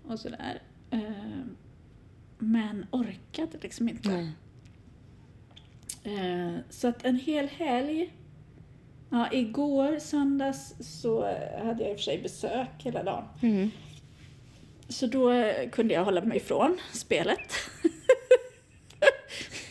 Och 0.09 0.21
sådär. 0.21 0.63
Eh, 0.91 1.01
men 2.39 2.87
orkade 2.91 3.59
liksom 3.61 3.89
inte. 3.89 4.09
Nej. 4.09 4.33
Eh, 6.05 6.55
så 6.71 6.89
att 6.89 7.05
en 7.05 7.17
hel 7.17 7.49
helg. 7.49 8.13
Ja, 9.11 9.29
igår 9.33 9.99
söndags 9.99 10.75
så 10.81 11.23
hade 11.65 11.85
jag 11.85 11.91
i 11.91 11.95
och 11.95 11.97
för 11.97 12.05
sig 12.05 12.23
besök 12.23 12.69
hela 12.79 13.03
dagen. 13.03 13.25
Mm. 13.43 13.71
Så 14.89 15.07
då 15.07 15.53
kunde 15.73 15.95
jag 15.95 16.05
hålla 16.05 16.23
mig 16.23 16.37
ifrån 16.37 16.79
spelet. 16.93 17.53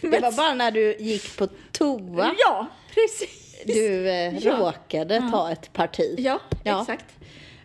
Det 0.01 0.19
var 0.19 0.31
bara 0.31 0.53
när 0.53 0.71
du 0.71 0.95
gick 0.95 1.37
på 1.37 1.47
toa 1.71 2.35
Ja, 2.45 2.67
precis. 2.93 3.44
Du 3.65 4.09
eh, 4.09 4.37
Ja. 4.37 4.51
råkade 4.59 5.15
Ja. 5.15 5.29
ta 5.31 5.51
ett 5.51 5.73
parti. 5.73 6.15
Ja, 6.17 6.39
Ja. 6.63 6.81
exakt. 6.81 7.05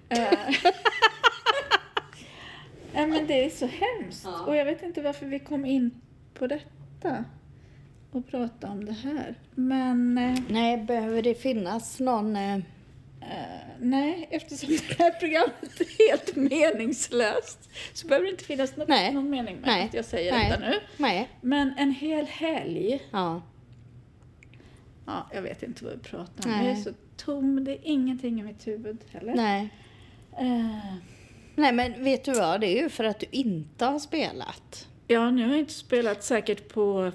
Eh, 0.08 0.18
Nej, 2.94 3.06
men 3.06 3.26
det 3.26 3.44
är 3.44 3.50
så 3.50 3.66
hemskt. 3.66 4.26
Och 4.46 4.56
jag 4.56 4.64
vet 4.64 4.82
inte 4.82 5.02
varför 5.02 5.26
vi 5.26 5.38
kom 5.38 5.64
in 5.66 6.00
på 6.34 6.46
detta 6.46 7.24
och 8.12 8.26
prata 8.30 8.68
om 8.68 8.84
det 8.84 8.92
här. 8.92 9.34
Men 9.54 10.18
eh, 10.18 10.38
Nej, 10.48 10.76
behöver 10.76 11.22
det 11.22 11.34
finnas 11.34 12.00
någon... 12.00 12.36
Eh, 12.36 12.54
eh, 12.54 12.60
nej, 13.80 14.28
eftersom 14.30 14.68
det 14.88 14.98
här 15.04 15.10
programmet 15.10 15.80
är 15.80 16.08
helt 16.10 16.36
meningslöst 16.36 17.70
så 17.92 18.06
behöver 18.06 18.26
det 18.26 18.30
inte 18.32 18.44
finnas 18.44 18.76
något, 18.76 18.88
Nej. 18.88 19.12
någon 19.14 19.30
mening 19.30 19.56
med 19.56 19.66
Nej. 19.66 19.84
att 19.86 19.94
jag 19.94 20.04
säger 20.04 20.32
Nej. 20.32 20.50
detta 20.50 20.60
nu. 20.70 20.74
nej. 20.96 21.28
Men 21.40 21.74
en 21.78 21.90
hel 21.92 22.26
helg, 22.26 23.02
Ja. 23.10 23.42
Ja, 25.06 25.26
jag 25.34 25.42
vet 25.42 25.62
inte 25.62 25.84
vad 25.84 25.92
vi 25.92 25.98
pratar 25.98 26.44
om. 26.44 26.50
Nej. 26.50 26.66
Jag 26.68 26.78
är 26.78 26.82
så 26.82 26.90
tom, 27.16 27.64
det 27.64 27.72
är 27.72 27.78
ingenting 27.82 28.40
i 28.40 28.42
mitt 28.42 28.66
huvud 28.66 28.98
heller. 29.10 29.34
Nej. 29.34 29.68
Eh, 30.38 30.94
Nej, 31.54 31.72
men 31.72 32.04
vet 32.04 32.24
du 32.24 32.32
vad? 32.32 32.60
Det 32.60 32.66
är 32.78 32.82
ju 32.82 32.88
för 32.88 33.04
att 33.04 33.20
du 33.20 33.26
inte 33.30 33.84
har 33.84 33.98
spelat. 33.98 34.88
Ja, 35.06 35.30
nu 35.30 35.42
har 35.42 35.50
jag 35.50 35.58
inte 35.58 35.72
spelat 35.72 36.24
säkert 36.24 36.68
på 36.68 37.12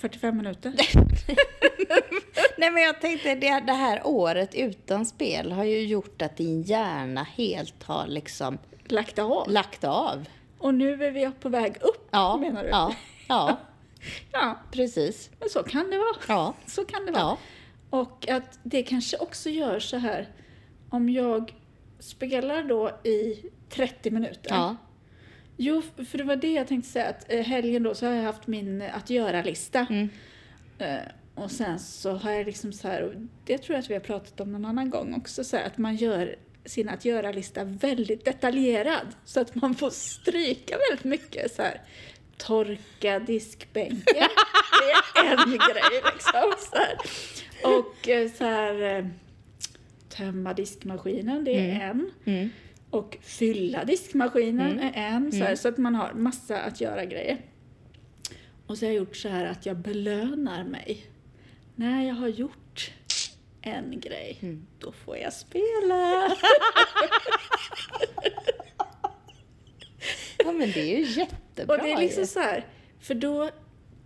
45 0.00 0.36
minuter. 0.36 0.72
Nej, 2.58 2.70
men 2.70 2.82
jag 2.82 3.00
tänkte 3.00 3.34
det, 3.34 3.60
det 3.66 3.72
här 3.72 4.00
året 4.04 4.54
utan 4.54 5.06
spel 5.06 5.52
har 5.52 5.64
ju 5.64 5.80
gjort 5.86 6.22
att 6.22 6.36
din 6.36 6.62
hjärna 6.62 7.22
helt 7.22 7.82
har 7.82 8.06
liksom 8.06 8.58
Lagt 8.84 9.18
av. 9.18 9.50
lagt 9.50 9.84
av. 9.84 10.28
Och 10.58 10.74
nu 10.74 11.04
är 11.04 11.10
vi 11.10 11.30
på 11.40 11.48
väg 11.48 11.76
upp, 11.80 12.08
Ja, 12.10 12.36
menar 12.36 12.62
du? 12.62 12.68
ja, 12.68 12.94
ja, 13.28 13.56
Ja, 14.32 14.58
precis. 14.70 15.30
men 15.40 15.48
så 15.48 15.62
kan 15.62 15.90
det 15.90 15.98
vara. 15.98 16.16
Ja, 16.28 16.54
Så 16.66 16.84
kan 16.84 17.06
det 17.06 17.12
vara. 17.12 17.22
ja, 17.22 17.38
Och 17.90 18.28
att 18.28 18.58
det 18.62 18.82
kanske 18.82 19.16
också 19.16 19.50
gör 19.50 19.78
så 19.80 19.96
här, 19.96 20.28
om 20.90 21.08
jag 21.10 21.54
spelar 21.98 22.62
då 22.62 22.90
i 23.04 23.44
30 23.68 24.10
minuter. 24.10 24.50
ja, 24.50 24.76
Jo, 25.56 25.82
för 26.08 26.18
det 26.18 26.24
var 26.24 26.36
det 26.36 26.52
jag 26.52 26.66
tänkte 26.68 26.90
säga, 26.90 27.08
att 27.08 27.32
eh, 27.32 27.40
helgen 27.40 27.82
då 27.82 27.94
så 27.94 28.06
har 28.06 28.12
jag 28.14 28.22
haft 28.22 28.46
min 28.46 28.82
eh, 28.82 28.96
att 28.96 29.10
göra-lista. 29.10 29.86
mm, 29.90 30.08
Eh, 30.78 30.98
Och 31.34 31.50
sen 31.50 31.78
så 31.78 32.12
har 32.12 32.30
jag 32.30 32.46
liksom 32.46 32.72
så 32.72 32.88
här, 32.88 33.02
och 33.02 33.12
det 33.44 33.58
tror 33.58 33.74
jag 33.74 33.82
att 33.82 33.90
vi 33.90 33.94
har 33.94 34.00
pratat 34.00 34.40
om 34.40 34.52
någon 34.52 34.64
annan 34.64 34.90
gång 34.90 35.14
också, 35.14 35.44
så 35.44 35.56
här, 35.56 35.64
att 35.66 35.78
man 35.78 35.96
gör 35.96 36.36
sin 36.64 36.88
att 36.88 37.04
göra-lista 37.04 37.64
väldigt 37.64 38.24
detaljerad. 38.24 39.06
Så 39.24 39.40
att 39.40 39.54
man 39.54 39.74
får 39.74 39.90
stryka 39.90 40.76
väldigt 40.90 41.04
mycket 41.04 41.54
så 41.54 41.62
här. 41.62 41.80
Torka 42.40 43.18
diskbänken, 43.18 44.28
det 45.14 45.20
är 45.20 45.32
en 45.32 45.50
grej 45.50 46.02
liksom. 46.12 46.52
Så 46.58 46.76
här. 46.76 46.96
Och 47.76 48.08
eh, 48.08 48.30
så 48.30 48.44
här, 48.44 48.82
eh, 48.98 49.06
tömma 50.08 50.54
diskmaskinen, 50.54 51.44
det 51.44 51.70
är 51.70 51.80
en. 51.90 52.10
mm, 52.24 52.50
Och 52.90 53.16
fylla 53.22 53.84
diskmaskinen 53.84 54.72
Mm. 54.72 54.94
är 54.94 55.16
en, 55.16 55.32
så, 55.32 55.38
här, 55.38 55.44
Mm. 55.46 55.56
så 55.56 55.68
att 55.68 55.78
man 55.78 55.94
har 55.94 56.12
massa 56.12 56.60
att 56.60 56.80
göra 56.80 57.04
grejer. 57.04 57.38
Och 58.66 58.78
så 58.78 58.84
har 58.86 58.92
jag 58.92 58.96
gjort 58.98 59.16
så 59.16 59.28
här 59.28 59.44
att 59.46 59.66
jag 59.66 59.76
belönar 59.76 60.64
mig. 60.64 61.06
När 61.74 62.06
jag 62.08 62.14
har 62.14 62.28
gjort 62.28 62.90
en 63.62 64.00
grej, 64.00 64.38
Mm. 64.42 64.66
då 64.78 64.92
får 64.92 65.16
jag 65.16 65.32
spela. 65.32 66.36
ja, 70.38 70.52
men 70.52 70.72
det 70.72 70.94
är 70.94 70.98
ju 70.98 71.04
jättebra 71.60 71.76
Och 71.76 71.82
det 71.82 71.92
är 71.92 71.98
liksom 71.98 72.26
så 72.26 72.40
här, 72.40 72.66
för 73.00 73.14
då 73.14 73.50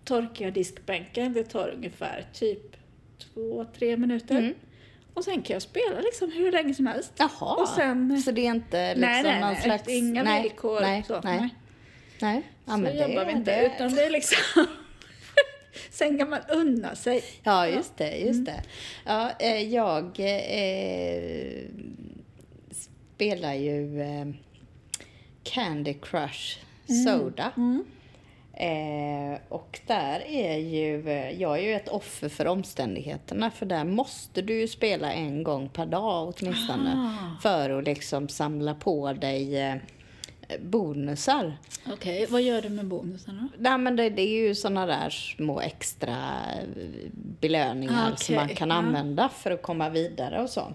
torkar 0.05 0.45
jag 0.45 0.55
diskbänken, 0.55 1.33
det 1.33 1.45
tar 1.45 1.69
ungefär 1.69 2.27
typ 2.33 2.77
två, 3.19 3.67
tre 3.79 3.97
minuter. 3.97 4.39
Mm. 4.39 4.55
Och 5.15 5.25
sen 5.25 5.43
kan 5.43 5.55
jag 5.55 5.63
spela 5.63 6.01
liksom 6.01 6.33
hur 6.33 6.53
länge 6.53 6.75
som 6.75 6.87
helst. 6.87 7.13
Jaha, 7.17 7.55
Och 7.55 7.69
sen- 7.69 8.23
så 8.23 8.31
det 8.31 8.47
är 8.47 8.51
inte 8.51 8.95
liksom 8.95 9.11
nej, 9.11 9.23
nej, 9.23 9.41
någon 9.41 9.53
nej, 9.53 9.63
slags... 9.63 9.89
inga 9.89 10.23
nej, 10.23 10.43
villkor. 10.43 10.81
Nej, 10.81 11.05
så, 11.07 11.21
nej, 11.21 11.49
nej. 12.21 12.43
Ja, 12.65 12.73
så 12.73 12.79
men 12.79 12.97
jobbar 12.97 13.15
det, 13.15 13.25
vi 13.25 13.33
inte, 13.33 13.61
det, 13.61 13.67
utan 13.67 13.95
det 13.95 14.05
är 14.05 14.11
liksom... 14.11 14.67
Sen 15.91 16.19
kan 16.19 16.31
man 16.31 16.41
unna 16.49 16.95
sig. 16.95 17.25
Ja, 17.43 17.69
just 17.69 17.97
det. 17.97 18.17
Just 18.17 18.47
det. 18.47 18.63
Ja, 19.05 19.31
eh, 19.39 19.75
jag 19.75 20.05
eh, 20.19 21.63
spelar 23.15 23.55
ju 23.55 24.01
eh, 24.03 24.27
Candy 25.43 25.95
Crush 25.95 26.59
Soda. 26.87 27.53
Eh, 28.57 29.39
och 29.49 29.81
där 29.87 30.21
är 30.27 30.57
ju, 30.59 31.03
jag 31.39 31.59
är 31.59 31.63
ju 31.63 31.75
ett 31.75 31.89
offer 31.89 32.29
för 32.29 32.47
omständigheterna 32.47 33.51
för 33.51 33.67
där 33.67 33.85
måste 33.85 34.43
du 34.43 34.61
ju 34.61 34.69
spela 34.69 35.13
en 35.13 35.43
gång 35.43 35.69
per 35.69 35.87
dag 35.87 36.35
åtminstone 36.37 37.17
för 37.43 37.71
att 37.71 37.85
liksom 37.85 38.29
samla 38.29 38.75
på 38.75 39.13
dig 39.13 39.61
eh, 39.61 39.77
bonusar. 40.63 41.57
Okej, 41.93 42.27
vad 42.31 42.43
gör 42.43 42.63
du 42.63 42.69
med 42.69 42.87
bonusarna? 42.87 43.49
Nej 43.59 43.79
men 43.79 43.97
det, 43.97 44.11
det 44.11 44.23
är 44.23 44.49
ju 44.49 44.55
såna 44.55 44.87
där 44.87 45.11
små 45.11 45.61
extra 45.61 46.17
eh, 46.61 47.11
belöningar 47.41 48.11
Ah, 48.13 48.17
som 48.17 48.35
man 48.35 48.49
kan 48.49 48.69
ja. 48.69 48.75
använda 48.75 49.29
för 49.29 49.51
att 49.51 49.63
komma 49.63 49.89
vidare 49.89 50.43
och 50.43 50.51
så. 50.51 50.73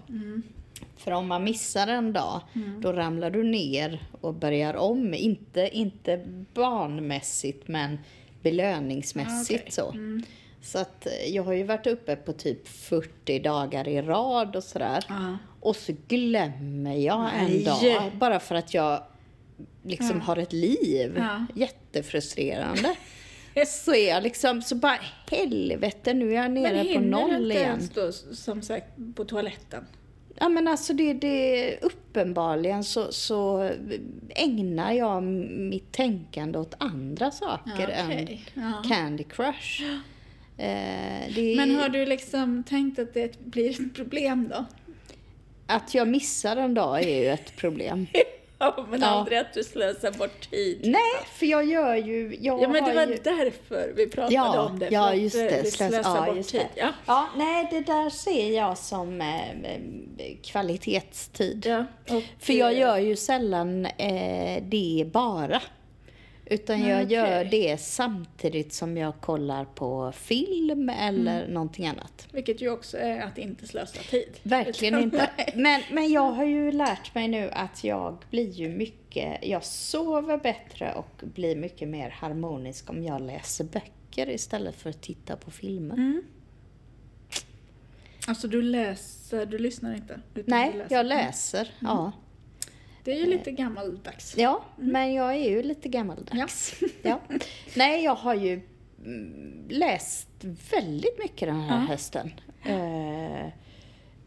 För 1.04 1.10
om 1.10 1.28
man 1.28 1.44
missar 1.44 1.86
en 1.86 2.12
dag, 2.12 2.40
då 2.80 2.92
ramlar 2.92 3.30
du 3.30 3.44
ner 3.44 4.02
och 4.20 4.34
börjar 4.34 4.74
om. 4.76 5.14
Inte, 5.14 5.70
inte 5.72 6.24
barnmässigt, 6.54 7.68
men 7.68 7.98
belöningsmässigt 8.42 9.60
Ah, 9.60 9.60
okej. 9.60 9.72
så. 9.72 9.94
Så 10.62 10.78
att 10.78 11.06
eh, 11.06 11.12
jag 11.34 11.42
har 11.42 11.52
ju 11.52 11.62
varit 11.62 11.86
uppe 11.86 12.16
på 12.16 12.32
typ 12.32 12.68
40 12.68 13.38
dagar 13.38 13.88
i 13.88 14.02
rad 14.02 14.56
och 14.56 14.64
sådär. 14.64 15.04
Ja. 15.08 15.38
Och 15.60 15.76
så 15.76 15.92
glömmer 16.08 16.94
jag 16.96 17.30
en 17.38 17.44
Nej. 17.46 17.64
dag, 17.64 18.12
bara 18.14 18.40
för 18.40 18.54
att 18.54 18.74
jag 18.74 19.02
liksom 19.82 20.16
Ja. 20.16 20.22
har 20.24 20.36
ett 20.36 20.52
liv. 20.52 21.14
Ja. 21.16 21.46
Jättefrustrerande. 21.54 22.94
Så 23.66 23.94
är 23.94 24.08
jag 24.08 24.22
liksom, 24.22 24.62
så 24.62 24.74
bara 24.74 24.98
helvete 25.30 26.14
nu 26.14 26.30
är 26.30 26.34
jag 26.42 26.50
nere 26.50 26.72
Men 26.74 26.86
på 26.86 26.92
hinner 26.92 27.04
du 27.04 27.10
noll 27.10 27.42
inte 27.42 27.54
igen. 27.58 27.66
ens 27.70 27.90
då, 27.90 28.12
som 28.34 28.62
sagt, 28.62 28.86
på 29.16 29.24
toaletten? 29.24 29.84
Ja 30.42 30.48
men 30.48 30.68
alltså 30.68 30.92
det, 30.92 31.12
det 31.12 31.78
uppenbarligen 31.82 32.84
så, 32.84 33.12
så 33.12 33.70
ägnar 34.28 34.92
jag 34.92 35.22
mitt 35.22 35.92
tänkande 35.92 36.58
åt 36.58 36.74
andra 36.78 37.30
saker 37.30 37.88
Ja, 37.88 37.88
än 37.88 38.06
okej. 38.06 38.44
Ja. 38.54 38.82
Candy 38.88 39.24
Crush. 39.24 39.82
Eh, 40.56 41.34
det 41.34 41.56
Men 41.56 41.74
har 41.74 41.88
du 41.88 42.06
liksom 42.06 42.64
tänkt 42.64 42.98
att 42.98 43.14
det 43.14 43.44
blir 43.44 43.70
ett 43.70 43.94
problem 43.94 44.48
då? 44.48 44.64
Att 45.66 45.94
jag 45.94 46.08
missar 46.08 46.56
en 46.56 46.74
dag 46.74 47.02
är 47.02 47.20
ju 47.22 47.26
ett 47.26 47.56
problem. 47.56 48.06
Ja, 48.62 48.86
men 48.90 49.00
Ja. 49.00 49.06
aldrig 49.06 49.38
att 49.38 49.54
du 49.54 49.64
slösar 49.64 50.10
bort 50.12 50.50
tid. 50.50 50.80
Nej, 50.84 51.26
för 51.34 51.46
jag 51.46 51.64
gör 51.66 51.94
ju... 51.96 52.36
Jag 52.40 52.62
Ja, 52.62 52.68
men 52.68 52.84
det 52.84 52.94
var 52.94 53.06
ju... 53.06 53.16
därför 53.16 53.92
vi 53.96 54.06
pratade 54.08 54.34
Ja, 54.34 54.60
om 54.66 54.78
det. 54.78 54.88
ja 54.90 55.14
just 55.14 55.36
det. 55.36 55.62
Vi 55.64 55.70
Slös, 55.70 55.90
slösar 55.92 56.26
ja, 56.26 56.34
bort 56.34 56.46
tid. 56.46 56.66
Ja. 56.74 56.88
Ja, 57.06 57.26
nej, 57.36 57.68
det 57.70 57.80
där 57.80 58.10
ser 58.10 58.56
jag 58.56 58.78
som 58.78 59.20
eh, 59.20 59.50
eh, 59.50 60.36
kvalitetstid. 60.44 61.66
Ja, 61.66 61.84
och, 62.16 62.22
För 62.38 62.52
jag 62.52 62.74
gör 62.74 62.98
ju 62.98 63.16
sällan 63.16 63.86
eh, 63.86 64.62
det 64.62 65.04
bara. 65.12 65.60
Utan 66.52 66.80
jag 66.80 67.02
Okej. 67.04 67.14
gör 67.16 67.44
det 67.44 67.80
samtidigt 67.80 68.72
som 68.72 68.96
jag 68.96 69.20
kollar 69.20 69.64
på 69.64 70.12
film 70.12 70.88
eller 70.88 71.38
Mm. 71.42 71.54
någonting 71.54 71.86
annat. 71.86 72.28
Vilket 72.32 72.60
ju 72.60 72.70
också 72.70 72.98
är 72.98 73.20
att 73.20 73.38
inte 73.38 73.66
slösa 73.66 74.00
tid. 74.02 74.38
Verkligen 74.42 74.94
Utan- 74.94 75.04
inte. 75.04 75.28
Men, 75.54 75.82
men 75.92 76.12
jag 76.12 76.30
har 76.32 76.44
ju 76.44 76.72
lärt 76.72 77.14
mig 77.14 77.28
nu 77.28 77.50
att 77.52 77.84
jag 77.84 78.16
blir 78.30 78.50
ju 78.50 78.68
mycket, 78.68 79.46
jag 79.48 79.64
sover 79.64 80.36
bättre 80.38 80.92
och 80.94 81.20
blir 81.34 81.56
mycket 81.56 81.88
mer 81.88 82.10
harmonisk 82.10 82.90
om 82.90 83.02
jag 83.04 83.20
läser 83.20 83.64
böcker 83.64 84.30
istället 84.30 84.74
för 84.74 84.90
att 84.90 85.02
titta 85.02 85.36
på 85.36 85.50
filmer. 85.50 85.94
Mm. 85.94 86.22
Alltså 88.26 88.48
du 88.48 88.62
läser, 88.62 89.46
du 89.46 89.58
lyssnar 89.58 89.94
inte? 89.94 90.20
Nej, 90.46 90.72
läser. 90.76 90.94
jag 90.96 91.06
läser. 91.06 91.68
Ja. 91.80 92.12
Det 93.04 93.12
är 93.12 93.16
ju 93.16 93.26
lite 93.26 93.50
gammaldags. 93.50 94.34
ja, 94.36 94.64
men 94.76 95.12
jag 95.14 95.30
är 95.36 95.50
ju 95.50 95.62
lite 95.62 95.88
gammaldags. 95.88 96.74
Ja. 97.02 97.20
Nej, 97.76 98.04
jag 98.04 98.14
har 98.14 98.34
ju 98.34 98.60
mm, 99.04 99.64
läst 99.68 100.28
väldigt 100.72 101.18
mycket 101.18 101.48
den 101.48 101.60
här 101.60 101.80
Ja. 101.80 101.86
hösten. 101.86 102.30
Eh, 102.64 103.48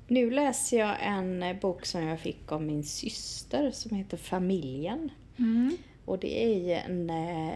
nu 0.07 0.31
läser 0.31 0.79
jag 0.79 0.95
en 1.01 1.59
bok 1.61 1.85
som 1.85 2.03
jag 2.07 2.19
fick 2.19 2.51
av 2.51 2.61
min 2.61 2.83
syster 2.83 3.71
som 3.71 3.97
heter 3.97 4.17
Familjen. 4.17 5.09
Mm. 5.39 5.77
Och 6.05 6.19
det 6.19 6.43
är 6.69 6.83
en 6.89 7.09
eh, 7.09 7.53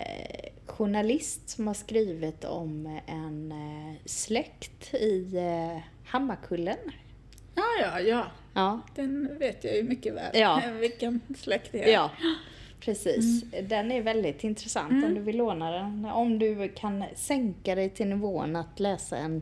journalist 0.65 1.49
som 1.49 1.67
har 1.67 1.73
skrivit 1.73 2.43
om 2.45 2.99
en 3.07 3.51
eh, 3.51 3.95
släkt 4.05 4.93
i 4.93 5.37
eh, 5.37 5.81
Hammarkullen. 6.05 6.77
Ja, 7.55 7.63
ja, 7.81 7.99
ja. 7.99 8.25
Ja, 8.57 8.81
Den 8.95 9.37
vet 9.39 9.63
jag 9.63 9.75
ju 9.75 9.83
mycket 9.83 10.13
väl. 10.13 10.31
Ja. 10.33 10.61
Vilken 10.79 11.21
släkt 11.37 11.71
det 11.71 11.83
är. 11.89 11.93
ja 11.93 12.11
precis. 12.79 13.43
Mm. 13.43 13.67
Den 13.67 13.91
är 13.91 14.01
väldigt 14.01 14.43
intressant 14.43 15.05
om 15.05 15.13
du 15.15 15.21
vill 15.21 15.37
låna 15.37 15.71
den. 15.71 16.05
Om 16.05 16.39
du 16.39 16.69
kan 16.69 17.03
sänka 17.15 17.75
dig 17.75 17.89
till 17.89 18.07
nivån 18.07 18.55
att 18.55 18.79
läsa 18.79 19.17
en 19.17 19.41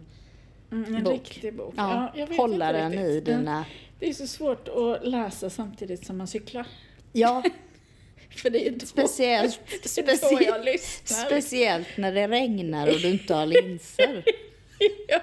Mm, 0.72 0.96
en 0.96 1.04
bok. 1.04 1.14
riktig 1.14 1.54
bok. 1.54 1.74
Ja, 1.78 2.14
jag 2.16 2.28
vet 2.28 2.38
hålla 2.38 2.68
inte 2.70 2.80
den 2.82 2.94
i 2.94 3.16
riktigt. 3.16 3.28
Ja. 3.34 3.38
dina... 3.38 3.66
Det 4.00 4.10
är 4.10 4.14
så 4.14 4.28
svårt 4.28 4.68
att 4.68 5.08
läsa 5.08 5.50
samtidigt 5.50 6.06
som 6.06 6.18
man 6.18 6.28
cyklar. 6.28 6.68
Ja, 7.14 7.44
För 8.36 8.50
det 8.50 8.68
är 8.68 8.72
då, 8.72 8.86
speciellt, 8.86 9.60
det 9.96 9.98
är 10.12 10.36
då 10.38 10.44
jag 10.44 10.66
lyssnar. 10.66 11.26
speciellt 11.26 11.88
när 11.98 12.12
det 12.14 12.28
regnar 12.28 12.88
och 12.88 13.00
du 13.02 13.10
inte 13.12 13.34
har 13.34 13.46
linser. 13.46 14.24
ja. 15.08 15.20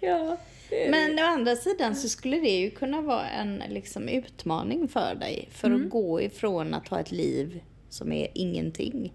ja, 0.00 0.36
Men 0.70 1.18
å 1.18 1.22
andra 1.22 1.56
sidan 1.56 1.96
så 1.96 2.08
skulle 2.08 2.36
det 2.40 2.56
ju 2.58 2.70
kunna 2.70 3.00
vara 3.00 3.28
en 3.28 3.62
liksom, 3.68 4.08
utmaning 4.08 4.88
för 4.88 5.14
dig. 5.14 5.48
För 5.52 5.68
Mm. 5.68 5.84
att 5.84 5.90
gå 5.90 6.20
ifrån 6.22 6.74
att 6.74 6.88
ha 6.88 7.00
ett 7.00 7.12
liv 7.12 7.60
som 7.88 8.12
är 8.12 8.28
ingenting 8.34 9.12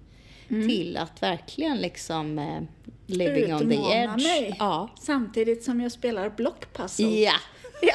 Mm. 0.50 0.68
till 0.70 0.98
att 0.98 1.24
verkligen 1.24 1.78
liksom 1.78 2.40
eh, 2.40 2.62
living 3.08 3.54
on 3.54 3.60
the 3.70 3.76
Utmana 3.76 3.96
edge. 3.96 4.24
mig. 4.24 4.56
Ja. 4.60 4.90
Samtidigt 5.02 5.64
som 5.64 5.82
jag 5.82 5.92
spelar 5.92 6.30
blockpuzzle. 6.30 7.08
Ja. 7.08 7.34
Ja. 7.82 7.94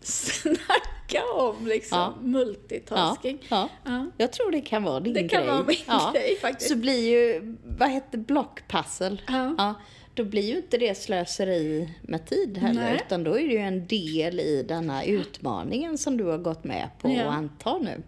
Snacka 0.00 1.22
om 1.34 1.66
liksom 1.66 1.98
Ja. 1.98 2.14
Multitasking. 2.22 3.38
ja. 3.48 3.68
Ja. 3.84 4.06
Jag 4.16 4.32
tror 4.32 4.50
det 4.50 4.60
kan 4.60 4.82
vara 4.82 5.00
din 5.00 5.12
Det 5.14 5.20
grej. 5.20 5.28
kan 5.28 5.46
vara 5.46 5.64
min 5.64 5.76
ja. 5.86 6.10
grej 6.14 6.36
faktiskt. 6.40 6.70
Så 6.70 6.76
blir 6.76 7.10
ju, 7.10 7.56
vad 7.78 7.90
heter 7.90 8.18
blockpuzzle? 8.18 9.16
Ja. 9.28 9.74
Ja, 10.14 10.22
då 10.22 10.30
blir 10.30 10.42
ju 10.42 10.56
inte 10.56 10.78
det 10.78 10.94
slöseri 10.94 11.94
med 12.02 12.26
tid 12.26 12.58
heller, 12.58 12.82
Nej. 12.82 13.00
utan 13.06 13.24
då 13.24 13.38
är 13.38 13.46
det 13.48 13.52
ju 13.54 13.58
en 13.58 13.86
del 13.86 14.40
i 14.40 14.62
denna 14.68 15.04
utmaningen 15.04 15.98
som 15.98 16.16
du 16.16 16.24
har 16.24 16.38
gått 16.38 16.64
med 16.64 16.88
på 16.98 17.08
Ja. 17.10 17.24
anta 17.24 17.78
nu. 17.78 18.02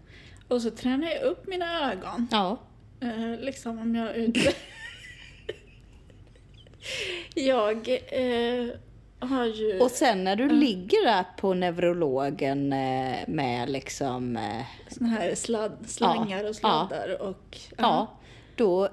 Och 0.47 0.61
så 0.61 0.69
tränar 0.71 1.07
jag 1.07 1.21
upp 1.23 1.47
mina 1.47 1.91
ögon. 1.91 2.27
Ja. 2.31 2.57
Eh, 3.01 3.39
liksom 3.39 3.79
om 3.79 3.95
jag 3.95 4.09
är 4.09 4.13
ute. 4.13 4.39
jag 7.35 7.87
eh, 8.11 8.67
har 9.19 9.45
ju... 9.45 9.79
Och 9.79 9.91
sen 9.91 10.23
när 10.23 10.35
du 10.35 10.49
ligger 10.49 11.05
där 11.05 11.25
på 11.37 11.53
neurologen 11.53 12.73
eh, 12.73 13.15
med 13.27 13.69
liksom, 13.69 14.37
eh, 14.37 14.65
såna 14.91 15.09
här 15.09 15.35
sladd, 15.35 15.77
slangar 15.87 16.43
Ja. 16.43 16.49
och 16.49 16.55
sladdar 16.55 17.21
och... 17.21 17.57
ja, 17.77 18.07
då 18.55 18.89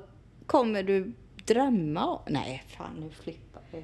kommer 0.47 0.83
du 0.83 1.13
drömma 1.47 2.07
om- 2.07 2.23
Nej, 2.27 2.65
fan 2.69 2.95
nu 3.01 3.11
flippar 3.11 3.63
vi. 3.73 3.83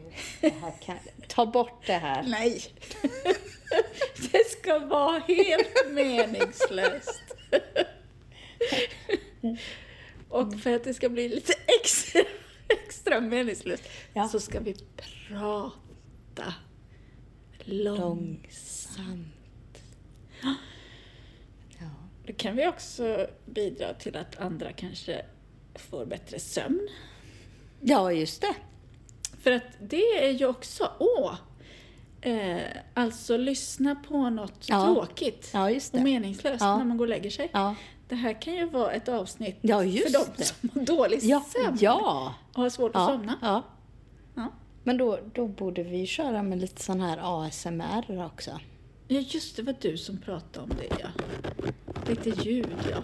Kan, 0.81 0.99
ta 1.29 1.47
bort 1.47 1.87
det 1.87 1.93
här. 1.93 2.23
Nej! 2.23 2.63
det 4.33 4.45
ska 4.51 4.79
vara 4.79 5.19
helt 5.19 5.91
meningslöst. 5.93 7.25
och 10.29 10.61
för 10.61 10.73
att 10.73 10.85
det 10.85 10.95
ska 10.95 11.09
bli 11.09 11.29
lite 11.29 11.53
extra, 11.83 12.21
extra 12.69 13.21
meningslöst 13.21 13.83
Ja. 14.13 14.29
så 14.29 14.41
ska 14.41 14.61
vi 14.61 14.75
prata 15.29 16.55
långsamt. 17.65 18.09
Långsamt. 18.99 19.35
Ja. 21.79 21.89
Då 22.27 22.33
kan 22.33 22.57
vi 22.57 22.67
också 22.69 23.27
bidra 23.47 23.95
till 23.95 24.17
att 24.17 24.37
andra 24.39 24.73
kanske 24.73 25.25
får 25.75 26.07
bättre 26.07 26.39
sömn. 26.39 26.89
Ja, 27.81 28.12
just 28.12 28.41
det. 28.41 28.55
För 29.43 29.51
att 29.53 29.62
det 29.81 30.26
är 30.26 30.31
ju 30.31 30.47
också, 30.47 30.91
åh! 30.99 31.35
Eh, 32.20 32.61
alltså 32.95 33.37
lyssna 33.37 33.95
på 33.95 34.31
något 34.31 34.66
Ja. 34.68 34.85
tråkigt 34.85 35.51
Ja, 35.53 35.70
och 35.93 36.01
meningslöst 36.01 36.61
Ja. 36.61 36.76
när 36.79 36.85
man 36.85 36.97
går 36.97 37.05
och 37.05 37.09
lägger 37.09 37.31
sig. 37.31 37.51
Det 38.09 38.14
här 38.14 38.43
kan 38.43 38.55
ju 38.55 38.68
vara 38.68 38.93
ett 38.93 39.09
avsnitt 39.09 39.57
för 39.61 39.68
de 40.12 40.24
det. 40.37 40.45
som 40.45 40.68
har 40.74 40.81
dålig 40.81 41.18
ja, 41.22 41.45
sömn 41.49 41.79
ja. 41.81 42.35
och 42.53 42.62
har 42.62 42.70
svårt 42.70 42.97
att 42.97 43.07
somna. 43.09 43.62
Men 44.85 44.99
då, 44.99 45.18
då 45.35 45.47
borde 45.47 45.83
vi 45.83 46.07
köra 46.07 46.43
med 46.43 46.59
lite 46.61 46.83
sån 46.83 47.01
här 47.01 47.18
ASMR 47.22 48.24
också. 48.26 48.51
ja, 49.09 49.20
just 49.20 49.57
det 49.57 49.62
var 49.62 49.74
du 49.81 49.97
som 49.97 50.18
pratade 50.18 50.64
om 50.64 50.68
det 50.79 50.97
ja. 51.01 51.09
Lite 52.09 52.31
ljud 52.31 52.66
ja 52.91 52.99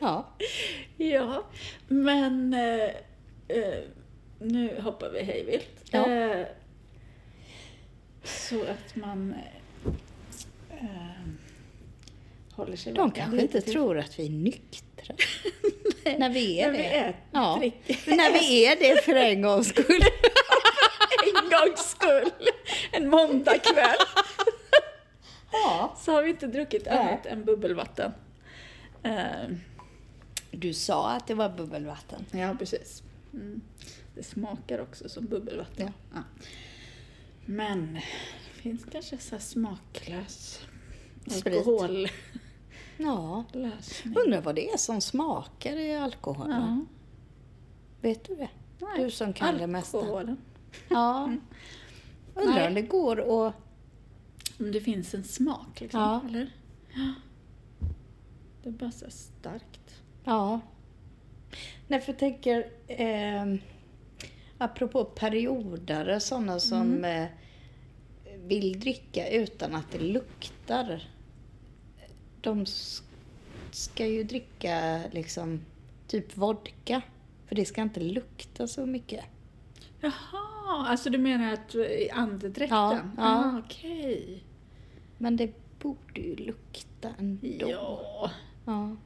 ja. 0.00 0.34
Ja, 0.96 1.44
men 1.88 2.54
eh, 2.54 2.84
eh 3.48 3.84
nu 4.38 4.80
hoppar 4.80 5.10
vi 5.10 5.22
hejvilt. 5.22 5.84
Ja. 5.90 6.10
Eh, 6.10 6.46
så 8.24 8.62
att 8.62 8.96
man 8.96 9.34
eh, 10.70 10.86
håller 12.52 12.76
sig 12.76 12.92
De 12.92 13.10
kanske 13.10 13.40
inte 13.40 13.60
till. 13.60 13.72
tror 13.72 13.98
att 13.98 14.18
vi 14.18 14.26
är 14.26 14.30
nyktra. 14.30 15.14
Nej, 16.04 16.18
när 16.18 16.30
vi 16.30 16.60
är 16.60 16.66
när 16.66 16.78
det. 16.78 16.78
Vi 16.78 16.84
är 16.84 17.16
ja. 17.32 17.56
när 18.06 18.32
vi 18.32 18.66
är 18.66 18.76
det 18.76 19.04
för 19.04 19.14
en 19.14 19.42
gångs 19.42 19.68
skull. 19.68 19.86
en 21.26 21.50
gångs 21.50 21.90
skull 21.90 22.30
en 23.08 23.28
måndagkväll, 23.28 23.96
Ja. 25.52 25.94
så 25.98 26.12
har 26.12 26.22
vi 26.22 26.30
inte 26.30 26.46
druckit 26.46 26.86
Nej. 26.86 26.98
annat 26.98 27.26
än 27.26 27.44
bubbelvatten. 27.44 28.12
Eh, 29.02 29.48
Du 30.50 30.72
sa 30.74 31.10
att 31.10 31.26
det 31.26 31.34
var 31.34 31.48
bubbelvatten. 31.48 32.24
Ja, 32.30 32.54
precis. 32.58 33.02
Mm. 33.32 33.60
Det 34.14 34.22
smakar 34.22 34.78
också 34.80 35.08
som 35.08 35.24
bubbelvatten. 35.26 35.92
Ja. 36.14 36.22
Men 37.46 37.94
det 37.94 38.62
finns 38.62 38.84
kanske 38.92 39.18
så 39.18 39.38
smaklös 39.38 40.60
alkohollösning. 41.46 42.08
Ja. 42.96 43.44
Undrar 44.24 44.40
vad 44.40 44.54
det 44.54 44.70
är 44.70 44.76
som 44.76 45.00
smakar 45.00 45.76
i 45.76 45.94
alkoholen. 45.96 46.52
Ja. 46.62 46.86
Vet 48.00 48.24
du 48.24 48.36
det? 48.36 48.48
Nej, 48.78 49.04
Du 49.04 49.10
som 49.10 49.32
kan 49.32 49.58
det 49.58 49.66
mesta. 49.66 49.98
Alkoholen. 49.98 50.36
Ja. 50.88 51.32
Undrar 52.38 52.54
Nej. 52.54 52.68
om 52.68 52.74
det 52.74 52.82
går 52.82 53.20
att... 53.46 53.54
Om 54.60 54.72
det 54.72 54.80
finns 54.80 55.14
en 55.14 55.24
smak 55.24 55.80
liksom, 55.80 56.00
Ja. 56.00 56.20
eller? 56.28 56.50
Ja. 56.94 57.14
Det 58.62 58.68
är 58.68 58.72
bara 58.72 58.90
så 58.90 59.10
starkt. 59.10 60.02
Ja. 60.24 60.60
Nej, 61.88 62.00
för 62.00 62.12
jag 62.12 62.18
tänker... 62.18 62.70
Eh, 62.86 63.54
apropå 64.58 65.04
periodare, 65.04 66.20
sådana 66.20 66.60
som 66.60 67.04
eh, 67.04 67.26
vill 68.46 68.80
dricka 68.80 69.28
utan 69.28 69.74
att 69.74 69.90
det 69.92 69.98
luktar. 69.98 71.08
De 72.40 72.66
ska 73.70 74.06
ju 74.06 74.24
dricka 74.24 75.00
liksom 75.12 75.60
typ 76.06 76.36
vodka. 76.36 77.02
För 77.46 77.54
det 77.54 77.64
ska 77.64 77.82
inte 77.82 78.00
lukta 78.00 78.66
så 78.66 78.86
mycket. 78.86 79.24
Jaha, 80.00 80.86
alltså 80.88 81.10
du 81.10 81.18
menar 81.18 81.52
att 81.52 81.74
i 81.74 82.10
andedräkten? 82.10 82.78
Ja, 82.78 82.98
ja. 83.16 83.22
Ah, 83.54 83.58
Okej. 83.58 84.44
Men 85.18 85.36
det 85.36 85.50
borde 85.78 86.20
ju 86.20 86.36
lukta 86.36 87.08
ändå. 87.18 87.68
Ja. 87.70 88.30
Ja. 88.66 88.96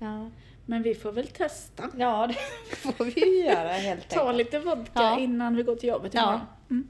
Ja, 0.00 0.30
Men 0.66 0.82
vi 0.82 0.94
får 0.94 1.12
väl 1.12 1.26
testa. 1.26 1.84
ja 1.96 2.26
det 2.26 2.76
får 2.76 3.04
vi 3.04 3.44
göra 3.46 3.68
helt 3.68 4.08
Ta 4.08 4.20
enkelt. 4.20 4.36
lite 4.38 4.58
vodka 4.58 5.02
Ja. 5.02 5.18
innan 5.18 5.56
vi 5.56 5.62
går 5.62 5.76
till 5.76 5.88
jobbet 5.88 6.14
Ja. 6.14 6.22
imorgon. 6.22 6.46
Mm. 6.70 6.88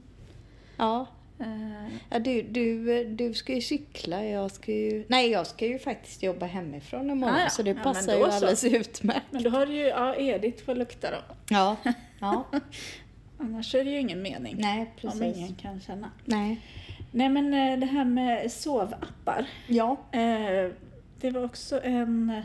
Ja. 0.77 1.05
Eh, 1.43 1.93
Ja, 2.09 2.19
du, 2.19 2.41
du, 2.41 3.03
du 3.05 3.33
ska 3.33 3.53
ju 3.53 3.61
cykla, 3.61 4.25
jag 4.25 4.51
ska 4.51 4.71
ju... 4.71 5.05
Nej, 5.07 5.29
jag 5.29 5.47
ska 5.47 5.65
ju 5.65 5.79
faktiskt 5.79 6.23
jobba 6.23 6.45
hemifrån 6.45 7.09
imorgon, 7.09 7.35
Ah, 7.35 7.39
ja. 7.43 7.49
så 7.49 7.63
det 7.63 7.69
Ja, 7.71 7.83
passar 7.83 8.11
då 8.13 8.17
ju 8.17 8.23
så. 8.25 8.31
alldeles 8.31 8.63
utmärkt. 8.63 9.25
Men 9.31 9.43
då 9.43 9.49
har 9.49 9.65
du 9.65 9.73
ju, 9.73 9.83
ja 9.87 10.15
Edith 10.15 10.63
får 10.63 10.75
lukta 10.75 11.11
då. 11.11 11.17
Ja, 11.49 11.75
ja. 12.19 12.45
Annars 13.37 13.75
är 13.75 13.83
det 13.83 13.91
ju 13.91 13.99
ingen 13.99 14.21
mening. 14.21 14.55
Nej, 14.59 14.79
Om 14.81 14.87
precis. 15.01 15.37
ingen 15.37 15.55
kan 15.55 15.79
känna. 15.81 16.11
Nej. 16.25 16.61
Nej 17.11 17.29
men 17.29 17.53
eh, 17.53 17.79
det 17.79 17.85
här 17.85 18.05
med 18.05 18.51
sovappar. 18.51 19.45
Ja. 19.67 19.97
Eh, 20.11 20.71
det 21.21 21.31
var 21.31 21.43
också 21.45 21.81
en, 21.83 22.41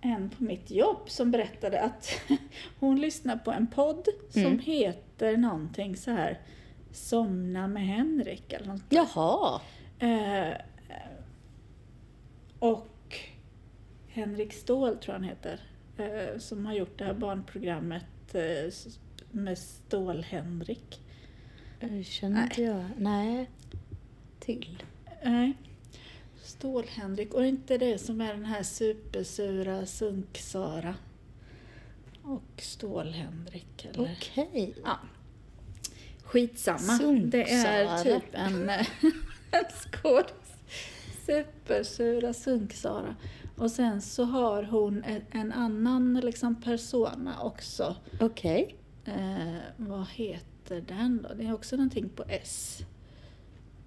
en 0.00 0.30
på 0.30 0.44
mitt 0.44 0.70
jobb 0.70 1.00
som 1.06 1.30
berättade 1.30 1.80
att 1.82 2.20
hon 2.80 3.00
lyssnar 3.00 3.36
på 3.36 3.50
en 3.52 3.66
podd 3.66 4.08
som 4.30 4.42
Mm. 4.42 4.58
heter 4.58 5.36
någonting 5.36 5.96
så 5.96 6.10
här 6.10 6.38
Somna 6.94 7.68
med 7.68 7.86
Henrik 7.86 8.52
eller 8.52 8.66
något. 8.66 8.82
Jaha. 8.88 9.60
Eh, 9.98 10.56
och 12.58 13.18
Henrik 14.08 14.52
Ståhl 14.52 14.96
tror 14.96 15.12
han 15.12 15.24
heter, 15.24 15.60
eh, 15.96 16.38
som 16.38 16.66
har 16.66 16.74
gjort 16.74 16.98
det 16.98 17.04
här 17.04 17.14
barnprogrammet 17.14 18.34
eh, 18.34 18.72
med 19.30 19.58
Stål-Henrik. 19.58 21.00
Det 21.80 22.04
känner 22.04 22.42
inte 22.42 22.62
jag. 22.62 22.84
Nej. 22.98 23.50
Till. 24.40 24.82
Nej, 25.22 25.52
Stål-Henrik. 26.42 27.34
Och 27.34 27.46
inte 27.46 27.78
det 27.78 27.98
som 27.98 28.20
är 28.20 28.34
den 28.34 28.44
här 28.44 28.62
supersura 28.62 29.86
Sunk-Sara. 29.86 30.94
Och 32.22 32.62
Stål-Henrik. 32.62 33.88
Okej. 33.96 34.74
Ja. 34.84 34.98
Skitsamma. 36.34 36.78
Sunk-Sara. 36.98 37.30
Det 37.32 37.50
är 37.52 38.02
typ 38.04 38.24
en, 38.32 38.70
en 38.70 39.64
skådis. 39.92 40.30
Supersura 41.26 42.32
Sunk-Sara. 42.32 43.14
Och 43.56 43.70
sen 43.70 44.00
så 44.02 44.24
har 44.24 44.62
hon 44.62 45.04
en, 45.04 45.22
en 45.30 45.52
annan 45.52 46.14
liksom 46.20 46.54
persona 46.62 47.40
också. 47.42 47.96
Okej. 48.20 48.76
Eh, 49.04 49.54
vad 49.76 50.06
heter 50.08 50.80
den 50.88 51.22
då? 51.28 51.34
Det 51.34 51.44
är 51.46 51.54
också 51.54 51.76
någonting 51.76 52.08
på 52.08 52.24
S. 52.28 52.78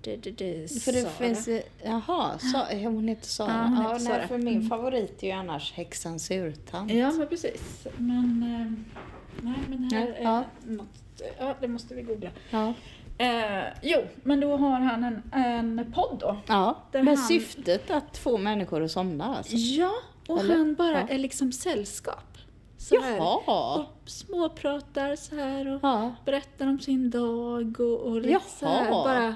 Det, 0.02 0.16
det, 0.16 0.32
det, 0.32 0.82
För 0.84 0.92
det 0.92 1.02
Sara. 1.02 1.12
finns. 1.12 1.50
Jaha, 1.84 2.40
sa, 2.40 2.68
hon 2.84 3.08
heter 3.08 3.28
Sara. 3.28 3.52
Ja, 3.52 3.64
hon 3.64 3.78
heter 3.78 3.90
nej, 3.94 4.00
Sara. 4.00 4.28
för 4.28 4.38
min 4.38 4.56
Mm. 4.56 4.70
favorit 4.70 5.24
är 5.24 5.28
ju 5.28 5.34
annars 5.34 5.74
häxan 5.74 6.20
surtant. 6.20 6.92
Ja, 6.92 7.12
men 7.12 7.28
precis. 7.28 7.88
Men, 7.98 8.44
eh, 8.44 8.74
nej, 9.46 9.60
men 9.70 9.84
här 9.84 9.90
Nej, 10.06 10.14
är 10.18 10.24
ja. 10.24 10.44
något. 10.68 11.04
Ja, 11.40 11.56
det 11.62 11.68
måste 11.68 11.96
vi 11.96 12.02
googla. 12.02 12.30
Ja. 12.50 12.74
Eh, 13.18 13.64
jo, 13.84 14.00
men 14.24 14.40
då 14.40 14.58
har 14.58 14.80
han 14.80 15.04
en, 15.04 15.22
en 15.34 15.92
podd 15.96 16.18
då. 16.20 16.38
ja. 16.48 16.84
Med 16.94 17.06
han- 17.08 17.18
syftet 17.18 17.92
att 17.92 18.18
få 18.18 18.38
människor 18.38 18.84
att 18.84 18.92
somna 18.92 19.38
alltså. 19.38 19.56
Ja, 19.56 19.92
och 20.28 20.40
Eller? 20.40 20.56
han 20.58 20.76
bara 20.76 20.92
Ja. 21.02 21.08
är 21.08 21.18
liksom 21.18 21.52
sällskap. 21.52 22.38
Så 22.78 23.02
här, 23.02 23.18
Jaha. 23.18 23.76
och 23.80 24.10
småpratar 24.10 25.16
så 25.16 25.36
här 25.36 25.74
och 25.76 25.80
Ja. 25.84 26.16
berättar 26.26 26.68
om 26.68 26.80
sin 26.80 27.10
dag 27.10 27.80
och, 27.80 28.00
och 28.00 28.22
lite 28.22 28.40
så 28.60 28.66
här, 28.66 28.86
Jaha. 28.86 29.04
bara 29.04 29.36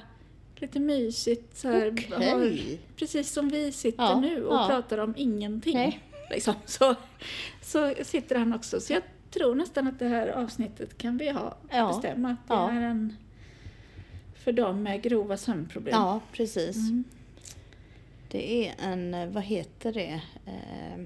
lite 0.55 0.79
mysigt 0.79 1.57
så 1.57 1.67
här. 1.67 1.91
Okej. 1.91 2.29
har- 2.29 2.77
Precis 2.95 3.31
som 3.33 3.49
vi 3.49 3.71
sitter 3.71 4.03
Ja, 4.03 4.19
nu 4.19 4.45
och 4.45 4.67
pratar 4.67 4.97
om 4.97 5.13
ingenting. 5.17 5.73
Nej. 5.77 5.99
Liksom. 6.31 6.53
Så, 6.65 6.95
så 7.61 7.93
sitter 8.03 8.35
han 8.35 8.53
också. 8.53 8.79
Så 8.79 8.93
jag 8.93 9.01
tror 9.31 9.55
nästan 9.55 9.87
att 9.87 9.99
det 9.99 10.07
här 10.07 10.27
avsnittet 10.27 10.97
kan 10.97 11.17
vi 11.17 11.29
ha 11.29 11.55
Ja. 11.71 11.87
bestämma 11.87 12.29
att 12.31 12.47
det 12.47 12.53
Ja. 12.53 12.71
är 12.71 12.81
en 12.81 13.15
för 14.33 14.51
dem 14.51 14.83
med 14.83 15.01
grova 15.01 15.37
sömnproblem. 15.37 15.93
Ja, 15.95 16.19
precis. 16.31 16.75
Mm. 16.77 17.03
Det 18.31 18.67
är 18.67 18.75
en, 18.79 19.31
vad 19.33 19.43
heter 19.43 19.93
det? 19.93 20.21
Eh, 20.45 21.03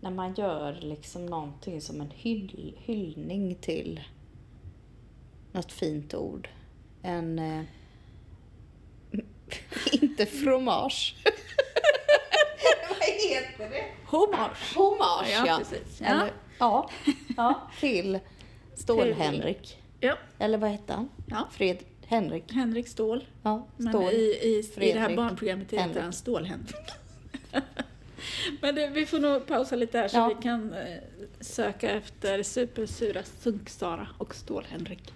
när 0.00 0.10
man 0.10 0.34
gör 0.34 0.78
liksom 0.80 1.26
någonting 1.26 1.80
som 1.80 2.00
en 2.00 2.10
hyll, 2.14 2.74
hyllning 2.78 3.54
till 3.54 4.00
något 5.52 5.72
fint 5.72 6.14
ord. 6.14 6.48
En... 7.02 7.38
Eh, 7.38 7.62
inte 10.02 10.26
fromage. 10.26 11.16
Heter 13.58 13.74
det? 13.74 13.84
Hommage. 14.06 14.74
Hommage, 14.76 15.30
Ja, 15.32 15.46
ja. 15.46 15.58
precis. 15.58 16.00
Ja. 16.00 16.06
Eller, 16.06 16.32
ja. 16.58 16.90
ja, 17.36 17.68
till 17.80 18.18
Stål-Henrik. 18.74 19.78
Ja, 20.00 20.14
Eller 20.38 20.58
vad 20.58 20.70
hette 20.70 20.92
han? 20.92 21.08
Ja. 21.26 21.48
Fred 21.52 21.78
Henrik. 22.06 22.44
Henrik 22.52 22.88
Ståhl. 22.88 23.24
Ja, 23.42 23.66
Men 23.76 23.92
Stål. 23.92 24.12
i, 24.12 24.16
i, 24.16 24.70
i 24.88 24.92
det 24.92 25.00
här 25.00 25.16
barnprogrammet 25.16 25.66
heter 25.66 25.78
Henrik. 25.82 26.02
han 26.02 26.12
Stål-Henrik. 26.12 26.74
Men 28.60 28.74
det, 28.74 28.86
vi 28.88 29.06
får 29.06 29.18
nog 29.18 29.46
pausa 29.46 29.76
lite 29.76 29.98
här 29.98 30.08
så 30.08 30.16
Ja. 30.16 30.32
vi 30.36 30.42
kan 30.42 30.72
eh, 30.72 30.78
söka 31.40 31.90
efter 31.90 32.42
supersura 32.42 33.20
Sunk-Sara 33.40 34.08
och 34.18 34.34
Stål-Henrik. 34.34 35.12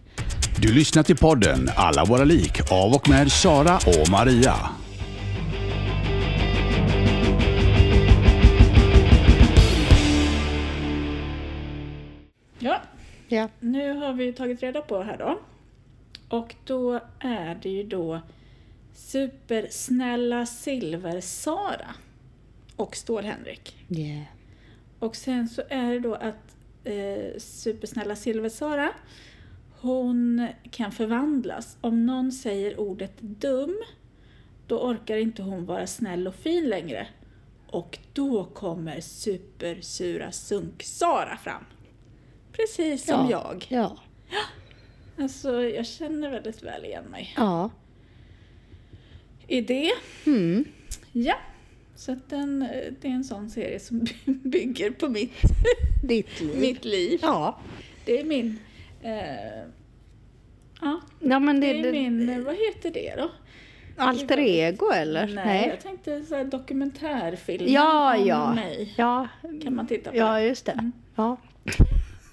Du 0.63 0.73
lyssnar 0.75 1.03
till 1.03 1.17
podden 1.17 1.69
Alla 1.77 2.05
våra 2.05 2.25
lik 2.25 2.73
av 2.73 2.93
och 2.95 3.09
med 3.09 3.33
Sara 3.33 3.77
och 3.77 4.11
Maria. 4.11 4.55
Ja. 13.33 13.49
nu 13.61 13.93
har 13.93 14.13
vi 14.13 14.33
tagit 14.33 14.63
reda 14.63 14.81
på 14.83 15.03
här 15.03 15.17
då. 15.19 15.39
Och 16.29 16.55
då 16.65 17.01
är 17.19 17.55
det 17.63 17.69
ju 17.69 17.83
då 17.83 18.21
supersnälla 18.95 20.47
Silver-Sara 20.47 21.95
och 22.77 22.97
Stål-Henrik. 22.97 23.77
Yeah. 23.89 24.25
Och 24.99 25.17
sen 25.17 25.49
så 25.49 25.63
är 25.69 25.93
det 25.93 26.01
då 26.01 26.15
att 26.15 26.57
eh, 26.85 27.39
supersnälla 27.39 28.17
Silver-Sara, 28.17 28.91
hon 29.81 30.49
kan 30.71 30.93
förvandlas. 30.93 31.77
Om 31.81 32.07
någon 32.07 32.33
säger 32.33 32.81
ordet 32.81 33.21
dum, 33.21 33.83
då 34.67 34.79
orkar 34.79 35.17
inte 35.17 35.43
hon 35.43 35.67
vara 35.67 35.87
snäll 35.87 36.29
och 36.29 36.35
fin 36.35 36.69
längre. 36.69 37.07
och 37.67 37.99
då 38.13 38.45
kommer 38.45 39.01
supersura 39.01 40.33
Sunk-Sara 40.33 41.37
fram. 41.37 41.65
Precis 42.53 43.05
som 43.07 43.29
jag. 43.31 43.67
Ja. 43.69 43.97
Alltså, 45.19 45.63
jag 45.63 45.87
känner 45.87 46.31
väldigt 46.31 46.63
väl 46.63 46.85
igen 46.85 47.05
mig 47.05 47.35
Ja. 47.37 47.71
i 49.49 49.61
det. 49.61 49.93
Mm. 50.27 50.65
Ja, 51.13 51.35
så 51.95 52.13
att 52.13 52.31
den, 52.31 52.59
det 53.01 53.09
är 53.09 53.13
en 53.13 53.25
sån 53.25 53.51
serie 53.51 53.81
som 53.81 54.07
bygger 54.25 54.91
på 54.91 55.09
mitt, 55.09 55.33
Ditt 56.05 56.41
liv. 56.41 56.61
mitt 56.61 56.85
liv. 56.85 57.19
Ja. 57.23 57.59
Det 58.05 58.21
är 58.21 58.25
min... 58.25 58.59
Eh, 59.03 59.63
ja, 60.81 61.01
Ja, 61.21 61.39
men 61.39 61.61
det 61.61 61.73
det, 61.73 61.89
är 61.89 61.93
min... 61.93 62.45
Vad 62.45 62.55
heter 62.55 62.91
det 62.91 63.15
då? 63.17 63.31
alter 63.97 64.39
ego 64.39 64.91
eller? 64.91 65.27
Nej, 65.27 65.69
jag 65.69 65.81
tänkte 65.81 66.23
så 66.25 66.35
här 66.35 66.45
dokumentärfilm 66.45 67.65
Ja, 67.69 68.17
om 68.19 68.27
ja. 68.27 68.55
mig. 68.55 68.95
Ja, 68.97 69.29
Kan 69.63 69.75
man 69.75 69.87
titta 69.87 70.11
på. 70.11 70.17
ja, 70.17 70.41
just 70.41 70.67
det. 70.67 70.73
Mm. 70.73 70.93
Ja. 71.17 71.37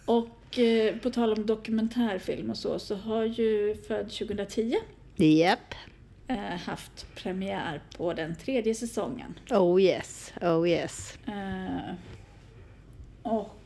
Och 0.10 0.60
eh, 0.60 0.96
på 0.96 1.10
tal 1.10 1.34
om 1.34 1.46
dokumentärfilm 1.46 2.50
och 2.50 2.58
så, 2.58 2.80
så 2.80 2.96
har 2.96 3.24
ju 3.24 3.76
Född 3.88 4.10
2010 4.10 4.76
Japp. 5.16 5.76
eh, 6.28 6.38
haft 6.38 7.16
premiär 7.16 7.82
på 7.98 8.14
den 8.14 8.36
tredje 8.36 8.76
säsongen. 8.76 9.40
Oh 9.52 9.82
yes, 9.82 10.34
oh 10.42 10.70
yes. 10.70 11.18
Eh, 11.28 11.94
och 13.22 13.60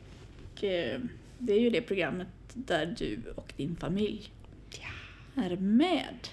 det 1.38 1.52
är 1.52 1.60
ju 1.60 1.70
det 1.70 1.80
programmet 1.80 2.28
där 2.54 2.94
du 2.98 3.18
och 3.36 3.52
din 3.56 3.76
familj 3.76 4.30
är 5.34 5.56
med. 5.56 6.28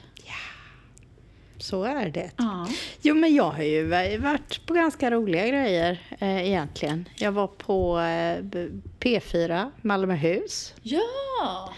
Så 1.62 1.84
är 1.84 2.10
det. 2.10 2.32
Ja. 2.38 2.68
Jo, 3.02 3.16
men 3.16 3.36
jag 3.36 3.52
har 3.52 3.64
ju 3.64 3.88
varit 4.18 4.66
på 4.66 4.74
ganska 4.74 5.12
roliga 5.12 5.48
grejer 5.48 6.02
eh, 6.20 6.48
egentligen. 6.48 7.10
Jag 7.16 7.32
var 7.32 7.48
på 7.48 8.00
eh, 8.00 8.42
B- 8.44 8.68
P4, 9.00 9.72
Malmöhus. 9.82 10.74
Ja! 10.82 11.74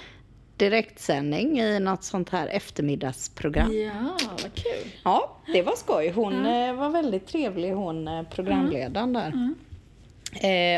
Direktsändning 0.57 1.59
i 1.59 1.79
något 1.79 2.03
sånt 2.03 2.29
här 2.29 2.47
eftermiddagsprogram. 2.47 3.73
Ja, 3.73 4.17
vad 4.31 4.53
kul. 4.53 4.91
Ja, 5.03 5.37
det 5.53 5.61
var 5.61 5.75
skoj. 5.75 6.09
Hon 6.15 6.45
Ja. 6.45 6.67
eh, 6.69 6.73
var 6.75 6.89
väldigt 6.89 7.27
trevlig, 7.27 7.71
hon 7.71 8.07
eh, 8.07 8.23
programledaren 8.23 9.13
där. 9.13 9.27
Mm. 9.27 9.55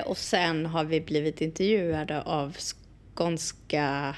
Eh, 0.02 0.08
och 0.08 0.18
sen 0.18 0.66
har 0.66 0.84
vi 0.84 1.02
blivit 1.02 1.42
intervjuade 1.42 2.22
av 2.22 2.56
Skånska... 3.16 4.16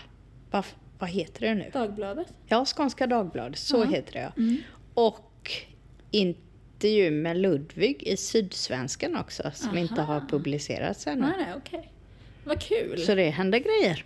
Vad, 0.51 0.65
vad 0.99 1.09
heter 1.09 1.41
det 1.41 1.55
nu? 1.55 1.69
Dagbladet. 1.73 2.27
Ja, 2.47 2.65
Skånska 2.65 3.07
Dagbladet, 3.07 3.57
så 3.59 3.77
Ja. 3.77 3.83
heter 3.85 4.13
det 4.13 4.31
ja. 4.35 4.43
Och 4.97 5.51
intervju 6.11 7.11
med 7.11 7.37
Ludvig 7.37 8.03
i 8.03 8.17
Sydsvenskan 8.17 9.15
också, 9.17 9.51
som 9.53 9.69
Aha. 9.69 9.77
inte 9.79 10.01
har 10.01 10.19
publicerats 10.29 11.07
ännu. 11.07 11.21
Nej, 11.21 11.33
nej, 11.37 11.53
okej. 11.57 11.91
Vad 12.43 12.61
kul. 12.61 12.99
Så 12.99 13.15
det 13.15 13.29
händer 13.29 13.59
grejer. 13.59 14.05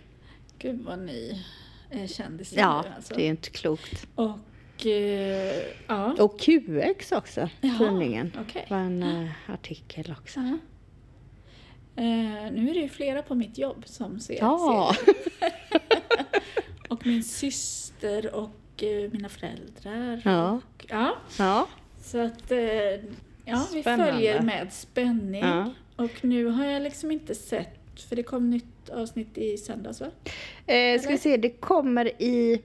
Gud 0.58 0.80
vad 0.84 0.98
ni 0.98 1.44
är 1.90 2.06
kändisar 2.06 2.58
Ja, 2.60 2.82
nu 2.88 2.94
alltså. 2.96 3.14
det 3.14 3.22
är 3.22 3.28
inte 3.28 3.50
klokt. 3.50 4.06
Och 4.14 4.86
eh, 4.86 5.62
ja. 5.86 6.16
Och 6.18 6.40
QX 6.40 7.12
också, 7.12 7.48
Jaha, 7.60 7.78
tidningen. 7.78 8.32
okej. 8.40 8.66
var 8.70 8.78
en 8.78 9.02
eh, 9.02 9.30
artikel 9.50 10.14
också. 10.20 10.40
Ja. 10.40 10.58
Eh, 12.02 12.52
nu 12.52 12.70
är 12.70 12.74
det 12.74 12.80
ju 12.80 12.88
flera 12.88 13.22
på 13.22 13.34
mitt 13.34 13.58
jobb 13.58 13.82
som 13.86 14.20
ser 14.20 14.38
Ja. 14.40 14.94
Och 16.88 17.06
min 17.06 17.24
syster 17.24 18.34
och 18.34 18.50
mina 19.12 19.28
föräldrar. 19.28 20.22
Ja. 20.24 20.50
Och, 20.52 20.86
ja. 20.88 21.16
ja. 21.38 21.68
Så 22.02 22.18
att 22.18 22.50
eh, 22.52 22.58
ja, 23.44 23.66
vi 23.72 23.80
Spännande. 23.82 24.12
följer 24.12 24.42
med 24.42 24.72
spänning. 24.72 25.42
Ja. 25.42 25.70
Och 25.96 26.24
nu 26.24 26.46
har 26.46 26.64
jag 26.64 26.82
liksom 26.82 27.10
inte 27.10 27.34
sett, 27.34 28.00
för 28.08 28.16
det 28.16 28.22
kom 28.22 28.50
nytt 28.50 28.90
avsnitt 28.90 29.38
i 29.38 29.56
söndags 29.56 30.00
va? 30.00 30.06
Eh, 30.66 31.00
ska 31.00 31.10
vi 31.10 31.18
se, 31.18 31.36
det 31.36 31.50
kommer 31.50 32.22
i 32.22 32.62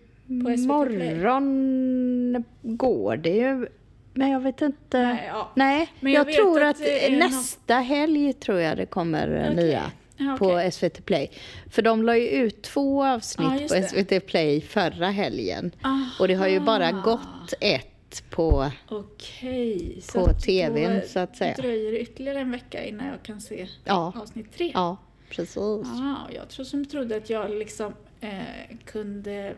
morgon 0.67 2.45
går 2.61 3.17
det 3.17 3.29
ju. 3.29 3.67
Men 4.13 4.29
jag 4.29 4.39
vet 4.39 4.61
inte. 4.61 5.01
Nej, 5.01 5.25
ja. 5.27 5.51
Nej, 5.55 5.91
Men 5.99 6.13
jag, 6.13 6.21
jag 6.21 6.25
vet 6.25 6.35
tror 6.35 6.61
att 6.61 6.75
att, 6.81 7.11
nästa 7.11 7.75
helg 7.75 8.33
tror 8.33 8.59
jag 8.59 8.77
det 8.77 8.85
kommer 8.85 9.35
eh, 9.35 9.51
Okej. 9.51 9.55
nya 9.55 9.91
Ja, 10.17 10.37
på. 10.39 10.69
SVT 10.71 11.05
Play. 11.05 11.31
För 11.69 11.81
de 11.81 12.03
la 12.03 12.17
ju 12.17 12.27
ut 12.29 12.61
två 12.61 13.05
avsnitt 13.05 13.47
Ja, 13.51 13.59
just 13.61 13.75
på. 13.93 14.03
SVT 14.03 14.25
Play 14.27 14.61
förra 14.61 15.07
helgen. 15.09 15.71
Och 16.19 16.27
det 16.27 16.33
har 16.33 16.47
ju 16.47 16.59
bara 16.59 16.87
Aha. 16.89 17.01
gått 17.01 17.53
ett 17.61 18.23
på... 18.29 18.71
Okej. 18.89 19.99
så 20.01 20.25
på 20.25 20.33
TVn, 20.33 21.01
så 21.07 21.19
att 21.19 21.35
säga. 21.37 21.55
dröjer 21.55 21.91
det 21.91 21.99
ytterligare 21.99 22.39
en 22.39 22.51
vecka 22.51 22.85
innan 22.85 23.07
jag 23.07 23.23
kan 23.23 23.41
se 23.41 23.67
Ja, 23.83 24.13
avsnitt 24.21 24.57
tre. 24.57 24.71
ja 24.73 24.97
precis. 25.29 25.57
Ah, 25.87 26.15
jag 26.35 26.49
tror 26.49 26.65
som 26.65 26.85
trodde 26.85 27.17
att 27.17 27.29
jag 27.29 27.49
liksom 27.51 27.93
eh, 28.21 28.29
kunde... 28.85 29.53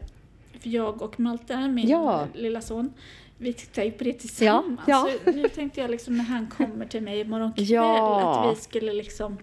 För 0.62 0.70
jag 0.70 1.02
och 1.02 1.20
Malte, 1.20 1.68
min 1.68 1.90
Ja. 1.90 2.28
lilla 2.34 2.62
son, 2.62 2.94
vi 3.38 3.54
tittar 3.54 3.84
ju 3.84 3.92
på 3.92 4.04
det 4.04 4.14
tillsammans. 4.14 4.80
ja. 4.88 5.10
Så 5.26 5.32
nu 5.32 5.50
tänkte 5.50 5.82
jag 5.82 5.92
liksom 5.92 6.18
när 6.18 6.24
han 6.24 6.48
kommer 6.48 6.86
till 6.86 7.02
mig 7.04 7.20
imorgon 7.20 7.54
kväll 7.54 7.66
Ja. 7.70 8.46
att 8.52 8.58
vi 8.58 8.62
skulle 8.62 8.94
liksom... 8.94 9.38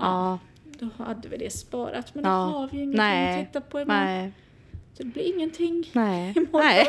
Ja, 0.00 0.38
Då 0.78 0.88
hade 1.04 1.28
vi 1.28 1.36
det 1.36 1.50
sparat. 1.50 2.14
Men 2.14 2.24
Ja. 2.24 2.30
då 2.30 2.58
har 2.58 2.68
vi 2.68 2.76
ju 2.76 2.82
ingenting 2.82 2.98
Nej. 2.98 3.40
att 3.42 3.46
titta 3.46 3.60
på 3.60 3.80
imorgon. 3.80 4.04
nej, 4.04 4.32
Så 4.94 5.02
det 5.02 5.08
blir 5.08 5.34
ingenting. 5.36 5.90
nej, 5.92 6.32
Imorgon. 6.36 6.60
nej. 6.66 6.86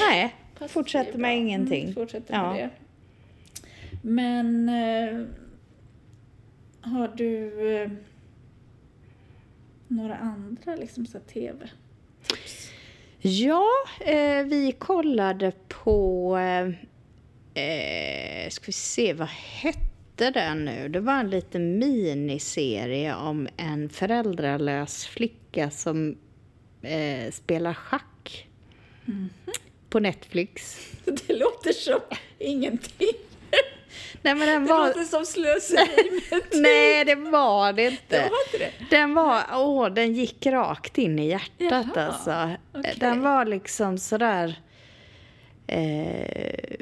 nej. 0.00 0.34
Fortsätter 0.68 1.18
med 1.18 1.36
ingenting. 1.38 1.82
Mm, 1.82 1.94
fortsätter 1.94 2.34
Ja. 2.34 2.52
med 2.52 2.58
det. 2.58 2.70
Men 4.02 4.68
eh, 4.68 5.26
har 6.80 7.08
du 7.08 7.52
eh, 7.82 7.90
några 9.88 10.16
andra 10.16 10.76
liksom 10.76 11.06
så 11.06 11.18
tv? 11.20 11.68
Ja, 13.20 13.66
eh, 14.00 14.42
vi 14.44 14.72
kollade 14.78 15.52
på... 15.68 16.36
Eh, 16.38 16.68
eh, 17.64 18.48
ska 18.50 18.66
vi 18.66 18.72
se, 18.72 19.12
vad 19.12 19.28
hette 19.28 19.87
den 20.24 20.64
nu? 20.64 20.88
Det 20.88 21.00
var 21.00 21.14
en 21.20 21.30
liten 21.30 21.78
miniserie 21.78 23.14
om 23.16 23.48
en 23.56 23.88
föräldralös 23.88 25.06
flicka 25.06 25.70
som 25.70 26.18
eh, 26.82 27.30
spelar 27.32 27.74
schack. 27.74 28.46
På 29.90 30.00
Netflix. 30.00 30.80
Det 31.04 31.32
låter 31.36 31.72
som 31.72 32.00
ingenting. 32.38 33.08
Nej, 34.22 34.34
men 34.34 34.48
den 34.48 34.64
Det 34.64 34.72
var... 34.72 34.86
låter 34.86 35.04
som 35.04 35.26
slöseri 35.26 36.10
med 36.30 36.42
tid. 36.50 36.62
Nej, 36.62 37.04
det 37.04 37.14
var 37.14 37.72
det 37.72 37.82
Det 37.82 37.90
inte. 37.90 38.18
var 38.18 38.24
inte 38.46 38.58
det. 38.58 38.96
Den 38.96 39.14
var, 39.14 39.42
åh, 39.54 39.88
den 39.88 40.14
gick 40.14 40.46
rakt 40.46 40.98
in 40.98 41.18
i 41.18 41.28
hjärtat 41.28 41.86
Jaha, 41.94 42.06
alltså. 42.06 42.50
okej. 42.72 42.94
Den 43.00 43.22
var 43.22 43.44
liksom 43.44 43.98
sådär, 43.98 44.54
eh, 45.66 46.74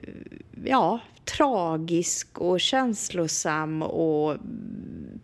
ja, 0.65 1.01
tragisk 1.27 2.39
och 2.39 2.61
känslosam 2.61 3.83
och 3.83 4.37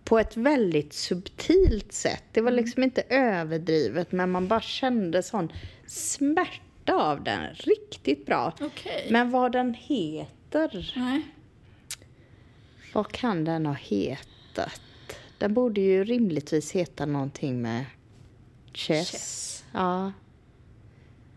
på 0.04 0.18
ett 0.18 0.36
väldigt 0.36 0.92
subtilt 0.92 1.92
sätt. 1.92 2.22
Det 2.32 2.40
var 2.40 2.52
Mm. 2.52 2.64
liksom 2.64 2.82
inte 2.82 3.02
överdrivet, 3.08 4.12
men 4.12 4.30
man 4.30 4.48
bara 4.48 4.60
kände 4.60 5.22
sån 5.22 5.52
smärta 5.86 6.94
av 6.94 7.24
den. 7.24 7.54
Riktigt 7.54 8.26
bra. 8.26 8.52
Okej. 8.60 9.08
Men 9.10 9.30
vad 9.30 9.52
den 9.52 9.74
heter, 9.74 10.92
Nej. 10.96 11.22
vad 12.94 13.12
kan 13.12 13.44
den 13.44 13.66
ha 13.66 13.74
hetat? 13.74 14.80
Den 15.38 15.54
borde 15.54 15.80
ju 15.80 16.04
rimligtvis 16.04 16.72
heta 16.72 17.06
någonting 17.06 17.62
med 17.62 17.84
chess. 18.74 19.10
Chess. 19.10 19.64
Ja. 19.72 20.12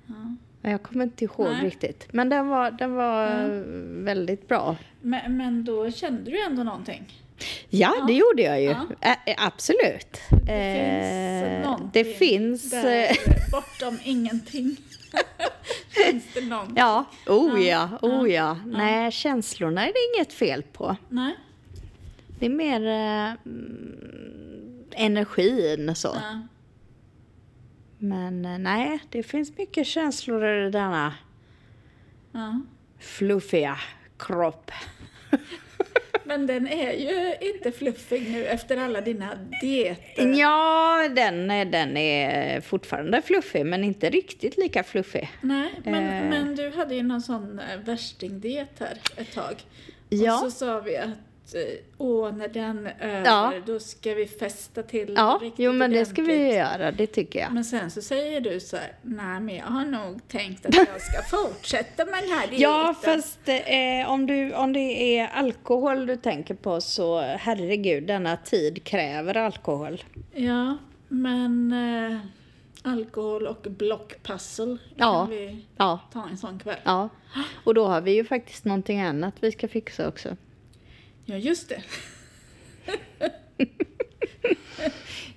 Ja. 0.07 0.35
Jag 0.71 0.83
kommer 0.83 1.03
inte 1.03 1.23
ihåg 1.23 1.47
Nej. 1.47 1.65
riktigt. 1.65 2.07
Men 2.13 2.29
den 2.29 2.47
var, 2.47 2.71
den 2.71 2.93
var 2.93 3.21
Ja. 3.23 3.41
eh, 3.41 3.47
väldigt 4.03 4.47
bra. 4.47 4.75
Men, 5.01 5.37
men 5.37 5.63
då 5.65 5.91
kände 5.91 6.31
du 6.31 6.43
ändå 6.45 6.63
någonting? 6.63 7.13
Ja, 7.69 7.93
Ja. 7.99 8.05
det 8.07 8.13
gjorde 8.13 8.41
jag 8.41 8.61
ju. 8.61 8.75
Ja. 9.01 9.15
Absolut. 9.37 10.17
Det 10.45 10.51
Eh, 10.53 11.43
finns 11.53 11.65
någonting 11.65 11.89
Det 11.93 12.03
finns... 12.17 12.71
där 12.71 13.03
eh, 13.03 13.15
bortom 13.51 13.99
ingenting. 14.03 14.77
finns 15.89 16.23
det 16.33 16.41
någonting? 16.41 16.75
Ja, 16.77 17.05
oh 17.27 17.61
ja, 17.63 17.89
Ja. 18.01 18.07
oh 18.07 18.31
ja. 18.31 18.57
Nej, 18.65 19.11
känslorna 19.11 19.81
är 19.87 19.93
det 19.93 20.17
inget 20.17 20.33
fel 20.33 20.63
på. 20.63 20.95
Nej? 21.09 21.35
Det 22.39 22.45
är 22.45 22.49
mer 22.49 22.81
eh, 22.87 23.33
mm, 23.45 24.83
energin 24.91 25.95
så. 25.95 26.07
Ja. 26.07 26.41
Men 27.97 28.45
eh, 28.45 28.57
nej, 28.57 28.99
det 29.09 29.23
finns 29.23 29.57
mycket 29.57 29.87
känslor 29.87 30.45
i 30.45 30.69
denna 30.71 31.13
Ja. 32.31 32.61
fluffiga 32.99 33.77
kropp. 34.19 34.71
Men 36.27 36.47
den 36.47 36.67
är 36.67 36.91
ju 36.93 37.35
inte 37.53 37.71
fluffig 37.71 38.31
nu 38.31 38.45
efter 38.45 38.77
alla 38.77 39.01
dina 39.01 39.35
dieter. 39.61 40.33
Ja, 40.39 41.09
den, 41.15 41.51
är- 41.51 41.65
den 41.65 41.97
är 41.97 42.61
fortfarande 42.61 43.21
fluffig, 43.21 43.65
men 43.65 43.83
inte 43.83 44.09
riktigt 44.09 44.57
lika 44.57 44.83
fluffig. 44.83 45.29
Nej, 45.41 45.69
men, 45.83 45.93
Eh. 46.23 46.29
men 46.29 46.55
du 46.55 46.69
hade 46.71 46.95
ju 46.95 47.03
någon 47.03 47.21
sån 47.21 47.59
eh, 47.59 47.77
värstingdiet 47.85 48.79
här 48.79 48.97
ett 49.17 49.33
tag. 49.33 49.55
Ja. 50.09 50.33
Och 50.33 50.39
så 50.39 50.51
sa 50.51 50.79
vi 50.79 50.97
att 50.97 51.09
eh, 51.53 51.61
åh, 51.97 52.31
när 52.35 52.47
den 52.47 52.87
är 52.87 52.95
över, 52.99 53.25
Ja. 53.25 53.53
då 53.65 53.79
ska 53.79 54.13
vi 54.13 54.27
festa 54.27 54.83
till 54.83 55.13
Ja, 55.17 55.39
riktigt 55.41 55.65
jo 55.65 55.71
men 55.73 55.91
det 55.91 56.05
ska 56.05 56.21
vi 56.21 56.53
göra, 56.55 56.91
det 56.91 57.07
tycker 57.07 57.39
jag. 57.39 57.53
Men 57.53 57.65
sen 57.65 57.91
så 57.91 58.01
säger 58.01 58.41
du 58.41 58.59
så 58.59 58.77
här, 58.77 58.91
nej 59.01 59.39
men 59.39 59.55
jag 59.55 59.65
har 59.65 59.85
nog 59.85 60.27
tänkt 60.27 60.65
att 60.65 60.75
jag 60.75 61.01
ska 61.01 61.21
fortsätta 61.37 62.05
med 62.05 62.13
den 62.23 62.29
här 62.29 62.41
dieten. 62.47 62.59
Ja, 62.61 62.95
fast 63.03 63.39
eh, 63.47 64.09
om, 64.11 64.25
du, 64.25 64.53
om 64.53 64.73
det 64.73 65.17
är 65.19 65.27
alkohol 65.27 66.05
du 66.05 66.15
tänker 66.15 66.53
på 66.53 66.81
så 66.81 67.21
herregud, 67.21 68.03
denna 68.07 68.37
tid 68.37 68.83
kräver 68.83 69.37
alkohol. 69.37 70.03
Ja, 70.33 70.77
men 71.07 71.71
eh, 71.71 72.17
alkohol 72.91 73.47
och 73.47 73.61
blockpussel 73.69 74.77
Ja. 74.95 75.19
kan 75.21 75.29
vi 75.29 75.65
Ja, 75.77 75.99
ta 76.13 76.27
en 76.31 76.37
sån 76.37 76.59
kväll. 76.59 76.75
ja. 76.83 77.09
Och 77.63 77.73
då 77.73 77.85
har 77.87 78.01
vi 78.01 78.11
ju 78.15 78.23
faktiskt 78.25 78.65
någonting 78.65 79.01
annat 79.01 79.33
vi 79.39 79.51
ska 79.51 79.67
fixa 79.67 80.07
också. 80.07 80.35
Ja, 81.25 81.35
just 81.37 81.69
det. 81.69 81.83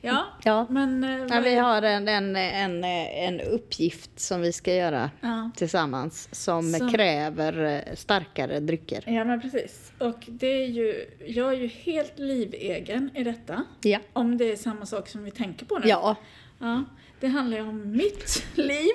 ja, 0.00 0.26
Ja. 0.44 0.66
men... 0.70 1.04
eh, 1.04 1.26
Ja, 1.30 1.40
vi 1.40 1.54
har 1.54 1.82
en, 1.82 2.08
en, 2.08 2.36
en, 2.36 2.84
en 2.84 3.40
uppgift 3.40 4.20
som 4.20 4.40
vi 4.40 4.52
ska 4.52 4.74
göra 4.74 5.10
Ja. 5.20 5.50
tillsammans 5.56 6.28
som 6.32 6.72
Som- 6.72 6.92
kräver 6.92 7.64
eh, 7.88 7.94
starkare 7.94 8.60
drycker. 8.60 9.04
Ja, 9.06 9.24
men 9.24 9.40
precis. 9.40 9.92
Och 9.98 10.18
det 10.26 10.46
är 10.62 10.66
ju, 10.66 11.06
jag 11.26 11.52
är 11.52 11.56
ju 11.56 11.66
helt 11.66 12.18
livegen 12.18 13.10
i 13.14 13.24
detta. 13.24 13.64
Ja. 13.80 13.98
Om 14.12 14.38
det 14.38 14.52
är 14.52 14.56
samma 14.56 14.86
sak 14.86 15.08
som 15.08 15.24
vi 15.24 15.30
tänker 15.30 15.66
på 15.66 15.78
nu. 15.78 15.88
Ja. 15.88 16.16
ja 16.58 16.84
det 17.20 17.26
handlar 17.28 17.56
ju 17.58 17.62
om 17.68 17.92
mitt 17.96 18.46
liv 18.54 18.92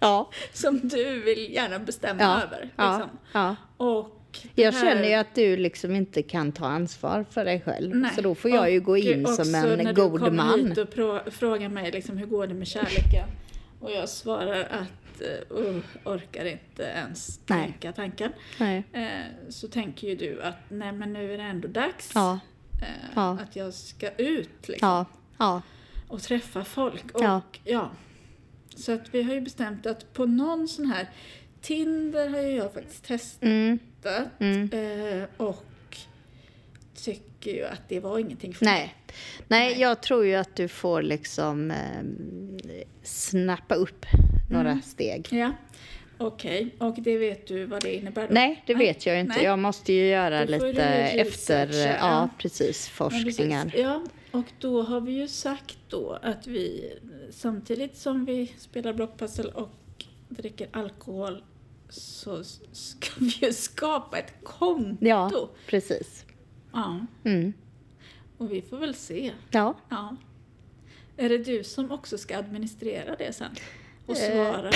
Ja. 0.00 0.30
som 0.52 0.80
du 0.88 1.20
vill 1.20 1.52
gärna 1.54 1.78
bestämma 1.78 2.22
Ja. 2.22 2.42
över. 2.42 2.60
Liksom. 2.62 3.10
ja. 3.32 3.56
Och 3.76 4.17
Jag 4.54 4.72
här- 4.72 4.80
känner 4.94 5.08
ju 5.08 5.14
att 5.14 5.34
du 5.34 5.56
liksom 5.56 5.94
inte 5.94 6.22
kan 6.22 6.52
ta 6.52 6.66
ansvar 6.66 7.24
för 7.30 7.44
dig 7.44 7.60
själv. 7.60 7.96
Nej. 7.96 8.10
Så 8.14 8.20
då 8.20 8.34
får 8.34 8.50
jag 8.50 8.70
ju 8.70 8.80
gå 8.80 8.96
in 8.96 9.26
som 9.26 9.54
en 9.54 9.78
när 9.78 9.92
god 9.92 10.12
du 10.12 10.18
kommer 10.18 10.30
man. 10.30 10.68
hit 10.68 10.78
och 10.78 11.32
frågar 11.32 11.68
mig 11.68 11.90
liksom, 11.90 12.16
hur 12.16 12.26
går 12.26 12.46
det 12.46 12.54
med 12.54 12.66
kärleken? 12.66 13.28
Och 13.80 13.90
jag 13.90 14.08
svarar 14.08 14.60
att 14.60 15.22
uh, 15.50 15.80
orkar 16.04 16.44
inte 16.44 16.82
ens 16.82 17.40
Nej. 17.46 17.62
tänka 17.62 17.92
tanken. 17.92 18.32
Nej. 18.60 18.84
Eh, 18.92 19.08
så 19.48 19.68
tänker 19.68 20.08
ju 20.08 20.14
du 20.16 20.42
att 20.42 20.54
nej 20.68 20.92
men 20.92 21.12
nu 21.12 21.34
är 21.34 21.38
det 21.38 21.44
ändå 21.44 21.68
dags 21.68 22.10
Ja, 22.14 22.38
eh, 22.82 22.88
Ja. 23.14 23.38
att 23.42 23.56
jag 23.56 23.74
ska 23.74 24.10
ut 24.10 24.68
liksom, 24.68 24.88
ja, 24.88 25.04
ja, 25.38 25.62
och 26.08 26.22
träffa 26.22 26.64
folk. 26.64 27.10
Och, 27.14 27.22
Ja. 27.22 27.40
ja. 27.64 27.90
Så 28.76 28.92
att 28.92 29.14
vi 29.14 29.22
har 29.22 29.34
ju 29.34 29.40
bestämt 29.40 29.86
att 29.86 30.12
på 30.12 30.26
någon 30.26 30.68
sån 30.68 30.86
här 30.86 31.08
Tinder 31.60 32.28
har 32.28 32.40
ju 32.40 32.56
jag 32.56 32.72
faktiskt 32.72 33.04
testat 33.04 33.42
mm, 33.42 33.78
mm. 34.38 34.70
eh, 34.72 35.28
och 35.36 35.64
tycker 36.94 37.50
ju 37.50 37.64
att 37.64 37.88
det 37.88 38.00
var 38.00 38.18
ingenting 38.18 38.54
för 38.54 38.64
Nej. 38.64 38.80
mig. 38.80 38.94
Nej, 39.48 39.70
Nej. 39.70 39.80
jag 39.80 40.02
tror 40.02 40.24
ju 40.26 40.34
att 40.34 40.56
du 40.56 40.68
får 40.68 41.02
liksom 41.02 41.70
eh, 41.70 41.76
snappa 43.02 43.74
upp 43.74 44.06
några 44.50 44.70
Mm. 44.70 44.82
steg. 44.82 45.28
Ja, 45.30 45.52
okej. 46.18 46.74
Och 46.78 46.94
det 46.98 47.18
vet 47.18 47.46
du 47.46 47.64
vad 47.64 47.82
det 47.82 47.94
innebär 47.94 48.28
då? 48.28 48.34
Nej, 48.34 48.62
det 48.66 48.74
vet 48.74 49.06
jag 49.06 49.20
inte. 49.20 49.34
Nej. 49.34 49.44
Jag 49.44 49.58
måste 49.58 49.92
ju 49.92 50.06
göra 50.08 50.44
lite 50.44 50.82
efter, 50.84 51.72
ja, 51.72 51.96
ja. 52.00 52.28
precis, 52.38 52.92
Men 53.00 53.10
precis. 53.10 53.24
forskningar. 53.26 53.72
Ja, 53.76 54.02
och 54.30 54.44
då 54.58 54.82
har 54.82 55.00
vi 55.00 55.12
ju 55.12 55.28
sagt 55.28 55.78
då 55.88 56.18
att 56.22 56.46
vi 56.46 56.92
samtidigt 57.30 57.96
som 57.96 58.24
vi 58.24 58.52
spelar 58.58 58.92
blockpussel 58.92 59.48
och 59.48 59.70
dricker 60.28 60.68
alkohol 60.72 61.42
så 61.88 62.44
ska 62.72 63.08
vi 63.18 63.26
ju 63.46 63.52
skapa 63.52 64.18
ett 64.18 64.32
konto. 64.44 64.96
Ja, 65.06 65.48
precis. 65.66 66.24
Ja, 66.72 67.00
Mm. 67.24 67.52
och 68.38 68.52
vi 68.52 68.62
får 68.62 68.76
väl 68.76 68.94
se. 68.94 69.32
Ja. 69.50 69.74
Ja. 69.88 70.16
Är 71.16 71.28
det 71.28 71.38
du 71.38 71.64
som 71.64 71.90
också 71.90 72.18
ska 72.18 72.38
administrera 72.38 73.16
det 73.16 73.32
sen? 73.32 73.50
Och 74.06 74.16
Eh. 74.16 74.32
svara? 74.32 74.68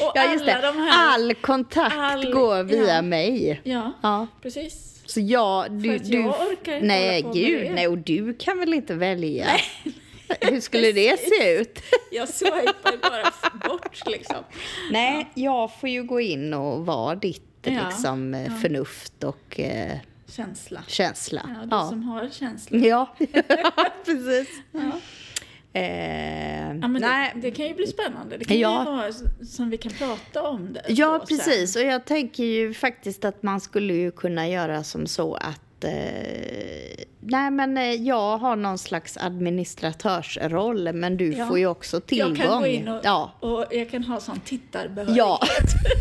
och 0.00 0.12
ja, 0.14 0.32
just 0.32 0.44
det. 0.46 0.52
här... 0.52 1.12
All 1.14 1.34
kontakt 1.34 1.96
all- 1.96 2.32
går 2.32 2.62
via 2.62 2.94
ja. 2.94 3.02
mig. 3.02 3.60
Ja, 3.64 3.92
Ja. 4.02 4.26
precis. 4.42 5.02
Så 5.06 5.20
jag, 5.20 5.70
du, 5.72 5.88
För 5.88 5.96
att 5.96 6.10
du, 6.10 6.20
jag 6.20 6.40
orkar 6.50 6.74
inte 6.74 6.86
nej 6.86 7.22
hålla 7.22 7.28
på 7.32 7.38
med 7.38 7.46
gud, 7.46 7.62
det. 7.66 7.72
nej 7.74 7.88
och 7.88 7.98
du 7.98 8.34
kan 8.34 8.58
väl 8.58 8.74
inte 8.74 8.94
välja? 8.94 9.46
Hur 10.40 10.60
skulle 10.60 10.92
det 10.92 11.18
se 11.20 11.58
ut? 11.60 11.78
Jag 12.12 12.28
swipar 12.28 13.10
bara 13.10 13.32
bort 13.68 14.02
liksom. 14.06 14.36
Nej, 14.90 15.28
jag 15.34 15.80
får 15.80 15.88
ju 15.88 16.02
gå 16.02 16.20
in 16.20 16.54
och 16.54 16.86
vara 16.86 17.14
ditt 17.14 17.42
Ja, 17.62 17.88
liksom, 17.88 18.34
ja. 18.34 18.50
förnuft 18.62 19.24
och 19.24 19.60
eh, 19.60 19.96
Känsla. 20.28 20.82
känsla. 20.86 21.42
Ja, 21.48 21.62
du 21.62 21.68
Ja, 21.70 21.88
som 21.88 22.02
har 22.02 22.28
känsla. 22.28 22.78
ja. 22.78 23.16
precis. 24.04 24.48
Ja. 24.72 24.80
Eh, 25.72 26.76
Ja, 26.80 26.86
nej, 26.88 27.32
det, 27.34 27.40
det 27.40 27.50
kan 27.50 27.66
ju 27.66 27.74
bli 27.74 27.86
spännande. 27.86 28.36
Det 28.38 28.44
kan 28.44 28.58
Ja. 28.58 28.84
ju 28.84 28.90
vara 28.90 29.12
som 29.46 29.70
vi 29.70 29.76
kan 29.76 29.92
prata 29.92 30.42
om 30.48 30.72
det. 30.72 30.82
Ja, 30.88 31.18
då 31.18 31.26
sen. 31.26 31.38
precis. 31.38 31.76
Och 31.76 31.82
jag 31.82 32.04
tänker 32.04 32.44
ju 32.44 32.74
faktiskt 32.74 33.24
att 33.24 33.42
man 33.42 33.60
skulle 33.60 33.94
ju 33.94 34.10
kunna 34.10 34.48
göra 34.48 34.84
som 34.84 35.06
så 35.06 35.34
att 35.34 35.60
eh, 35.84 37.04
nej, 37.20 37.50
men 37.50 37.76
eh, 37.76 37.92
jag 37.92 38.38
har 38.38 38.56
någon 38.56 38.78
slags 38.78 39.16
administratörsroll, 39.16 40.92
men 40.92 41.16
du 41.16 41.32
Ja. 41.32 41.46
får 41.48 41.58
ju 41.58 41.66
också 41.66 42.00
tillgång. 42.00 42.36
Jag 42.36 42.46
kan 42.48 42.60
gå 42.60 42.66
in 42.66 42.88
och, 42.88 43.00
ja. 43.04 43.32
och 43.40 43.64
jag 43.70 43.90
kan 43.90 44.04
ha 44.04 44.20
sån 44.20 44.40
tittarbehörighet. 44.40 45.16
ja, 45.16 45.40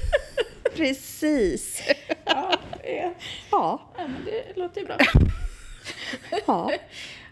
precis. 0.75 1.81
ja, 2.25 2.53
Ja, 3.51 3.81
ja, 3.97 4.07
men 4.07 4.25
det 4.25 4.59
låter 4.59 4.81
ju 4.81 4.87
bra. 4.87 4.97
ja. 6.45 6.71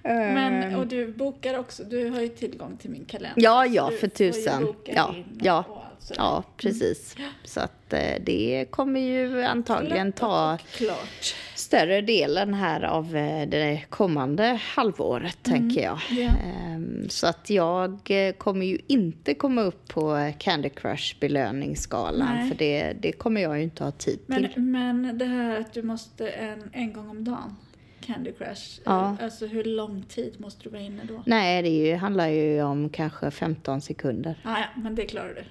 Men, 0.04 0.64
Eh, 0.72 0.80
och 0.80 0.88
du 0.88 1.08
bokar 1.08 1.60
också, 1.60 1.84
du 1.84 2.10
har 2.10 2.22
ju 2.22 2.28
tillgång 2.30 2.78
till 2.78 2.90
min 2.90 3.06
kalender. 3.06 3.42
Ja, 3.42 3.66
ja, 3.66 3.92
för 4.00 4.08
tusan. 4.08 4.64
boka 4.66 4.92
Ja, 4.96 5.16
ja, 5.42 5.58
allt. 5.58 6.12
Ja, 6.18 6.44
precis. 6.58 7.16
Så 7.44 7.60
att 7.60 7.94
eh, 7.94 8.00
det 8.22 8.66
kommer 8.72 9.00
ju 9.00 9.44
antagligen 9.44 10.12
ta 10.12 10.58
klart. 10.72 11.36
Större 11.66 12.02
delen 12.02 12.54
här 12.54 12.84
av 12.84 13.16
eh, 13.16 13.48
det 13.50 13.82
kommande 13.90 14.60
halvåret, 14.62 15.38
tänker 15.44 15.82
jag. 15.84 16.00
Ja. 16.10 16.32
Ehm, 16.46 17.10
Så 17.10 17.28
att 17.28 17.50
jag 17.50 18.00
eh, 18.10 18.34
kommer 18.34 18.66
ju 18.66 18.78
inte 18.88 19.34
komma 19.34 19.62
upp 19.62 19.88
på 19.88 20.32
Candy 20.38 20.70
Crush 20.70 21.20
belöningsskalan, 21.20 22.36
Nej. 22.36 22.50
för 22.50 22.58
det, 22.58 22.94
det 23.02 23.12
kommer 23.12 23.42
jag 23.42 23.58
ju 23.58 23.64
inte 23.64 23.84
ha 23.84 23.92
tid 23.92 24.20
Men, 24.26 24.50
till. 24.50 24.62
men 24.62 25.18
det 25.18 25.26
här 25.26 25.60
att 25.60 25.74
du 25.74 25.84
måste 25.84 26.30
en, 26.30 26.70
en 26.74 26.94
gång 26.94 27.10
om 27.10 27.24
dagen, 27.24 27.56
Candy 28.02 28.32
Crush. 28.32 28.82
Ja. 28.86 29.18
Alltså 29.22 29.46
hur 29.46 29.64
lång 29.64 30.02
tid 30.04 30.36
måste 30.40 30.64
du 30.64 30.70
vara 30.70 30.82
inne 30.82 31.04
då? 31.04 31.24
Nej, 31.26 31.62
det 31.62 31.70
ju, 31.70 31.96
handlar 31.96 32.28
ju 32.28 32.64
om 32.64 32.90
kanske 32.90 33.32
15 33.32 33.82
sekunder. 33.82 34.36
Ah, 34.44 34.58
ja, 34.60 34.82
men 34.82 34.96
det 34.96 35.06
klarar 35.06 35.34
du. 35.36 35.44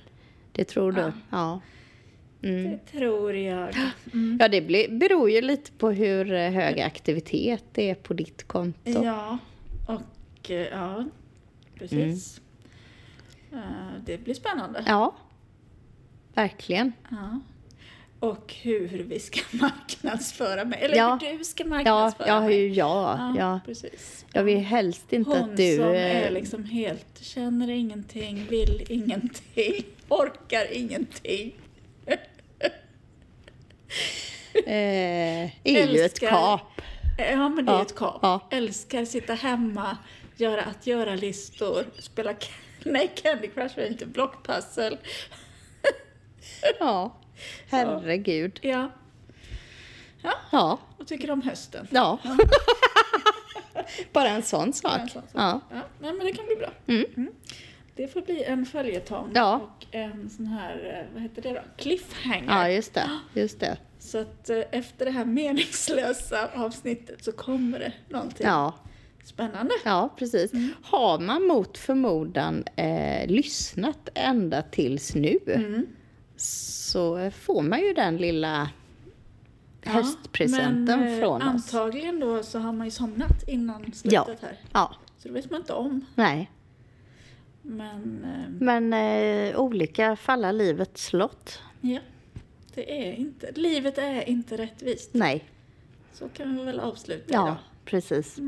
Det 0.52 0.64
tror 0.64 0.92
du? 0.92 1.00
Ja. 1.00 1.12
Ja. 1.30 1.60
Mm. 2.44 2.70
Det 2.70 2.98
tror 2.98 3.34
jag. 3.34 3.76
Mm. 4.12 4.38
Ja, 4.40 4.48
det 4.48 4.60
blir, 4.60 4.88
beror 4.88 5.30
ju 5.30 5.40
lite 5.40 5.72
på 5.72 5.90
hur 5.90 6.32
eh, 6.32 6.50
hög 6.50 6.80
aktivitet 6.80 7.64
det 7.72 7.90
är 7.90 7.94
på 7.94 8.14
ditt 8.14 8.48
konto. 8.48 9.04
Ja, 9.04 9.38
och 9.86 10.50
eh, 10.50 10.56
ja, 10.68 11.04
precis. 11.78 12.40
Eh, 13.52 13.58
Det 14.06 14.18
blir 14.18 14.34
spännande. 14.34 14.84
Ja, 14.86 15.14
verkligen. 16.34 16.92
Ja. 17.10 17.40
Och 18.20 18.54
hur 18.62 18.88
vi 19.08 19.20
ska 19.20 19.40
marknadsföra 19.56 20.64
mig. 20.64 20.78
Eller 20.82 20.96
Ja. 20.96 21.18
hur 21.22 21.38
du 21.38 21.44
ska 21.44 21.62
Ja, 21.64 21.68
marknadsföra 21.68 22.28
ja, 22.28 22.40
mig. 22.40 22.54
ju 22.60 22.68
ja, 22.68 23.34
ja. 23.38 23.60
precis. 23.66 24.24
Jag 24.32 24.44
vill 24.44 24.58
helst 24.58 25.12
inte 25.12 25.30
Hon 25.30 25.50
att 25.50 25.56
du... 25.56 25.76
som 25.76 25.84
eh, 25.84 26.26
är 26.26 26.30
liksom 26.30 26.64
helt, 26.64 27.18
känner 27.20 27.70
ingenting, 27.70 28.46
vill 28.50 28.84
ingenting, 28.88 29.84
orkar 30.08 30.72
ingenting. 30.72 31.52
Eh, 34.66 35.44
är 35.64 35.86
ju 35.92 36.00
ett 36.00 36.20
kap. 36.20 36.60
Ja, 37.18 37.48
men 37.48 37.66
det 37.66 37.72
är 37.72 37.76
Ja, 37.76 37.82
ett 37.82 37.94
kap. 37.94 38.18
ja. 38.22 38.48
Älskar 38.50 39.04
sitta 39.04 39.34
hemma, 39.34 39.96
göra 40.36 40.62
att 40.62 40.86
göra-listor, 40.86 41.84
spela 41.98 42.34
nej, 42.84 43.12
Candy 43.22 43.48
Crush 43.48 43.78
är 43.78 43.86
inte 43.86 44.06
blockpussel. 44.06 44.98
Ja, 46.80 47.16
herregud. 47.70 48.58
Ja. 48.62 48.90
Ja, 50.22 50.32
Ja, 50.52 50.78
och 50.98 51.06
tycker 51.06 51.30
om 51.30 51.42
hösten. 51.42 51.88
ja. 51.90 52.18
Bara 54.12 54.28
en 54.28 54.42
sån 54.42 54.72
sak. 54.72 55.00
En 55.00 55.08
sån 55.08 55.22
sak. 55.22 55.30
Ja. 55.34 55.60
Ja, 55.70 55.80
nej, 56.00 56.12
men 56.12 56.26
det 56.26 56.32
kan 56.32 56.46
bli 56.46 56.56
bra. 56.56 56.70
Mm. 56.86 57.32
Det 57.96 58.08
får 58.08 58.20
bli 58.20 58.44
en 58.44 58.66
följetong 58.66 59.30
Ja. 59.34 59.56
och 59.78 59.86
en 59.90 60.30
sån 60.30 60.46
här, 60.46 61.00
eh, 61.08 61.14
vad 61.14 61.22
heter 61.22 61.42
det 61.42 61.52
då? 61.52 61.60
Cliffhanger. 61.76 62.44
ja, 62.48 62.68
just 62.70 62.94
det. 62.94 63.10
Just 63.34 63.60
det. 63.60 63.76
Så 63.98 64.18
att 64.18 64.50
eh, 64.50 64.58
efter 64.70 65.04
det 65.04 65.10
här 65.10 65.24
meningslösa 65.24 66.48
avsnittet 66.54 67.24
så 67.24 67.32
kommer 67.32 67.78
det 67.78 67.92
någonting 68.08 68.46
Ja, 68.46 68.74
spännande. 69.24 69.74
ja 69.84 70.08
precis. 70.18 70.52
Har 70.82 71.18
man 71.18 71.42
mot 71.46 71.78
förmodan 71.78 72.64
eh, 72.76 73.26
lyssnat 73.30 74.08
ända 74.14 74.62
tills 74.62 75.14
nu, 75.14 75.38
Mm. 75.46 75.86
så 76.36 77.30
får 77.30 77.62
man 77.62 77.80
ju 77.80 77.92
den 77.94 78.16
lilla 78.16 78.68
höstpresenten 79.84 81.00
men, 81.00 81.14
eh, 81.14 81.20
från 81.20 81.42
oss. 81.42 81.48
Antagligen 81.74 82.20
då 82.20 82.42
så 82.42 82.58
har 82.58 82.72
man 82.72 82.86
ju 82.86 82.90
somnat 82.90 83.48
innan 83.48 83.80
slutet 83.92 84.12
Ja. 84.12 84.26
här. 84.42 84.58
Ja, 84.72 84.94
Så 85.18 85.28
det 85.28 85.34
vet 85.34 85.50
man 85.50 85.60
inte 85.60 85.72
om. 85.72 86.06
nej. 86.14 86.50
Men 87.66 88.24
eh, 88.24 88.50
Men 88.60 88.92
eh, 88.92 89.60
olika 89.60 90.16
faller 90.16 90.52
livets 90.52 91.12
lott. 91.12 91.62
ja, 91.80 92.00
det 92.74 93.08
är 93.08 93.12
inte, 93.12 93.52
livet 93.52 93.98
är 93.98 94.28
inte 94.28 94.56
rättvist. 94.56 95.10
Nej, 95.14 95.44
Så 96.12 96.28
kan 96.28 96.56
vi 96.56 96.64
väl 96.64 96.80
avsluta 96.80 97.24
ja, 97.34 97.42
idag. 97.46 97.56
precis. 97.84 98.38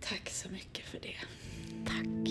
Tack 0.00 0.28
så 0.30 0.48
mycket 0.48 0.84
för 0.84 0.98
det. 0.98 1.16
Tack. 1.86 2.28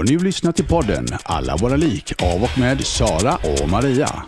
Får 0.00 0.04
nu 0.04 0.18
lyssna 0.18 0.52
till 0.52 0.66
podden 0.66 1.06
Alla 1.22 1.56
våra 1.56 1.76
lik 1.76 2.22
av 2.22 2.42
och 2.42 2.58
med 2.58 2.86
Sara 2.86 3.36
och 3.36 3.68
Maria. 3.68 4.22